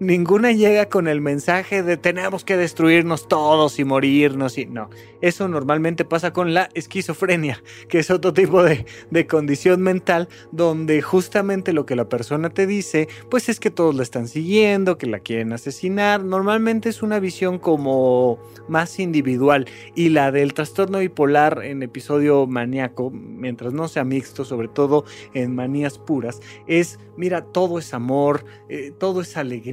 Ninguna 0.00 0.52
llega 0.52 0.88
con 0.88 1.08
el 1.08 1.20
mensaje 1.20 1.82
de 1.82 1.96
tenemos 1.96 2.44
que 2.44 2.56
destruirnos 2.56 3.28
todos 3.28 3.78
y 3.78 3.84
morirnos 3.84 4.58
y 4.58 4.66
no. 4.66 4.90
Eso 5.20 5.48
normalmente 5.48 6.04
pasa 6.04 6.32
con 6.32 6.54
la 6.54 6.68
esquizofrenia, 6.74 7.62
que 7.88 7.98
es 7.98 8.10
otro 8.10 8.32
tipo 8.32 8.62
de, 8.62 8.86
de, 9.10 9.26
condición 9.26 9.82
mental 9.82 10.28
donde 10.52 11.02
justamente 11.02 11.72
lo 11.72 11.86
que 11.86 11.96
la 11.96 12.08
persona 12.08 12.50
te 12.50 12.66
dice, 12.66 13.08
pues 13.30 13.48
es 13.48 13.58
que 13.60 13.70
todos 13.70 13.94
la 13.94 14.02
están 14.02 14.28
siguiendo, 14.28 14.96
que 14.96 15.06
la 15.06 15.18
quieren 15.20 15.52
asesinar. 15.52 16.22
Normalmente 16.24 16.88
es 16.88 17.02
una 17.02 17.18
visión 17.18 17.58
como 17.58 18.38
más 18.68 18.98
individual 19.00 19.66
y 19.94 20.10
la 20.10 20.30
del 20.30 20.54
trastorno 20.54 20.98
bipolar 20.98 21.64
en 21.64 21.82
episodio 21.82 22.46
maníaco, 22.46 23.10
mientras 23.10 23.72
no 23.72 23.88
sea 23.88 24.04
mixto, 24.04 24.44
sobre 24.44 24.68
todo 24.68 25.04
en 25.34 25.54
manías 25.54 25.98
puras, 25.98 26.40
es, 26.66 26.98
mira, 27.16 27.42
todo 27.42 27.78
es 27.78 27.94
amor, 27.94 28.44
eh, 28.68 28.92
todo 28.98 29.20
es 29.20 29.36
alegría, 29.36 29.67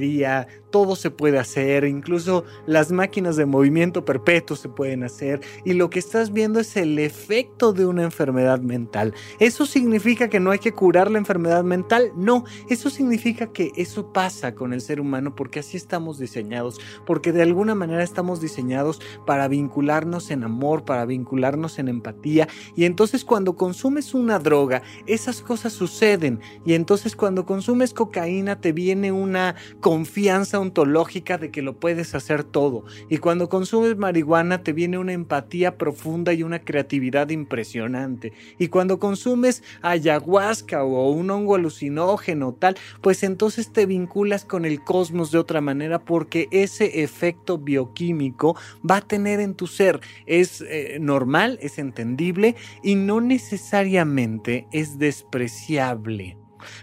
todo 0.70 0.94
se 0.94 1.10
puede 1.10 1.38
hacer, 1.38 1.84
incluso 1.84 2.44
las 2.66 2.92
máquinas 2.92 3.36
de 3.36 3.46
movimiento 3.46 4.04
perpetuo 4.04 4.56
se 4.56 4.68
pueden 4.68 5.04
hacer 5.04 5.40
y 5.64 5.72
lo 5.72 5.88
que 5.88 5.98
estás 5.98 6.32
viendo 6.32 6.60
es 6.60 6.76
el 6.76 6.98
efecto 6.98 7.72
de 7.72 7.86
una 7.86 8.02
enfermedad 8.02 8.60
mental. 8.60 9.14
¿Eso 9.38 9.64
significa 9.64 10.28
que 10.28 10.40
no 10.40 10.50
hay 10.50 10.58
que 10.58 10.72
curar 10.72 11.10
la 11.10 11.18
enfermedad 11.18 11.64
mental? 11.64 12.12
No, 12.14 12.44
eso 12.68 12.90
significa 12.90 13.52
que 13.52 13.72
eso 13.76 14.12
pasa 14.12 14.54
con 14.54 14.72
el 14.72 14.82
ser 14.82 15.00
humano 15.00 15.34
porque 15.34 15.60
así 15.60 15.76
estamos 15.76 16.18
diseñados, 16.18 16.78
porque 17.06 17.32
de 17.32 17.42
alguna 17.42 17.74
manera 17.74 18.02
estamos 18.02 18.40
diseñados 18.40 19.00
para 19.24 19.48
vincularnos 19.48 20.30
en 20.30 20.44
amor, 20.44 20.84
para 20.84 21.06
vincularnos 21.06 21.78
en 21.78 21.88
empatía 21.88 22.48
y 22.74 22.84
entonces 22.84 23.24
cuando 23.24 23.56
consumes 23.56 24.12
una 24.12 24.38
droga, 24.38 24.82
esas 25.06 25.40
cosas 25.40 25.72
suceden 25.72 26.40
y 26.64 26.74
entonces 26.74 27.16
cuando 27.16 27.46
consumes 27.46 27.94
cocaína 27.94 28.60
te 28.60 28.72
viene 28.72 29.12
una 29.12 29.54
confianza, 29.86 30.58
ontológica 30.58 31.38
de 31.38 31.52
que 31.52 31.62
lo 31.62 31.78
puedes 31.78 32.16
hacer 32.16 32.42
todo. 32.42 32.82
Y 33.08 33.18
cuando 33.18 33.48
consumes 33.48 33.96
marihuana 33.96 34.64
te 34.64 34.72
viene 34.72 34.98
una 34.98 35.12
empatía 35.12 35.78
profunda 35.78 36.32
y 36.32 36.42
una 36.42 36.58
creatividad 36.58 37.30
impresionante. 37.30 38.32
Y 38.58 38.66
cuando 38.66 38.98
consumes 38.98 39.62
ayahuasca 39.82 40.82
o 40.82 41.12
un 41.12 41.30
hongo 41.30 41.54
alucinógeno 41.54 42.52
tal, 42.52 42.76
pues 43.00 43.22
entonces 43.22 43.72
te 43.72 43.86
vinculas 43.86 44.44
con 44.44 44.64
el 44.64 44.82
cosmos 44.82 45.30
de 45.30 45.38
otra 45.38 45.60
manera 45.60 46.00
porque 46.00 46.48
ese 46.50 47.04
efecto 47.04 47.56
bioquímico 47.56 48.56
va 48.84 48.96
a 48.96 49.06
tener 49.06 49.38
en 49.38 49.54
tu 49.54 49.68
ser. 49.68 50.00
Es 50.26 50.62
eh, 50.62 50.98
normal, 51.00 51.60
es 51.62 51.78
entendible 51.78 52.56
y 52.82 52.96
no 52.96 53.20
necesariamente 53.20 54.66
es 54.72 54.98
despreciable. 54.98 56.36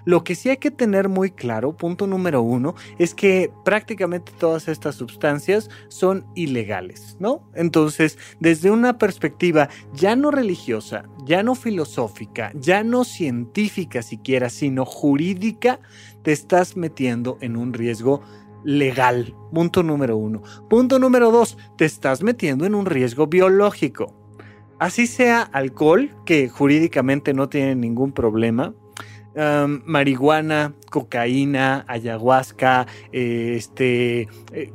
Lo 0.06 0.24
que 0.24 0.36
sí 0.36 0.50
hay 0.50 0.58
que 0.58 0.72
tener 0.72 1.10
muy 1.10 1.32
claro, 1.32 1.76
punto 1.76 2.08
número 2.08 2.42
uno, 2.42 2.76
es 2.98 3.14
que 3.14 3.52
prácticamente 3.64 4.32
todas 4.38 4.68
estas 4.68 4.96
sustancias 4.96 5.70
son 5.88 6.26
ilegales, 6.36 7.18
¿no? 7.20 7.50
Entonces, 7.54 8.18
desde 8.40 8.72
una 8.72 8.98
perspectiva 8.98 9.70
ya 9.94 10.16
no 10.16 10.32
religiosa, 10.32 11.06
ya 11.26 11.44
no 11.44 11.56
filosófica, 11.56 12.52
ya 12.56 12.84
no 12.84 13.04
científica 13.04 14.02
siquiera, 14.02 14.50
sino 14.50 14.86
jurídica, 14.86 15.80
te 16.24 16.32
estás 16.32 16.78
metiendo 16.78 17.38
en 17.42 17.58
un 17.58 17.74
riesgo 17.74 18.22
legal. 18.64 19.36
Punto 19.54 19.84
número 19.84 20.18
uno. 20.18 20.42
Punto 20.70 21.00
número 21.00 21.32
dos, 21.32 21.58
te 21.78 21.86
estás 21.86 22.24
metiendo 22.24 22.66
en 22.66 22.76
un 22.76 22.86
riesgo 22.86 23.28
biológico. 23.28 24.16
Así 24.80 25.08
sea 25.08 25.42
alcohol, 25.42 26.10
que 26.26 26.50
jurídicamente 26.50 27.34
no 27.34 27.48
tiene 27.48 27.76
ningún 27.76 28.12
problema, 28.12 28.74
marihuana, 29.36 30.74
cocaína, 30.90 31.86
ayahuasca, 31.88 32.88
este, 33.12 34.28
eh, 34.52 34.72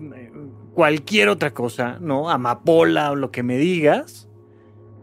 cualquier 0.74 1.28
otra 1.28 1.52
cosa, 1.52 1.98
¿no? 2.00 2.30
Amapola 2.30 3.12
o 3.12 3.16
lo 3.16 3.30
que 3.30 3.42
me 3.42 3.58
digas, 3.58 4.28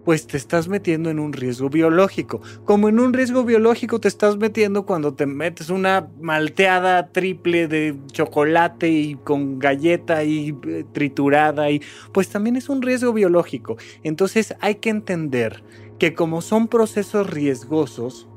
pues 0.06 0.28
te 0.28 0.38
estás 0.38 0.68
metiendo 0.68 1.10
en 1.10 1.20
un 1.20 1.34
riesgo 1.34 1.70
biológico. 1.70 2.40
Como 2.64 2.88
en 2.88 3.00
un 3.00 3.12
riesgo 3.12 3.44
biológico 3.44 4.00
te 4.00 4.08
estás 4.08 4.38
metiendo 4.38 4.86
cuando 4.86 5.16
te 5.16 5.26
metes 5.26 5.70
una 5.70 6.08
malteada 6.22 7.08
triple 7.08 7.68
de 7.68 7.98
chocolate 8.12 8.88
y 8.88 9.16
con 9.16 9.58
galleta 9.58 10.24
y 10.24 10.56
eh, 10.68 10.86
triturada 10.94 11.72
y 11.72 11.82
pues 12.14 12.30
también 12.30 12.56
es 12.56 12.70
un 12.70 12.84
riesgo 12.84 13.12
biológico. 13.14 13.78
Entonces 14.04 14.56
hay 14.62 14.76
que 14.76 14.92
entender 14.92 15.64
que 15.98 16.14
como 16.14 16.42
son 16.42 16.68
procesos 16.68 17.28
riesgosos, 17.30 18.28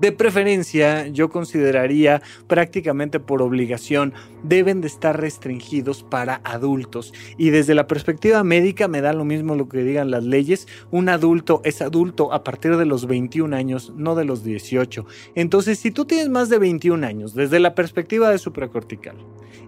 de 0.00 0.12
preferencia, 0.12 1.06
yo 1.08 1.30
consideraría 1.30 2.22
prácticamente 2.46 3.20
por 3.20 3.42
obligación, 3.42 4.12
deben 4.42 4.80
de 4.80 4.88
estar 4.88 5.20
restringidos 5.20 6.02
para 6.02 6.40
adultos. 6.44 7.12
Y 7.38 7.50
desde 7.50 7.74
la 7.74 7.86
perspectiva 7.86 8.44
médica 8.44 8.88
me 8.88 9.00
da 9.00 9.12
lo 9.12 9.24
mismo 9.24 9.54
lo 9.54 9.68
que 9.68 9.82
digan 9.82 10.10
las 10.10 10.24
leyes. 10.24 10.66
Un 10.90 11.08
adulto 11.08 11.60
es 11.64 11.80
adulto 11.82 12.32
a 12.32 12.44
partir 12.44 12.76
de 12.76 12.86
los 12.86 13.06
21 13.06 13.54
años, 13.54 13.92
no 13.96 14.14
de 14.14 14.24
los 14.24 14.44
18. 14.44 15.06
Entonces, 15.34 15.78
si 15.78 15.90
tú 15.90 16.04
tienes 16.04 16.28
más 16.28 16.48
de 16.48 16.58
21 16.58 17.06
años, 17.06 17.34
desde 17.34 17.60
la 17.60 17.74
perspectiva 17.74 18.30
de 18.30 18.38
supracortical, 18.38 19.16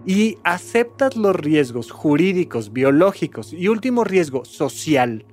y 0.05 0.37
aceptas 0.43 1.17
los 1.17 1.35
riesgos 1.35 1.91
jurídicos, 1.91 2.71
biológicos 2.71 3.51
y 3.51 3.67
último 3.67 4.05
riesgo 4.05 4.45
social, 4.45 5.25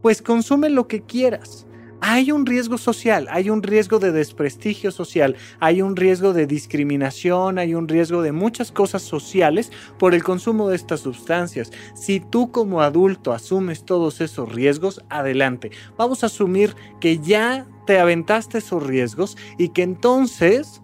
pues 0.00 0.22
consume 0.22 0.70
lo 0.70 0.88
que 0.88 1.02
quieras 1.02 1.66
hay 2.06 2.32
un 2.32 2.44
riesgo 2.44 2.76
social, 2.76 3.28
hay 3.30 3.48
un 3.48 3.62
riesgo 3.62 3.98
de 3.98 4.12
desprestigio 4.12 4.90
social, 4.90 5.36
hay 5.58 5.80
un 5.80 5.96
riesgo 5.96 6.34
de 6.34 6.46
discriminación, 6.46 7.58
hay 7.58 7.74
un 7.74 7.88
riesgo 7.88 8.20
de 8.20 8.30
muchas 8.30 8.70
cosas 8.70 9.00
sociales 9.00 9.72
por 9.98 10.12
el 10.12 10.22
consumo 10.22 10.68
de 10.68 10.76
estas 10.76 11.00
sustancias. 11.00 11.72
Si 11.94 12.20
tú 12.20 12.52
como 12.52 12.82
adulto 12.82 13.32
asumes 13.32 13.86
todos 13.86 14.20
esos 14.20 14.52
riesgos, 14.52 15.02
adelante. 15.08 15.70
Vamos 15.96 16.22
a 16.22 16.26
asumir 16.26 16.76
que 17.00 17.20
ya 17.20 17.66
te 17.86 17.98
aventaste 17.98 18.58
esos 18.58 18.82
riesgos 18.82 19.38
y 19.56 19.70
que 19.70 19.82
entonces 19.82 20.82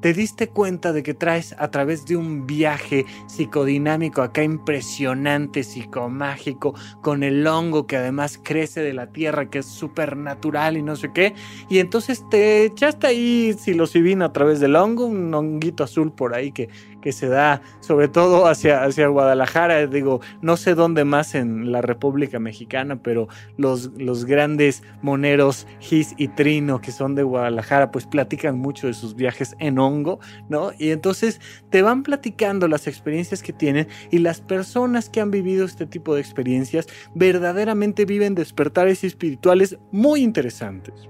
te 0.00 0.12
diste 0.12 0.48
cuenta 0.48 0.92
de 0.92 1.02
que 1.02 1.14
traes 1.14 1.54
a 1.58 1.70
través 1.70 2.06
de 2.06 2.16
un 2.16 2.46
viaje 2.46 3.06
psicodinámico 3.26 4.22
acá 4.22 4.42
impresionante, 4.42 5.62
psicomágico, 5.62 6.74
con 7.02 7.22
el 7.22 7.46
hongo 7.46 7.86
que 7.86 7.96
además 7.96 8.38
crece 8.42 8.80
de 8.80 8.92
la 8.92 9.08
tierra, 9.08 9.50
que 9.50 9.58
es 9.58 9.66
súper 9.66 10.16
natural 10.16 10.76
y 10.76 10.82
no 10.82 10.96
sé 10.96 11.12
qué. 11.12 11.34
Y 11.68 11.78
entonces 11.78 12.24
te 12.30 12.64
echaste 12.64 13.06
ahí 13.06 13.54
psilocibina 13.58 14.26
a 14.26 14.32
través 14.32 14.60
del 14.60 14.76
hongo, 14.76 15.06
un 15.06 15.32
honguito 15.32 15.84
azul 15.84 16.12
por 16.12 16.34
ahí 16.34 16.52
que, 16.52 16.68
que 17.06 17.12
se 17.12 17.28
da 17.28 17.62
sobre 17.78 18.08
todo 18.08 18.48
hacia, 18.48 18.82
hacia 18.82 19.06
Guadalajara. 19.06 19.86
Digo, 19.86 20.20
no 20.42 20.56
sé 20.56 20.74
dónde 20.74 21.04
más 21.04 21.36
en 21.36 21.70
la 21.70 21.80
República 21.80 22.40
Mexicana, 22.40 23.00
pero 23.00 23.28
los, 23.56 23.92
los 23.96 24.24
grandes 24.24 24.82
moneros 25.02 25.68
Gis 25.78 26.16
y 26.18 26.26
Trino 26.26 26.80
que 26.80 26.90
son 26.90 27.14
de 27.14 27.22
Guadalajara, 27.22 27.92
pues 27.92 28.06
platican 28.06 28.58
mucho 28.58 28.88
de 28.88 28.94
sus 28.94 29.14
viajes 29.14 29.54
en 29.60 29.78
hongo, 29.78 30.18
¿no? 30.48 30.72
Y 30.80 30.90
entonces 30.90 31.40
te 31.70 31.80
van 31.80 32.02
platicando 32.02 32.66
las 32.66 32.88
experiencias 32.88 33.40
que 33.40 33.52
tienen 33.52 33.86
y 34.10 34.18
las 34.18 34.40
personas 34.40 35.08
que 35.08 35.20
han 35.20 35.30
vivido 35.30 35.64
este 35.64 35.86
tipo 35.86 36.12
de 36.12 36.22
experiencias 36.22 36.88
verdaderamente 37.14 38.04
viven 38.04 38.34
despertares 38.34 39.04
espirituales 39.04 39.78
muy 39.92 40.24
interesantes. 40.24 41.08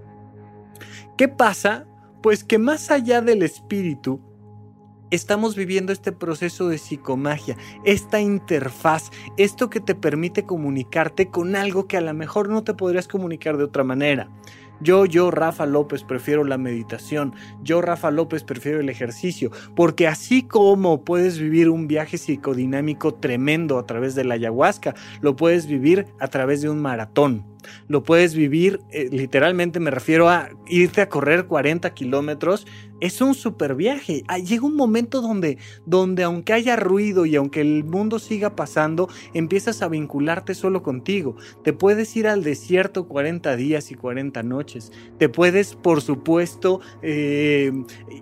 ¿Qué 1.16 1.28
pasa? 1.28 1.86
Pues 2.22 2.44
que 2.44 2.58
más 2.58 2.90
allá 2.90 3.22
del 3.22 3.42
espíritu, 3.42 4.20
estamos 5.10 5.56
viviendo 5.56 5.92
este 5.92 6.12
proceso 6.12 6.68
de 6.68 6.78
psicomagia, 6.78 7.56
esta 7.84 8.20
interfaz, 8.20 9.10
esto 9.36 9.70
que 9.70 9.80
te 9.80 9.94
permite 9.94 10.44
comunicarte 10.44 11.28
con 11.28 11.56
algo 11.56 11.86
que 11.86 11.96
a 11.96 12.00
lo 12.00 12.14
mejor 12.14 12.48
no 12.48 12.64
te 12.64 12.74
podrías 12.74 13.08
comunicar 13.08 13.56
de 13.56 13.64
otra 13.64 13.84
manera. 13.84 14.28
Yo, 14.80 15.06
yo, 15.06 15.30
Rafa 15.30 15.64
López, 15.64 16.04
prefiero 16.04 16.44
la 16.44 16.58
meditación. 16.58 17.34
Yo, 17.62 17.80
Rafa 17.80 18.10
López, 18.10 18.44
prefiero 18.44 18.80
el 18.80 18.90
ejercicio. 18.90 19.50
Porque 19.74 20.06
así 20.06 20.42
como 20.42 21.02
puedes 21.02 21.38
vivir 21.38 21.70
un 21.70 21.88
viaje 21.88 22.18
psicodinámico 22.18 23.14
tremendo 23.14 23.78
a 23.78 23.86
través 23.86 24.14
de 24.14 24.24
la 24.24 24.34
ayahuasca, 24.34 24.94
lo 25.22 25.34
puedes 25.34 25.66
vivir 25.66 26.06
a 26.20 26.28
través 26.28 26.60
de 26.60 26.68
un 26.68 26.82
maratón 26.82 27.55
lo 27.88 28.02
puedes 28.02 28.34
vivir, 28.34 28.80
eh, 28.90 29.08
literalmente 29.10 29.80
me 29.80 29.90
refiero 29.90 30.28
a 30.28 30.50
irte 30.68 31.00
a 31.00 31.08
correr 31.08 31.46
40 31.46 31.92
kilómetros, 31.94 32.66
es 33.00 33.20
un 33.20 33.34
super 33.34 33.74
viaje. 33.74 34.22
Ah, 34.28 34.38
llega 34.38 34.64
un 34.64 34.74
momento 34.74 35.20
donde, 35.20 35.58
donde 35.84 36.22
aunque 36.22 36.54
haya 36.54 36.76
ruido 36.76 37.26
y 37.26 37.36
aunque 37.36 37.60
el 37.60 37.84
mundo 37.84 38.18
siga 38.18 38.56
pasando, 38.56 39.08
empiezas 39.34 39.82
a 39.82 39.88
vincularte 39.88 40.54
solo 40.54 40.82
contigo. 40.82 41.36
Te 41.62 41.72
puedes 41.72 42.16
ir 42.16 42.26
al 42.26 42.42
desierto 42.42 43.06
40 43.06 43.54
días 43.56 43.90
y 43.90 43.94
40 43.94 44.42
noches. 44.42 44.92
Te 45.18 45.28
puedes, 45.28 45.74
por 45.74 46.00
supuesto, 46.00 46.80
eh, 47.02 47.72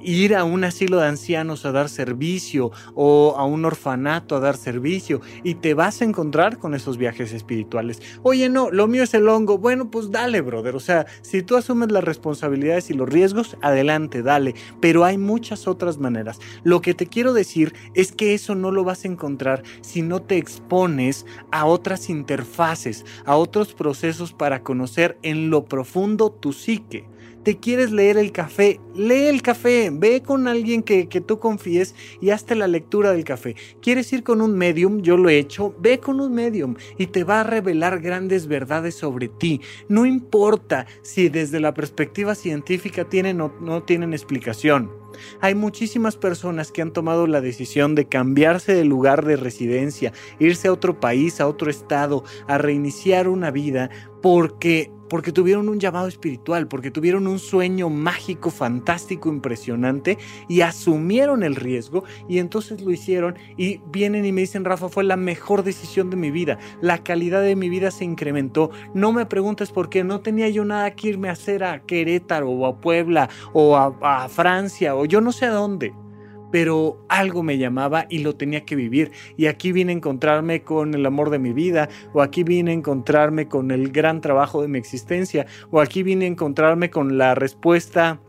ir 0.03 0.35
a 0.35 0.45
un 0.45 0.65
asilo 0.65 0.99
de 0.99 1.07
ancianos 1.07 1.65
a 1.65 1.73
dar 1.73 1.89
servicio 1.89 2.73
o 2.95 3.35
a 3.37 3.45
un 3.45 3.65
orfanato 3.65 4.37
a 4.37 4.41
dar 4.41 4.57
servicio 4.57 5.21
y 5.43 5.55
te 5.57 5.75
vas 5.75 6.01
a 6.01 6.05
encontrar 6.05 6.59
con 6.59 6.75
esos 6.75 6.99
viajes 6.99 7.33
espirituales. 7.33 8.03
Oye, 8.23 8.49
no, 8.49 8.71
lo 8.71 8.89
mío 8.89 9.05
es 9.05 9.15
el 9.15 9.29
bueno, 9.41 9.91
pues 9.91 10.11
dale, 10.11 10.41
brother. 10.41 10.77
O 10.77 10.81
sea, 10.81 11.07
si 11.23 11.43
tú 11.43 11.57
asumes 11.57 11.91
las 11.91 12.05
responsabilidades 12.05 12.91
y 12.91 12.95
los 12.95 13.09
riesgos, 13.09 13.57
adelante, 13.63 14.23
dale. 14.23 14.55
Pero 14.81 15.05
hay 15.05 15.19
muchas 15.19 15.67
otras 15.67 15.99
maneras. 15.99 16.39
Lo 16.63 16.81
que 16.81 16.95
te 16.95 17.07
quiero 17.07 17.33
decir 17.33 17.75
es 17.95 18.13
que 18.13 18.35
eso 18.35 18.55
no 18.55 18.71
lo 18.71 18.85
vas 18.85 19.05
a 19.05 19.09
encontrar 19.09 19.63
si 19.81 20.03
no 20.03 20.23
te 20.23 20.37
expones 20.37 21.27
a 21.51 21.67
otras 21.67 22.09
interfaces, 22.09 23.05
a 23.25 23.37
otros 23.37 23.75
procesos 23.75 24.33
para 24.33 24.63
conocer 24.63 25.19
en 25.23 25.51
lo 25.51 25.65
profundo 25.65 26.31
tu 26.31 26.53
psique 26.53 27.05
te 27.45 27.59
quieres 27.59 27.93
leer 27.93 28.17
el 28.17 28.33
café, 28.33 28.81
lee 28.95 29.27
el 29.27 29.43
café, 29.43 29.91
ve 29.93 30.23
con 30.23 30.49
alguien 30.49 30.83
que, 30.83 31.05
tú 31.27 31.39
confíes 31.39 31.95
y 32.21 32.31
hazte 32.31 32.55
la 32.55 32.67
lectura 32.67 33.13
del 33.13 33.25
café. 33.25 33.55
¿Quieres 33.83 34.13
ir 34.13 34.23
con 34.23 34.41
un 34.41 34.57
medium? 34.57 35.03
Yo 35.03 35.17
lo 35.17 35.29
he 35.29 35.39
hecho, 35.39 35.75
ve 35.79 36.01
con 36.01 36.21
un 36.21 36.33
medium 36.33 36.75
y 36.99 37.07
te 37.07 37.23
va 37.23 37.41
a 37.41 37.45
revelar 37.45 38.01
grandes 38.01 38.47
verdades 38.47 38.95
sobre 38.95 39.29
ti. 39.29 39.61
No 39.89 40.07
importa 40.07 40.87
si 41.03 41.29
desde 41.29 41.61
la 41.61 41.75
perspectiva 41.75 42.35
científica 42.35 43.05
tienen 43.05 43.41
o 43.43 43.53
no 43.61 43.83
tienen 43.83 44.15
explicación. 44.15 44.91
Hay 45.41 45.55
muchísimas 45.55 46.17
personas 46.17 46.73
que 46.73 46.83
han 46.83 46.93
tomado 46.93 47.27
la 47.27 47.41
decisión 47.41 47.95
de 47.95 48.09
cambiarse 48.09 48.75
de 48.75 48.85
lugar 48.85 49.25
de 49.25 49.37
residencia, 49.37 50.13
irse 50.39 50.69
a 50.69 50.73
otro 50.73 50.99
país, 50.99 51.41
a 51.41 51.47
otro 51.47 51.71
estado, 51.71 52.25
a 52.49 52.59
reiniciar 52.59 53.29
una 53.29 53.51
vida 53.51 53.91
porque 54.23 54.91
porque 55.15 55.31
tuvieron 55.31 55.69
un 55.69 55.79
llamado 55.79 56.09
espiritual, 56.09 56.67
porque 56.67 56.91
tuvieron 56.91 57.29
un 57.29 57.39
sueño 57.39 57.89
mágico, 57.89 58.51
fantástico, 58.51 59.29
impresionante 59.29 60.19
y 60.49 60.63
asumieron 60.63 61.45
el 61.45 61.55
riesgo 61.55 62.03
y 62.29 62.39
entonces 62.41 62.81
lo 62.81 62.91
hicieron 62.91 63.37
y 63.57 63.81
vienen 63.93 64.25
y 64.25 64.33
me 64.33 64.41
dicen, 64.41 64.65
Rafa, 64.65 64.89
fue 64.89 65.05
la 65.05 65.17
mejor 65.17 65.63
decisión 65.63 66.11
de 66.11 66.17
mi 66.17 66.33
vida, 66.33 66.59
la 66.81 67.05
calidad 67.05 67.43
de 67.43 67.55
mi 67.55 67.69
vida 67.69 67.93
se 67.93 68.05
incrementó, 68.05 68.73
no 68.93 69.13
me 69.13 69.25
preguntes 69.25 69.71
por 69.71 69.89
qué, 69.89 70.03
no 70.03 70.21
tenía 70.21 70.49
yo 70.49 70.65
nada 70.65 70.91
que 70.97 71.11
irme 71.11 71.29
a 71.29 71.35
hacer 71.35 71.63
a 71.63 71.79
Querétaro 71.87 72.51
o 72.51 72.67
a 72.67 72.81
Puebla 72.81 73.31
o 73.53 73.77
a, 73.77 73.97
a 74.03 74.29
Francia 74.29 74.97
o 74.97 75.05
yo 75.05 75.21
no 75.21 75.31
sé 75.31 75.45
a 75.45 75.53
dónde 75.53 75.95
pero 76.55 77.05
algo 77.09 77.43
me 77.43 77.59
llamaba 77.59 78.07
y 78.09 78.21
lo 78.21 78.37
tenía 78.37 78.65
que 78.65 78.77
vivir. 78.77 79.11
Y 79.37 79.47
aquí 79.47 79.73
vine 79.73 79.91
a 79.91 79.97
encontrarme 79.97 80.63
con 80.63 80.95
el 80.95 81.05
amor 81.05 81.31
de 81.31 81.41
mi 81.41 81.53
vida, 81.53 81.89
o 82.13 82.23
aquí 82.23 82.45
vine 82.45 82.71
a 82.71 82.75
encontrarme 82.75 83.49
con 83.49 83.73
el 83.73 83.91
gran 83.91 84.21
trabajo 84.21 84.63
de 84.63 84.69
mi 84.69 84.79
existencia, 84.79 85.47
o 85.73 85.81
aquí 85.81 86.05
vine 86.05 86.27
a 86.27 86.29
encontrarme 86.29 86.91
con 86.91 87.19
la 87.19 87.35
respuesta 87.35 88.21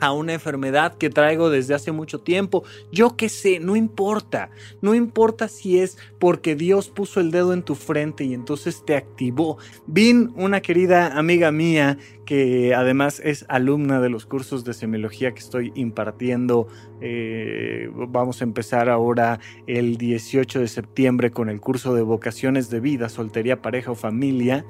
a 0.00 0.12
una 0.12 0.32
enfermedad 0.32 0.96
que 0.96 1.10
traigo 1.10 1.50
desde 1.50 1.74
hace 1.74 1.92
mucho 1.92 2.20
tiempo. 2.20 2.64
Yo 2.90 3.16
qué 3.16 3.28
sé, 3.28 3.60
no 3.60 3.76
importa. 3.76 4.50
No 4.80 4.94
importa 4.94 5.48
si 5.48 5.78
es 5.78 5.98
porque 6.18 6.56
Dios 6.56 6.88
puso 6.88 7.20
el 7.20 7.30
dedo 7.30 7.52
en 7.52 7.62
tu 7.62 7.74
frente 7.74 8.24
y 8.24 8.34
entonces 8.34 8.84
te 8.84 8.96
activó. 8.96 9.58
Vin, 9.86 10.32
una 10.36 10.60
querida 10.60 11.18
amiga 11.18 11.52
mía 11.52 11.98
que 12.24 12.74
además 12.76 13.20
es 13.24 13.44
alumna 13.48 14.00
de 14.00 14.08
los 14.08 14.24
cursos 14.24 14.64
de 14.64 14.72
semiología 14.72 15.32
que 15.32 15.40
estoy 15.40 15.72
impartiendo. 15.74 16.68
Eh, 17.00 17.90
vamos 17.92 18.40
a 18.40 18.44
empezar 18.44 18.88
ahora 18.88 19.40
el 19.66 19.96
18 19.96 20.60
de 20.60 20.68
septiembre 20.68 21.32
con 21.32 21.48
el 21.48 21.60
curso 21.60 21.92
de 21.92 22.02
vocaciones 22.02 22.70
de 22.70 22.78
vida, 22.78 23.08
soltería, 23.08 23.60
pareja 23.60 23.90
o 23.90 23.94
familia. 23.96 24.64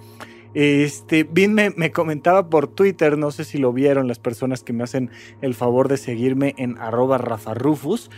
Este, 0.55 1.25
Vin 1.25 1.55
me, 1.55 1.93
comentaba 1.93 2.49
por 2.49 2.67
Twitter, 2.69 3.17
no 3.17 3.31
sé 3.31 3.45
si 3.45 3.59
lo 3.59 3.73
vieron 3.73 4.09
las 4.09 4.19
personas 4.19 4.63
que 4.63 4.73
me 4.73 4.85
hacen 4.85 5.11
el 5.43 5.55
favor 5.55 5.89
de 5.89 5.97
seguirme 5.97 6.55
en 6.59 6.77
arroba 6.79 7.19
rafarufus, 7.19 8.11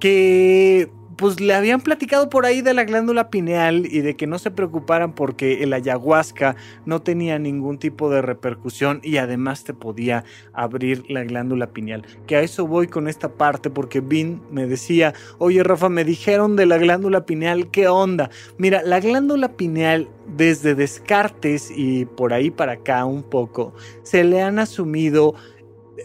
que 0.00 0.90
pues 1.16 1.40
le 1.40 1.54
habían 1.54 1.80
platicado 1.80 2.28
por 2.28 2.46
ahí 2.46 2.60
de 2.60 2.74
la 2.74 2.84
glándula 2.84 3.30
pineal 3.30 3.86
y 3.86 4.00
de 4.00 4.16
que 4.16 4.26
no 4.26 4.38
se 4.38 4.50
preocuparan 4.50 5.14
porque 5.14 5.62
el 5.62 5.72
ayahuasca 5.72 6.56
no 6.84 7.00
tenía 7.00 7.38
ningún 7.38 7.78
tipo 7.78 8.10
de 8.10 8.22
repercusión 8.22 9.00
y 9.02 9.16
además 9.16 9.64
te 9.64 9.74
podía 9.74 10.24
abrir 10.52 11.04
la 11.10 11.24
glándula 11.24 11.68
pineal. 11.68 12.04
Que 12.26 12.36
a 12.36 12.40
eso 12.40 12.66
voy 12.66 12.86
con 12.86 13.08
esta 13.08 13.30
parte 13.30 13.70
porque 13.70 14.00
Vin 14.00 14.42
me 14.50 14.66
decía, 14.66 15.14
oye 15.38 15.62
Rafa, 15.62 15.88
me 15.88 16.04
dijeron 16.04 16.56
de 16.56 16.66
la 16.66 16.78
glándula 16.78 17.24
pineal, 17.24 17.70
¿qué 17.70 17.88
onda? 17.88 18.30
Mira, 18.58 18.82
la 18.82 19.00
glándula 19.00 19.56
pineal 19.56 20.08
desde 20.36 20.74
Descartes 20.74 21.72
y 21.74 22.04
por 22.04 22.32
ahí 22.32 22.50
para 22.50 22.72
acá 22.72 23.04
un 23.04 23.22
poco, 23.22 23.74
se 24.02 24.24
le 24.24 24.42
han 24.42 24.58
asumido 24.58 25.34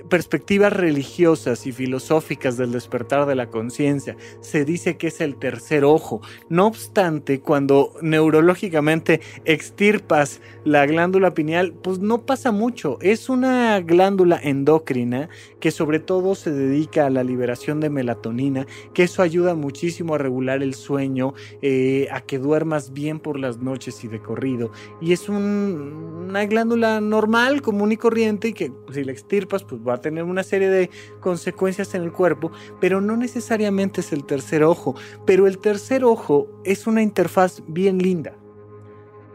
perspectivas 0.09 0.73
religiosas 0.73 1.67
y 1.67 1.71
filosóficas 1.71 2.57
del 2.57 2.71
despertar 2.71 3.25
de 3.25 3.35
la 3.35 3.47
conciencia, 3.47 4.15
se 4.41 4.65
dice 4.65 4.97
que 4.97 5.07
es 5.07 5.21
el 5.21 5.35
tercer 5.35 5.83
ojo. 5.83 6.21
No 6.49 6.67
obstante, 6.67 7.39
cuando 7.41 7.93
neurológicamente 8.01 9.21
extirpas 9.45 10.41
la 10.63 10.85
glándula 10.85 11.33
pineal, 11.33 11.73
pues 11.73 11.99
no 11.99 12.21
pasa 12.25 12.51
mucho. 12.51 12.97
Es 13.01 13.29
una 13.29 13.79
glándula 13.81 14.39
endocrina 14.41 15.29
que 15.59 15.71
sobre 15.71 15.99
todo 15.99 16.35
se 16.35 16.51
dedica 16.51 17.05
a 17.05 17.09
la 17.09 17.23
liberación 17.23 17.79
de 17.79 17.89
melatonina, 17.89 18.67
que 18.93 19.03
eso 19.03 19.21
ayuda 19.21 19.55
muchísimo 19.55 20.15
a 20.15 20.17
regular 20.17 20.63
el 20.63 20.73
sueño, 20.73 21.33
eh, 21.61 22.07
a 22.11 22.21
que 22.21 22.39
duermas 22.39 22.93
bien 22.93 23.19
por 23.19 23.39
las 23.39 23.59
noches 23.59 24.03
y 24.03 24.07
de 24.07 24.21
corrido. 24.21 24.71
Y 25.01 25.13
es 25.13 25.29
una 25.29 26.45
glándula 26.45 27.01
normal, 27.01 27.61
común 27.61 27.91
y 27.91 27.97
corriente, 27.97 28.49
y 28.49 28.53
que 28.53 28.71
si 28.91 29.03
la 29.03 29.11
extirpas, 29.11 29.63
pues 29.63 29.80
va 29.87 29.95
a 29.95 30.01
tener 30.01 30.23
una 30.23 30.43
serie 30.43 30.69
de 30.69 30.89
consecuencias 31.19 31.93
en 31.95 32.03
el 32.03 32.11
cuerpo, 32.11 32.51
pero 32.79 33.01
no 33.01 33.17
necesariamente 33.17 34.01
es 34.01 34.13
el 34.13 34.25
tercer 34.25 34.63
ojo. 34.63 34.95
Pero 35.25 35.47
el 35.47 35.57
tercer 35.57 36.03
ojo 36.03 36.47
es 36.63 36.87
una 36.87 37.01
interfaz 37.01 37.61
bien 37.67 37.97
linda. 37.97 38.35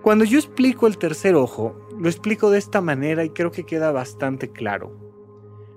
Cuando 0.03 0.25
yo 0.25 0.39
explico 0.39 0.87
el 0.87 0.99
tercer 0.99 1.35
ojo, 1.35 1.75
lo 1.99 2.09
explico 2.09 2.51
de 2.51 2.59
esta 2.59 2.81
manera 2.81 3.25
y 3.25 3.31
creo 3.31 3.51
que 3.51 3.65
queda 3.65 3.91
bastante 3.91 4.51
claro. 4.51 4.93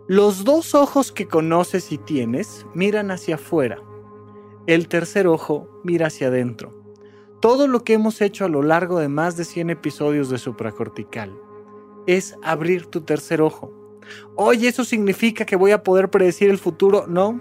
Los 0.07 0.43
dos 0.43 0.75
ojos 0.75 1.11
que 1.11 1.27
conoces 1.27 1.91
y 1.91 1.97
tienes 1.97 2.65
miran 2.73 3.11
hacia 3.11 3.35
afuera. 3.35 3.81
El 4.67 4.87
tercer 4.87 5.27
ojo 5.27 5.67
mira 5.83 6.07
hacia 6.07 6.27
adentro. 6.27 6.73
Todo 7.39 7.67
lo 7.67 7.83
que 7.83 7.93
hemos 7.93 8.21
hecho 8.21 8.45
a 8.45 8.49
lo 8.49 8.61
largo 8.61 8.99
de 8.99 9.07
más 9.07 9.37
de 9.37 9.45
100 9.45 9.69
episodios 9.69 10.29
de 10.29 10.37
supracortical 10.37 11.35
es 12.05 12.35
abrir 12.43 12.87
tu 12.87 13.01
tercer 13.01 13.41
ojo. 13.41 13.71
Oye, 14.35 14.67
¿eso 14.67 14.83
significa 14.83 15.45
que 15.45 15.55
voy 15.55 15.71
a 15.71 15.83
poder 15.83 16.09
predecir 16.09 16.49
el 16.49 16.57
futuro? 16.57 17.05
No. 17.07 17.39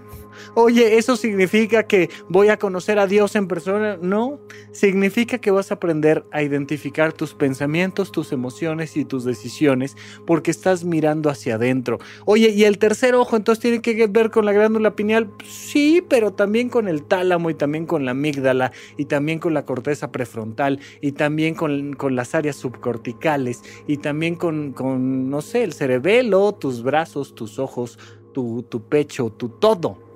Oye, 0.55 0.99
¿eso 0.99 1.17
significa 1.17 1.85
que 1.85 2.11
voy 2.29 2.49
a 2.49 2.59
conocer 2.59 2.99
a 2.99 3.07
Dios 3.07 3.37
en 3.37 3.49
persona? 3.49 3.99
No, 4.01 4.41
significa 4.73 5.39
que 5.39 5.51
vas 5.51 5.71
a 5.71 5.75
aprender 5.75 6.25
a 6.33 6.43
identificar 6.43 7.13
tus 7.13 7.35
pensamientos, 7.35 8.13
tus 8.13 8.33
emociones 8.33 8.97
y 8.97 9.05
tus 9.05 9.25
decisiones 9.25 9.97
porque 10.27 10.51
estás 10.51 10.85
mirando 10.85 11.31
hacia 11.31 11.57
adentro. 11.57 11.99
Oye, 12.25 12.51
¿y 12.51 12.65
el 12.65 12.79
tercer 12.79 13.15
ojo 13.15 13.37
entonces 13.37 13.63
tiene 13.63 13.81
que 13.81 14.07
ver 14.07 14.31
con 14.31 14.45
la 14.45 14.53
glándula 14.53 14.95
pineal? 14.95 15.31
Sí, 15.45 16.03
pero 16.09 16.33
también 16.33 16.69
con 16.69 16.89
el 16.89 17.05
tálamo 17.05 17.51
y 17.51 17.55
también 17.55 17.87
con 17.87 18.05
la 18.05 18.13
amígdala 18.13 18.73
y 18.97 19.07
también 19.07 19.39
con 19.39 19.55
la 19.55 19.65
corteza 19.65 20.13
prefrontal 20.13 20.81
y 21.01 21.13
también 21.13 21.55
con, 21.55 21.97
las 22.11 22.35
áreas 22.35 22.57
subcorticales 22.57 23.63
y 23.87 23.99
también 23.99 24.35
con, 24.35 24.73
con, 24.73 25.31
no 25.31 25.43
sé, 25.43 25.63
el 25.65 25.73
cerebelo, 25.73 26.53
tus 26.53 26.83
brazos, 26.83 27.35
tus 27.35 27.59
ojos, 27.59 27.99
tu, 28.33 28.65
tu 28.69 28.83
pecho, 28.89 29.31
tu 29.31 29.49
todo 29.49 30.08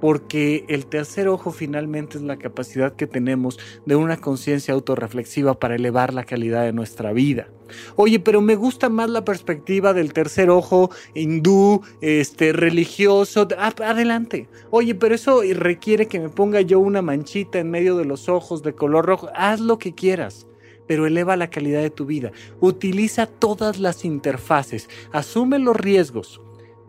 porque 0.00 0.64
el 0.68 0.86
tercer 0.86 1.28
ojo 1.28 1.52
finalmente 1.52 2.18
es 2.18 2.22
la 2.22 2.38
capacidad 2.38 2.94
que 2.94 3.06
tenemos 3.06 3.58
de 3.86 3.96
una 3.96 4.16
conciencia 4.16 4.74
autorreflexiva 4.74 5.58
para 5.58 5.76
elevar 5.76 6.14
la 6.14 6.24
calidad 6.24 6.64
de 6.64 6.72
nuestra 6.72 7.12
vida. 7.12 7.48
Oye, 7.96 8.18
pero 8.18 8.40
me 8.40 8.56
gusta 8.56 8.88
más 8.88 9.10
la 9.10 9.24
perspectiva 9.24 9.92
del 9.92 10.12
tercer 10.12 10.50
ojo 10.50 10.90
hindú, 11.14 11.82
este, 12.00 12.52
religioso. 12.52 13.46
Ah, 13.58 13.72
adelante. 13.84 14.48
Oye, 14.70 14.94
pero 14.94 15.14
eso 15.14 15.42
requiere 15.54 16.06
que 16.06 16.18
me 16.18 16.28
ponga 16.28 16.60
yo 16.60 16.80
una 16.80 17.02
manchita 17.02 17.58
en 17.58 17.70
medio 17.70 17.96
de 17.96 18.04
los 18.04 18.28
ojos 18.28 18.62
de 18.62 18.74
color 18.74 19.06
rojo. 19.06 19.28
Haz 19.34 19.60
lo 19.60 19.78
que 19.78 19.94
quieras 19.94 20.46
pero 20.86 21.06
eleva 21.06 21.36
la 21.36 21.50
calidad 21.50 21.82
de 21.82 21.90
tu 21.90 22.04
vida. 22.04 22.32
Utiliza 22.58 23.26
todas 23.26 23.78
las 23.78 24.04
interfaces, 24.04 24.88
asume 25.12 25.60
los 25.60 25.76
riesgos, 25.76 26.40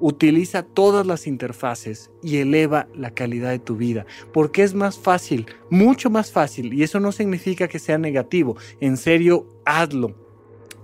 Utiliza 0.02 0.64
todas 0.64 1.06
las 1.06 1.28
interfaces 1.28 2.12
y 2.22 2.38
eleva 2.38 2.88
la 2.94 3.12
calidad 3.12 3.52
de 3.52 3.60
tu 3.60 3.78
vida, 3.78 4.06
porque 4.34 4.64
es 4.64 4.74
más 4.74 4.98
fácil, 4.98 5.46
mucho 5.70 6.10
más 6.10 6.32
fácil, 6.32 6.74
y 6.74 6.84
eso 6.84 7.00
no 7.00 7.14
significa 7.14 7.70
que 7.70 7.80
sea 7.80 7.98
negativo, 7.98 8.58
en 8.82 8.98
serio, 8.98 9.48
hazlo 9.64 10.21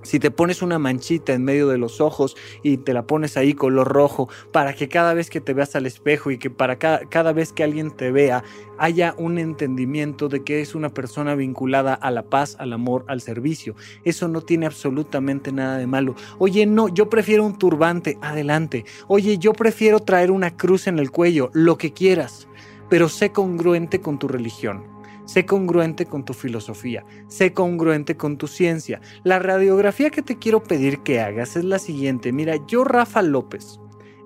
si 0.07 0.19
te 0.19 0.31
pones 0.31 0.61
una 0.61 0.79
manchita 0.79 1.33
en 1.33 1.43
medio 1.43 1.67
de 1.67 1.77
los 1.77 1.99
ojos 1.99 2.37
y 2.63 2.77
te 2.77 2.93
la 2.93 3.05
pones 3.05 3.35
ahí 3.35 3.53
color 3.53 3.89
rojo 3.89 4.29
para 4.53 4.73
que 4.73 4.87
cada 4.87 5.13
vez 5.13 5.29
que 5.29 5.41
te 5.41 5.53
veas 5.53 5.75
al 5.75 5.85
espejo 5.85 6.31
y 6.31 6.37
que 6.37 6.49
para 6.49 6.77
cada, 6.77 7.33
vez 7.33 7.51
que 7.51 7.65
alguien 7.65 7.91
te 7.91 8.09
vea 8.09 8.41
haya 8.77 9.15
un 9.17 9.37
entendimiento 9.37 10.29
de 10.29 10.45
que 10.45 10.61
es 10.61 10.75
una 10.75 10.89
persona 10.89 11.35
vinculada 11.35 11.93
a 11.93 12.09
la 12.09 12.23
paz, 12.23 12.55
al 12.57 12.71
amor, 12.71 13.03
al 13.09 13.19
servicio. 13.19 13.75
Eso 14.05 14.29
no 14.29 14.39
tiene 14.39 14.65
absolutamente 14.65 15.51
nada 15.51 15.77
de 15.77 15.87
malo. 15.87 16.15
Oye, 16.37 16.65
no, 16.65 16.87
yo 16.87 17.09
prefiero 17.09 17.45
un 17.45 17.57
turbante, 17.57 18.17
adelante. 18.21 18.85
Oye, 19.07 19.37
yo 19.37 19.51
prefiero 19.51 19.99
traer 19.99 20.31
una 20.31 20.55
cruz 20.55 20.87
en 20.87 20.99
el 20.99 21.11
cuello, 21.11 21.49
lo 21.51 21.77
que 21.77 21.91
quieras, 21.91 22.47
pero 22.89 23.09
sé 23.09 23.33
congruente 23.33 23.99
con 23.99 24.19
tu 24.19 24.29
religión 24.29 24.96
Sé 25.27 25.45
congruente 25.45 26.05
con 26.05 26.23
tu 26.23 26.33
filosofía, 26.33 27.03
sé 27.27 27.51
congruente 27.51 28.15
con 28.15 28.37
tu 28.37 28.47
ciencia. 28.47 29.01
La 29.23 29.39
radiografía 29.39 30.09
que 30.09 30.21
te 30.21 30.37
quiero 30.37 30.63
pedir 30.63 30.99
que 30.99 31.19
hagas 31.19 31.57
es 31.57 31.65
la 31.65 31.79
siguiente. 31.79 32.31
Mira, 32.31 32.55
yo 32.65 32.85
Rafa 32.85 33.21
López 33.21 33.81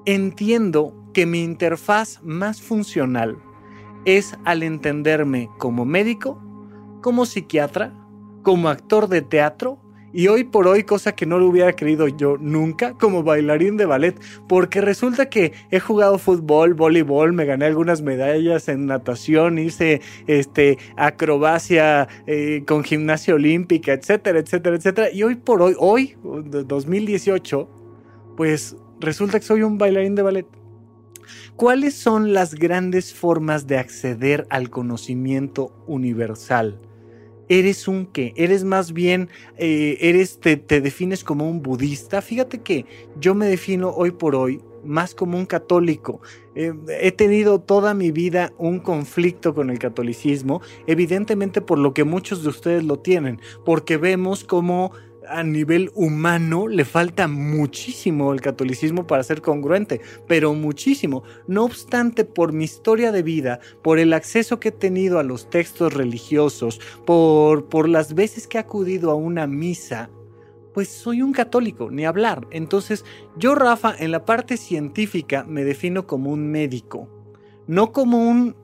entiendo 0.06 0.94
que 1.12 1.26
mi 1.26 1.44
interfaz 1.44 2.22
más 2.22 2.62
funcional 2.62 3.40
es 4.06 4.38
al 4.46 4.62
entenderme 4.62 5.50
como 5.58 5.86
médico, 5.86 6.40
como 7.02 7.26
psiquiatra, 7.26 7.94
como 8.44 8.70
actor 8.70 9.08
de 9.08 9.24
teatro 9.24 9.80
y 10.14 10.28
hoy 10.28 10.44
por 10.44 10.68
hoy, 10.68 10.84
cosa 10.84 11.14
que 11.14 11.26
no 11.26 11.40
lo 11.40 11.48
hubiera 11.48 11.74
creído 11.74 12.08
yo 12.08 12.38
nunca, 12.38 12.94
como 12.94 13.24
bailarín 13.24 13.78
de 13.78 13.86
ballet, 13.86 14.20
porque 14.48 14.82
resulta 14.82 15.30
que 15.30 15.54
he 15.72 15.80
jugado 15.80 16.18
fútbol, 16.18 16.74
voleibol, 16.74 17.34
me 17.34 17.46
gané 17.46 17.66
algunas 17.66 18.02
medallas 18.02 18.68
en 18.68 18.88
natación, 18.88 19.58
hice 19.58 20.02
este, 20.28 20.78
acrobacia 20.98 22.08
eh, 22.28 22.64
con 22.68 22.84
gimnasia 22.84 23.36
olímpica, 23.36 23.94
etcétera, 23.94 24.40
etcétera, 24.40 24.76
etcétera. 24.76 25.12
Y 25.12 25.24
hoy 25.24 25.36
por 25.36 25.62
hoy, 25.62 25.76
hoy, 25.78 26.16
2018, 26.24 27.70
pues 28.36 28.76
resulta 29.00 29.40
que 29.40 29.46
soy 29.46 29.64
un 29.64 29.78
bailarín 29.78 30.16
de 30.16 30.22
ballet. 30.22 30.48
¿Cuáles 31.56 31.94
son 31.94 32.34
las 32.34 32.56
grandes 32.56 33.14
formas 33.14 33.68
de 33.68 33.78
acceder 33.78 34.48
al 34.50 34.70
conocimiento 34.70 35.72
universal? 35.86 36.80
Eres 37.52 37.90
un 37.90 38.06
qué, 38.06 38.34
eres 38.38 38.64
más 38.64 38.94
bien, 38.94 39.28
eh, 39.58 39.98
eres, 40.00 40.40
te, 40.40 40.56
defines 40.56 41.26
como 41.26 41.50
un 41.50 41.62
budista. 41.62 42.22
Fíjate 42.22 42.62
que 42.62 42.86
yo 43.20 43.36
me 43.36 43.46
defino 43.46 43.90
hoy 43.90 44.12
por 44.12 44.36
hoy 44.36 44.62
más 44.86 45.14
como 45.14 45.38
un 45.38 45.46
católico. 45.46 46.22
Eh, 46.56 46.74
he 47.02 47.12
tenido 47.12 47.60
toda 47.60 47.94
mi 47.94 48.10
vida 48.12 48.54
un 48.58 48.80
conflicto 48.80 49.54
con 49.54 49.70
el 49.70 49.80
catolicismo, 49.80 50.62
evidentemente 50.88 51.60
por 51.60 51.78
lo 51.78 51.94
que 51.94 52.06
muchos 52.06 52.42
de 52.42 52.50
ustedes 52.50 52.86
lo 52.86 53.00
tienen, 53.00 53.42
porque 53.66 53.98
vemos 53.98 54.46
como 54.46 54.94
a 55.32 55.44
nivel 55.44 55.92
humano 55.96 56.68
le 56.68 56.86
falta 56.86 57.28
muchísimo 57.28 58.34
el 58.34 58.42
catolicismo 58.42 59.08
para 59.08 59.24
ser 59.24 59.42
congruente, 59.42 60.02
pero 60.28 60.54
muchísimo. 60.54 61.24
No 61.48 61.64
obstante, 61.64 62.26
por 62.26 62.54
mi 62.54 62.66
historia 62.66 63.12
de 63.12 63.24
vida, 63.24 63.60
por 63.82 64.00
el 64.00 64.14
acceso 64.14 64.60
que 64.60 64.70
he 64.70 64.72
tenido 64.72 65.20
a 65.20 65.24
los 65.24 65.50
textos 65.50 65.94
religiosos, 65.94 66.80
por, 67.06 67.70
por 67.70 67.88
las 67.88 68.14
veces 68.14 68.48
que 68.48 68.58
he 68.58 68.62
acudido 68.62 69.12
a 69.12 69.16
una 69.16 69.48
misa, 69.48 70.10
pues 70.74 70.90
soy 70.90 71.22
un 71.22 71.34
católico, 71.34 71.92
ni 71.92 72.06
hablar. 72.06 72.48
Entonces, 72.52 73.06
yo, 73.38 73.56
Rafa, 73.56 73.96
en 73.98 74.12
la 74.12 74.26
parte 74.26 74.58
científica 74.58 75.44
me 75.48 75.64
defino 75.64 76.08
como 76.08 76.32
un 76.32 76.50
médico, 76.50 77.10
no 77.68 77.92
como 77.92 78.30
un 78.30 78.56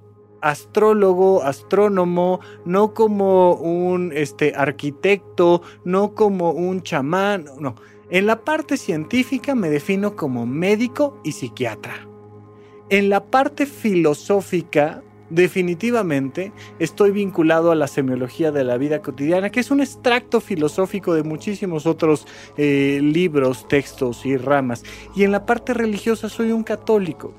astrólogo, 0.42 1.44
astrónomo, 1.44 2.40
no 2.66 2.94
como 2.94 3.54
un 3.54 4.12
este, 4.14 4.54
arquitecto, 4.56 5.62
no 5.84 6.14
como 6.14 6.52
un 6.52 6.82
chamán, 6.82 7.46
no. 7.60 7.76
En 8.10 8.26
la 8.26 8.42
parte 8.44 8.78
científica 8.78 9.54
me 9.54 9.70
defino 9.70 10.16
como 10.16 10.46
médico 10.46 11.20
y 11.24 11.34
psiquiatra. 11.34 12.08
En 12.90 13.10
la 13.10 13.26
parte 13.26 13.66
filosófica, 13.66 15.04
definitivamente 15.30 16.54
estoy 16.80 17.12
vinculado 17.12 17.72
a 17.72 17.76
la 17.76 17.88
semiología 17.88 18.52
de 18.52 18.64
la 18.64 18.78
vida 18.78 19.02
cotidiana, 19.02 19.50
que 19.50 19.60
es 19.60 19.72
un 19.72 19.82
extracto 19.82 20.40
filosófico 20.40 21.14
de 21.14 21.24
muchísimos 21.24 21.86
otros 21.86 22.26
eh, 22.58 23.00
libros, 23.02 23.68
textos 23.68 24.26
y 24.26 24.38
ramas. 24.38 24.84
Y 25.16 25.24
en 25.24 25.32
la 25.32 25.46
parte 25.46 25.74
religiosa 25.74 26.30
soy 26.30 26.52
un 26.52 26.64
católico. 26.64 27.34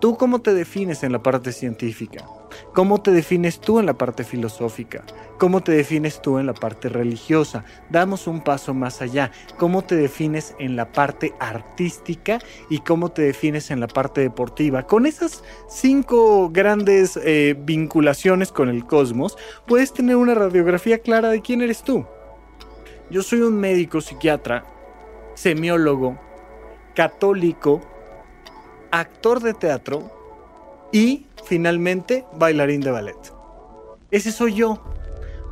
¿Tú 0.00 0.16
cómo 0.16 0.40
te 0.40 0.54
defines 0.54 1.02
en 1.02 1.10
la 1.10 1.22
parte 1.22 1.50
científica? 1.50 2.24
¿Cómo 2.72 3.02
te 3.02 3.10
defines 3.10 3.60
tú 3.60 3.80
en 3.80 3.86
la 3.86 3.94
parte 3.94 4.22
filosófica? 4.22 5.02
¿Cómo 5.38 5.60
te 5.60 5.72
defines 5.72 6.22
tú 6.22 6.38
en 6.38 6.46
la 6.46 6.54
parte 6.54 6.88
religiosa? 6.88 7.64
Damos 7.90 8.28
un 8.28 8.42
paso 8.42 8.74
más 8.74 9.02
allá. 9.02 9.32
¿Cómo 9.56 9.82
te 9.82 9.96
defines 9.96 10.54
en 10.60 10.76
la 10.76 10.92
parte 10.92 11.34
artística 11.40 12.38
y 12.70 12.78
cómo 12.78 13.10
te 13.10 13.22
defines 13.22 13.72
en 13.72 13.80
la 13.80 13.88
parte 13.88 14.20
deportiva? 14.20 14.84
Con 14.84 15.04
esas 15.04 15.42
cinco 15.68 16.48
grandes 16.50 17.18
eh, 17.24 17.56
vinculaciones 17.58 18.52
con 18.52 18.68
el 18.68 18.86
cosmos, 18.86 19.36
puedes 19.66 19.92
tener 19.92 20.14
una 20.14 20.34
radiografía 20.34 20.98
clara 20.98 21.30
de 21.30 21.42
quién 21.42 21.60
eres 21.60 21.82
tú. 21.82 22.06
Yo 23.10 23.22
soy 23.22 23.40
un 23.40 23.58
médico 23.58 24.00
psiquiatra, 24.00 24.64
semiólogo, 25.34 26.18
católico, 26.94 27.80
actor 28.90 29.40
de 29.40 29.54
teatro 29.54 30.10
y 30.92 31.26
finalmente 31.44 32.24
bailarín 32.34 32.80
de 32.80 32.90
ballet. 32.90 33.32
Ese 34.10 34.32
soy 34.32 34.54
yo. 34.54 34.82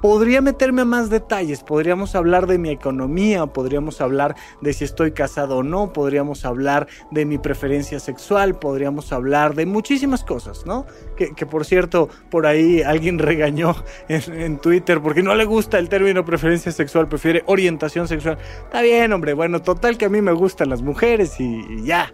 Podría 0.03 0.43
meterme 0.43 0.83
a 0.83 0.85
más 0.85 1.09
detalles, 1.09 1.63
podríamos 1.63 2.15
hablar 2.15 2.47
de 2.47 2.59
mi 2.59 2.71
economía, 2.71 3.47
podríamos 3.47 4.03
hablar 4.03 4.37
de 4.61 4.75
si 4.75 4.85
estoy 4.85 5.13
casado 5.13 5.57
o 5.57 5.63
no, 5.63 5.93
podríamos 5.93 6.45
hablar 6.45 6.87
de 7.11 7.25
mi 7.25 7.39
preferencia 7.39 7.99
sexual, 7.99 8.59
podríamos 8.59 9.11
hablar 9.13 9.55
de 9.55 9.65
muchísimas 9.65 10.23
cosas, 10.23 10.67
¿no? 10.67 10.85
Que, 11.17 11.47
por 11.47 11.65
cierto, 11.65 12.11
por 12.31 12.47
ahí 12.47 12.83
alguien 12.83 13.19
regañó 13.19 13.75
en, 14.09 14.59
Twitter 14.59 15.01
porque 15.01 15.23
no 15.23 15.35
le 15.35 15.47
gusta 15.47 15.79
el 15.79 15.89
término 15.89 16.27
preferencia 16.27 16.71
sexual, 16.73 17.09
prefiere 17.09 17.43
orientación 17.47 18.07
sexual. 18.07 18.37
Está 18.65 18.83
bien, 18.83 19.13
hombre, 19.15 19.33
bueno, 19.33 19.63
total 19.63 19.97
que 19.97 20.05
a 20.05 20.09
mí 20.11 20.21
me 20.21 20.33
gustan 20.33 20.69
las 20.69 20.83
mujeres 20.83 21.41
y 21.41 21.83
ya, 21.85 22.13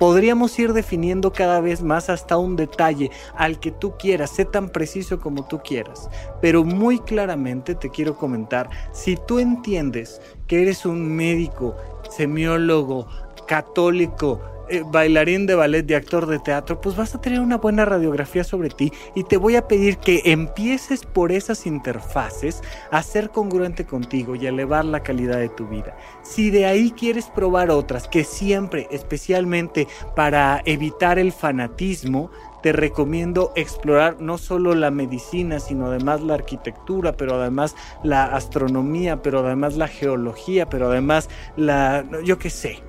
podríamos 0.00 0.58
ir 0.58 0.72
definiendo 0.72 1.30
cada 1.30 1.60
vez 1.60 1.82
más 1.82 2.08
hasta 2.08 2.38
un 2.38 2.56
detalle 2.56 3.10
al 3.36 3.60
que 3.60 3.70
tú 3.70 3.98
quieras, 3.98 4.30
sé 4.30 4.46
tan 4.46 4.70
preciso 4.70 5.20
como 5.20 5.46
tú 5.46 5.60
quieras. 5.62 6.08
Pero 6.40 6.64
muy 6.64 6.98
claramente 7.00 7.74
te 7.74 7.90
quiero 7.90 8.16
comentar, 8.16 8.70
si 8.92 9.16
tú 9.16 9.38
entiendes 9.38 10.22
que 10.46 10.62
eres 10.62 10.86
un 10.86 11.14
médico, 11.14 11.76
semiólogo, 12.08 13.06
católico, 13.46 14.40
eh, 14.70 14.82
bailarín 14.86 15.46
de 15.46 15.54
ballet, 15.54 15.82
de 15.82 15.96
actor 15.96 16.26
de 16.26 16.38
teatro, 16.38 16.80
pues 16.80 16.96
vas 16.96 17.14
a 17.14 17.20
tener 17.20 17.40
una 17.40 17.58
buena 17.58 17.84
radiografía 17.84 18.44
sobre 18.44 18.70
ti 18.70 18.92
y 19.14 19.24
te 19.24 19.36
voy 19.36 19.56
a 19.56 19.66
pedir 19.68 19.98
que 19.98 20.22
empieces 20.24 21.04
por 21.04 21.32
esas 21.32 21.66
interfaces 21.66 22.62
a 22.90 23.02
ser 23.02 23.30
congruente 23.30 23.84
contigo 23.84 24.34
y 24.34 24.46
a 24.46 24.50
elevar 24.50 24.84
la 24.84 25.02
calidad 25.02 25.38
de 25.38 25.48
tu 25.48 25.66
vida. 25.66 25.96
Si 26.22 26.50
de 26.50 26.66
ahí 26.66 26.92
quieres 26.92 27.26
probar 27.26 27.70
otras, 27.70 28.08
que 28.08 28.24
siempre, 28.24 28.88
especialmente 28.90 29.88
para 30.14 30.62
evitar 30.64 31.18
el 31.18 31.32
fanatismo, 31.32 32.30
te 32.62 32.72
recomiendo 32.72 33.52
explorar 33.56 34.20
no 34.20 34.38
solo 34.38 34.74
la 34.74 34.90
medicina, 34.90 35.60
sino 35.60 35.86
además 35.86 36.20
la 36.20 36.34
arquitectura, 36.34 37.16
pero 37.16 37.40
además 37.40 37.74
la 38.02 38.24
astronomía, 38.24 39.22
pero 39.22 39.40
además 39.40 39.76
la 39.76 39.88
geología, 39.88 40.66
pero 40.66 40.88
además 40.90 41.28
la, 41.56 42.04
yo 42.24 42.38
qué 42.38 42.50
sé, 42.50 42.82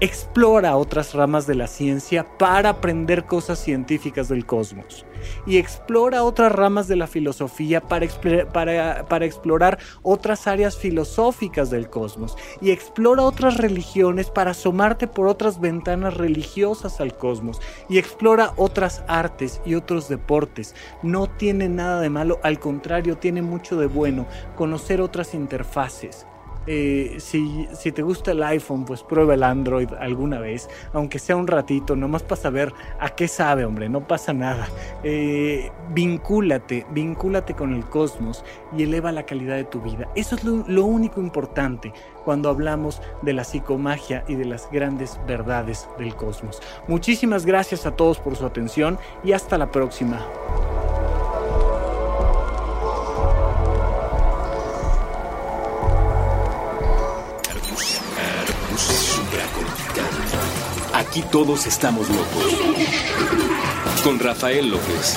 explora 0.00 0.76
otras 0.76 1.14
ramas 1.14 1.46
de 1.46 1.56
la 1.56 1.66
ciencia 1.66 2.24
para 2.38 2.70
aprender 2.70 3.24
cosas 3.24 3.58
científicas 3.58 4.28
del 4.28 4.46
cosmos. 4.46 5.04
Y 5.46 5.56
explora 5.56 6.22
otras 6.22 6.52
ramas 6.52 6.86
de 6.86 6.94
la 6.94 7.08
filosofía 7.08 7.80
para, 7.80 8.06
para, 8.52 9.06
para, 9.08 9.26
explorar 9.26 9.78
otras 10.02 10.46
áreas 10.46 10.76
filosóficas 10.76 11.70
del 11.70 11.90
cosmos. 11.90 12.36
Y 12.60 12.70
explora 12.70 13.24
otras 13.24 13.56
religiones 13.56 14.30
para 14.30 14.52
asomarte 14.52 15.08
por 15.08 15.26
otras 15.26 15.60
ventanas 15.60 16.14
religiosas 16.14 17.00
al 17.00 17.16
cosmos. 17.16 17.60
Y 17.88 17.98
explora 17.98 18.52
otras 18.56 19.02
artes 19.08 19.60
y 19.66 19.74
otros 19.74 20.08
deportes. 20.08 20.76
No 21.02 21.26
tiene 21.26 21.68
nada 21.68 22.00
de 22.00 22.10
malo, 22.10 22.38
al 22.44 22.60
contrario, 22.60 23.18
tiene 23.18 23.42
mucho 23.42 23.76
de 23.76 23.86
bueno 23.86 24.26
conocer 24.56 25.00
otras 25.00 25.34
interfaces 25.34 26.27
eh, 26.70 27.16
si, 27.18 27.66
te 27.92 28.02
gusta 28.02 28.32
el 28.32 28.42
iPhone, 28.42 28.84
pues 28.84 29.02
prueba 29.02 29.32
el 29.32 29.42
Android 29.42 29.88
alguna 29.98 30.38
vez, 30.38 30.68
aunque 30.92 31.18
sea 31.18 31.34
un 31.34 31.46
ratito, 31.46 31.96
nomás 31.96 32.22
para 32.22 32.40
saber 32.40 32.74
a 33.00 33.08
qué 33.08 33.26
sabe, 33.26 33.64
hombre, 33.64 33.88
no 33.88 34.06
pasa 34.06 34.34
nada. 34.34 34.68
Eh, 35.02 35.72
vincúlate, 35.94 36.84
vincúlate 36.90 37.54
con 37.54 37.72
el 37.72 37.86
cosmos 37.86 38.44
y 38.76 38.82
eleva 38.82 39.12
la 39.12 39.24
calidad 39.24 39.56
de 39.56 39.64
tu 39.64 39.80
vida. 39.80 40.10
Eso 40.14 40.36
es 40.36 40.44
lo 40.44 40.84
único 40.84 41.22
importante 41.22 41.94
cuando 42.26 42.50
hablamos 42.50 43.00
de 43.22 43.32
la 43.32 43.44
psicomagia 43.44 44.22
y 44.28 44.34
de 44.34 44.44
las 44.44 44.70
grandes 44.70 45.18
verdades 45.26 45.88
del 45.96 46.14
cosmos. 46.14 46.60
Muchísimas 46.86 47.46
gracias 47.46 47.86
a 47.86 47.96
todos 47.96 48.18
por 48.18 48.36
su 48.36 48.44
atención 48.44 48.98
y 49.24 49.32
hasta 49.32 49.56
la 49.56 49.70
próxima. 49.70 50.20
Todos 61.22 61.66
estamos 61.66 62.08
locos. 62.08 62.44
Con 64.02 64.18
Rafael 64.18 64.70
López. 64.70 65.16